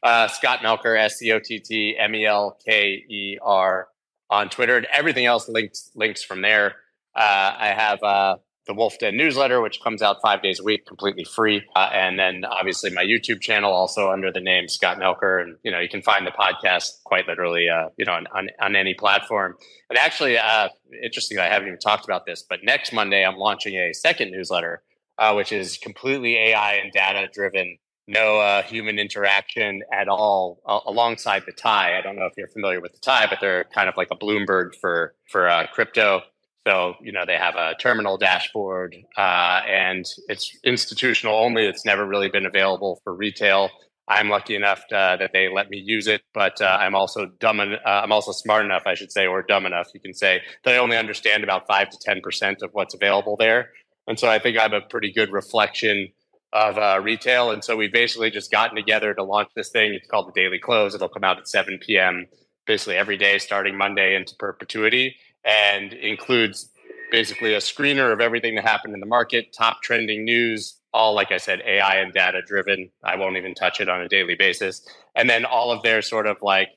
uh, 0.02 0.28
Scott 0.28 0.60
Melker, 0.60 0.98
S 0.98 1.18
C 1.18 1.32
O 1.32 1.38
T 1.38 1.58
T 1.60 1.96
M 1.98 2.14
E 2.14 2.26
L 2.26 2.58
K 2.64 3.04
E 3.08 3.38
R 3.42 3.88
on 4.30 4.48
Twitter, 4.48 4.76
and 4.76 4.86
everything 4.92 5.26
else 5.26 5.48
links 5.48 5.90
links 5.94 6.22
from 6.22 6.42
there. 6.42 6.76
Uh, 7.16 7.54
I 7.58 7.68
have 7.68 8.38
the 8.68 8.74
Wolf 8.74 8.98
Den 8.98 9.16
newsletter, 9.16 9.62
which 9.62 9.80
comes 9.82 10.02
out 10.02 10.18
five 10.22 10.42
days 10.42 10.60
a 10.60 10.62
week, 10.62 10.86
completely 10.86 11.24
free. 11.24 11.64
Uh, 11.74 11.88
and 11.92 12.18
then 12.18 12.44
obviously 12.44 12.90
my 12.90 13.02
YouTube 13.02 13.40
channel, 13.40 13.72
also 13.72 14.10
under 14.10 14.30
the 14.30 14.40
name 14.40 14.68
Scott 14.68 14.98
Melker. 14.98 15.42
And, 15.42 15.56
you 15.64 15.72
know, 15.72 15.80
you 15.80 15.88
can 15.88 16.02
find 16.02 16.26
the 16.26 16.30
podcast 16.30 17.02
quite 17.04 17.26
literally, 17.26 17.68
uh, 17.68 17.88
you 17.96 18.04
know, 18.04 18.12
on, 18.12 18.26
on, 18.34 18.50
on, 18.60 18.76
any 18.76 18.92
platform. 18.92 19.56
And 19.88 19.98
actually, 19.98 20.36
uh, 20.36 20.68
interesting, 21.02 21.38
I 21.38 21.46
haven't 21.46 21.68
even 21.68 21.80
talked 21.80 22.04
about 22.04 22.26
this, 22.26 22.44
but 22.48 22.60
next 22.62 22.92
Monday, 22.92 23.24
I'm 23.24 23.38
launching 23.38 23.74
a 23.74 23.94
second 23.94 24.30
newsletter, 24.30 24.82
uh, 25.16 25.32
which 25.32 25.50
is 25.50 25.78
completely 25.78 26.36
AI 26.36 26.74
and 26.74 26.92
data 26.92 27.26
driven. 27.32 27.78
No 28.06 28.38
uh, 28.38 28.62
human 28.62 28.98
interaction 28.98 29.82
at 29.92 30.08
all 30.08 30.60
uh, 30.66 30.80
alongside 30.86 31.44
the 31.46 31.52
TIE. 31.52 31.98
I 31.98 32.00
don't 32.02 32.16
know 32.16 32.26
if 32.26 32.34
you're 32.36 32.48
familiar 32.48 32.80
with 32.80 32.92
the 32.92 33.00
TIE, 33.00 33.26
but 33.28 33.38
they're 33.40 33.64
kind 33.64 33.88
of 33.88 33.96
like 33.96 34.08
a 34.10 34.16
Bloomberg 34.16 34.74
for 34.80 35.14
for 35.30 35.66
crypto. 35.72 36.22
So, 36.66 36.94
you 37.00 37.12
know, 37.12 37.24
they 37.26 37.36
have 37.36 37.54
a 37.56 37.74
terminal 37.80 38.18
dashboard 38.18 38.94
uh, 39.16 39.60
and 39.66 40.04
it's 40.28 40.56
institutional 40.64 41.34
only. 41.34 41.64
It's 41.66 41.84
never 41.84 42.06
really 42.06 42.28
been 42.28 42.46
available 42.46 43.00
for 43.04 43.14
retail. 43.14 43.70
I'm 44.08 44.30
lucky 44.30 44.54
enough 44.54 44.86
to, 44.88 44.96
uh, 44.96 45.16
that 45.18 45.32
they 45.32 45.48
let 45.48 45.68
me 45.68 45.78
use 45.78 46.06
it, 46.06 46.22
but 46.32 46.60
uh, 46.62 46.78
I'm 46.80 46.94
also 46.94 47.26
dumb. 47.40 47.60
En- 47.60 47.74
uh, 47.74 47.78
I'm 48.02 48.12
also 48.12 48.32
smart 48.32 48.64
enough, 48.64 48.82
I 48.86 48.94
should 48.94 49.12
say, 49.12 49.26
or 49.26 49.42
dumb 49.42 49.66
enough, 49.66 49.88
you 49.94 50.00
can 50.00 50.14
say, 50.14 50.40
that 50.64 50.74
I 50.74 50.78
only 50.78 50.96
understand 50.96 51.44
about 51.44 51.66
five 51.66 51.90
to 51.90 51.98
ten 52.00 52.20
percent 52.22 52.62
of 52.62 52.70
what's 52.72 52.94
available 52.94 53.36
there. 53.36 53.70
And 54.06 54.18
so 54.18 54.28
I 54.28 54.38
think 54.38 54.58
I'm 54.58 54.72
a 54.72 54.80
pretty 54.80 55.12
good 55.12 55.30
reflection 55.30 56.08
of 56.54 56.78
uh, 56.78 57.00
retail. 57.02 57.50
And 57.50 57.62
so 57.62 57.76
we've 57.76 57.92
basically 57.92 58.30
just 58.30 58.50
gotten 58.50 58.74
together 58.76 59.12
to 59.12 59.22
launch 59.22 59.50
this 59.54 59.68
thing. 59.68 59.92
It's 59.92 60.08
called 60.08 60.28
the 60.28 60.32
Daily 60.32 60.58
Close. 60.58 60.94
It'll 60.94 61.10
come 61.10 61.24
out 61.24 61.38
at 61.38 61.46
7 61.46 61.78
p.m. 61.78 62.26
basically 62.66 62.96
every 62.96 63.18
day, 63.18 63.36
starting 63.36 63.76
Monday 63.76 64.16
into 64.16 64.34
perpetuity 64.36 65.16
and 65.44 65.92
includes 65.92 66.70
basically 67.10 67.54
a 67.54 67.58
screener 67.58 68.12
of 68.12 68.20
everything 68.20 68.54
that 68.54 68.64
happened 68.64 68.94
in 68.94 69.00
the 69.00 69.06
market, 69.06 69.52
top 69.52 69.82
trending 69.82 70.24
news, 70.24 70.76
all 70.92 71.14
like 71.14 71.32
I 71.32 71.38
said, 71.38 71.62
AI 71.66 71.96
and 71.96 72.12
data 72.12 72.42
driven. 72.42 72.90
I 73.04 73.16
won't 73.16 73.36
even 73.36 73.54
touch 73.54 73.80
it 73.80 73.88
on 73.88 74.00
a 74.00 74.08
daily 74.08 74.34
basis. 74.34 74.86
And 75.14 75.28
then 75.28 75.44
all 75.44 75.70
of 75.70 75.82
their 75.82 76.02
sort 76.02 76.26
of 76.26 76.38
like 76.42 76.68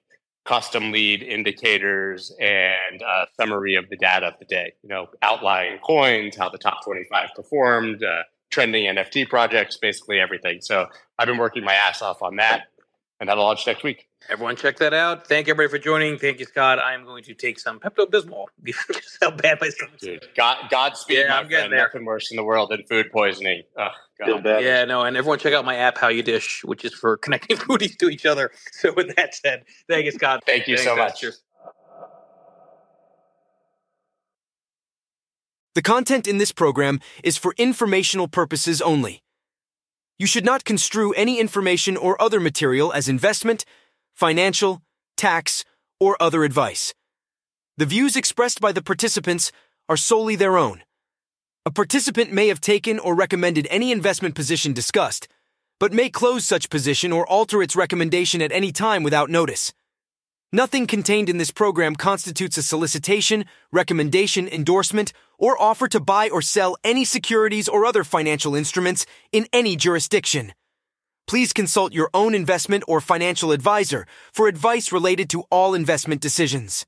custom 0.45 0.91
lead 0.91 1.21
indicators 1.21 2.35
and 2.39 3.01
a 3.01 3.27
summary 3.39 3.75
of 3.75 3.87
the 3.89 3.97
data 3.97 4.27
of 4.27 4.33
the 4.39 4.45
day, 4.45 4.73
you 4.83 4.89
know, 4.89 5.07
outlying 5.21 5.77
coins, 5.79 6.35
how 6.35 6.49
the 6.49 6.57
top 6.57 6.83
25 6.83 7.29
performed, 7.35 8.03
uh, 8.03 8.23
trending 8.49 8.85
NFT 8.85 9.29
projects, 9.29 9.77
basically 9.77 10.19
everything. 10.19 10.59
So 10.61 10.87
I've 11.17 11.27
been 11.27 11.37
working 11.37 11.63
my 11.63 11.73
ass 11.73 12.01
off 12.01 12.21
on 12.21 12.37
that 12.37 12.67
and 13.21 13.29
that'll 13.29 13.43
launch 13.43 13.67
next 13.67 13.83
week. 13.83 14.09
Everyone, 14.29 14.55
check 14.55 14.77
that 14.77 14.95
out. 14.95 15.27
Thank 15.27 15.47
everybody 15.47 15.69
for 15.69 15.81
joining. 15.81 16.17
Thank 16.17 16.39
you, 16.39 16.45
Scott. 16.45 16.79
I'm 16.79 17.05
going 17.05 17.23
to 17.25 17.35
take 17.35 17.59
some 17.59 17.79
Pepto 17.79 18.07
Bismol. 18.07 18.47
Just 18.65 19.19
how 19.21 19.29
bad 19.29 19.59
my 19.61 19.69
stomach 19.69 19.99
is. 20.01 20.19
God, 20.35 20.57
Godspeed, 20.71 21.19
yeah, 21.19 21.27
my 21.29 21.37
I'm 21.37 21.47
friend. 21.47 21.71
There. 21.71 21.79
Nothing 21.79 22.05
worse 22.05 22.31
in 22.31 22.37
the 22.37 22.43
world 22.43 22.71
than 22.71 22.83
food 22.89 23.11
poisoning. 23.11 23.61
Oh, 23.77 23.89
God. 24.19 24.43
bad. 24.43 24.63
Yeah, 24.63 24.85
no, 24.85 25.03
and 25.03 25.15
everyone 25.15 25.37
check 25.37 25.53
out 25.53 25.63
my 25.65 25.75
app, 25.75 25.99
How 25.99 26.07
You 26.07 26.23
Dish, 26.23 26.63
which 26.65 26.83
is 26.83 26.95
for 26.95 27.15
connecting 27.15 27.57
foodies 27.57 27.95
to 27.99 28.09
each 28.09 28.25
other. 28.25 28.49
So, 28.71 28.91
with 28.91 29.15
that 29.15 29.35
said, 29.35 29.65
thank 29.87 30.05
you, 30.05 30.11
Scott. 30.11 30.43
Thank 30.47 30.67
you 30.67 30.75
Thanks, 30.75 30.89
so 30.89 30.95
much. 30.95 31.21
Cheers. 31.21 31.43
The 35.75 35.83
content 35.83 36.27
in 36.27 36.39
this 36.39 36.51
program 36.51 36.99
is 37.23 37.37
for 37.37 37.53
informational 37.57 38.27
purposes 38.27 38.81
only. 38.81 39.21
You 40.21 40.27
should 40.27 40.45
not 40.45 40.63
construe 40.63 41.13
any 41.13 41.39
information 41.39 41.97
or 41.97 42.21
other 42.21 42.39
material 42.39 42.93
as 42.93 43.09
investment, 43.09 43.65
financial, 44.13 44.83
tax, 45.17 45.65
or 45.99 46.15
other 46.21 46.43
advice. 46.43 46.93
The 47.77 47.87
views 47.87 48.15
expressed 48.15 48.61
by 48.61 48.71
the 48.71 48.83
participants 48.83 49.51
are 49.89 49.97
solely 49.97 50.35
their 50.35 50.59
own. 50.59 50.83
A 51.65 51.71
participant 51.71 52.31
may 52.31 52.49
have 52.49 52.61
taken 52.61 52.99
or 52.99 53.15
recommended 53.15 53.65
any 53.71 53.91
investment 53.91 54.35
position 54.35 54.73
discussed, 54.73 55.27
but 55.79 55.91
may 55.91 56.07
close 56.07 56.45
such 56.45 56.69
position 56.69 57.11
or 57.11 57.27
alter 57.27 57.63
its 57.63 57.75
recommendation 57.75 58.43
at 58.43 58.51
any 58.51 58.71
time 58.71 59.01
without 59.01 59.31
notice. 59.31 59.73
Nothing 60.53 60.85
contained 60.85 61.29
in 61.29 61.37
this 61.37 61.49
program 61.49 61.95
constitutes 61.95 62.57
a 62.57 62.63
solicitation, 62.63 63.45
recommendation, 63.71 64.49
endorsement, 64.49 65.13
or 65.37 65.55
offer 65.61 65.87
to 65.87 66.01
buy 66.01 66.29
or 66.29 66.41
sell 66.41 66.75
any 66.83 67.05
securities 67.05 67.69
or 67.69 67.85
other 67.85 68.03
financial 68.03 68.53
instruments 68.53 69.05
in 69.31 69.47
any 69.53 69.77
jurisdiction. 69.77 70.53
Please 71.25 71.53
consult 71.53 71.93
your 71.93 72.09
own 72.13 72.35
investment 72.35 72.83
or 72.85 72.99
financial 72.99 73.53
advisor 73.53 74.05
for 74.33 74.49
advice 74.49 74.91
related 74.91 75.29
to 75.29 75.45
all 75.49 75.73
investment 75.73 76.19
decisions. 76.19 76.85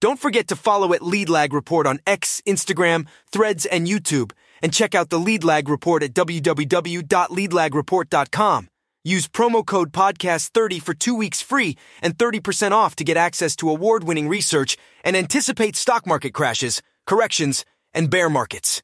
Don't 0.00 0.18
forget 0.18 0.48
to 0.48 0.56
follow 0.56 0.92
at 0.94 1.02
Lead 1.02 1.28
Lag 1.28 1.52
Report 1.52 1.86
on 1.86 2.00
X, 2.08 2.42
Instagram, 2.44 3.06
Threads, 3.30 3.66
and 3.66 3.86
YouTube, 3.86 4.32
and 4.60 4.72
check 4.72 4.96
out 4.96 5.10
the 5.10 5.20
Lead 5.20 5.44
Lag 5.44 5.68
Report 5.68 6.02
at 6.02 6.12
www.leadlagreport.com. 6.12 8.68
Use 9.04 9.28
promo 9.28 9.64
code 9.64 9.92
podcast30 9.92 10.80
for 10.80 10.94
2 10.94 11.14
weeks 11.14 11.42
free 11.42 11.76
and 12.00 12.16
30% 12.16 12.72
off 12.72 12.96
to 12.96 13.04
get 13.04 13.18
access 13.18 13.54
to 13.56 13.68
award-winning 13.68 14.28
research 14.28 14.78
and 15.04 15.14
anticipate 15.14 15.76
stock 15.76 16.06
market 16.06 16.32
crashes, 16.32 16.80
corrections, 17.06 17.66
and 17.92 18.08
bear 18.08 18.30
markets. 18.30 18.82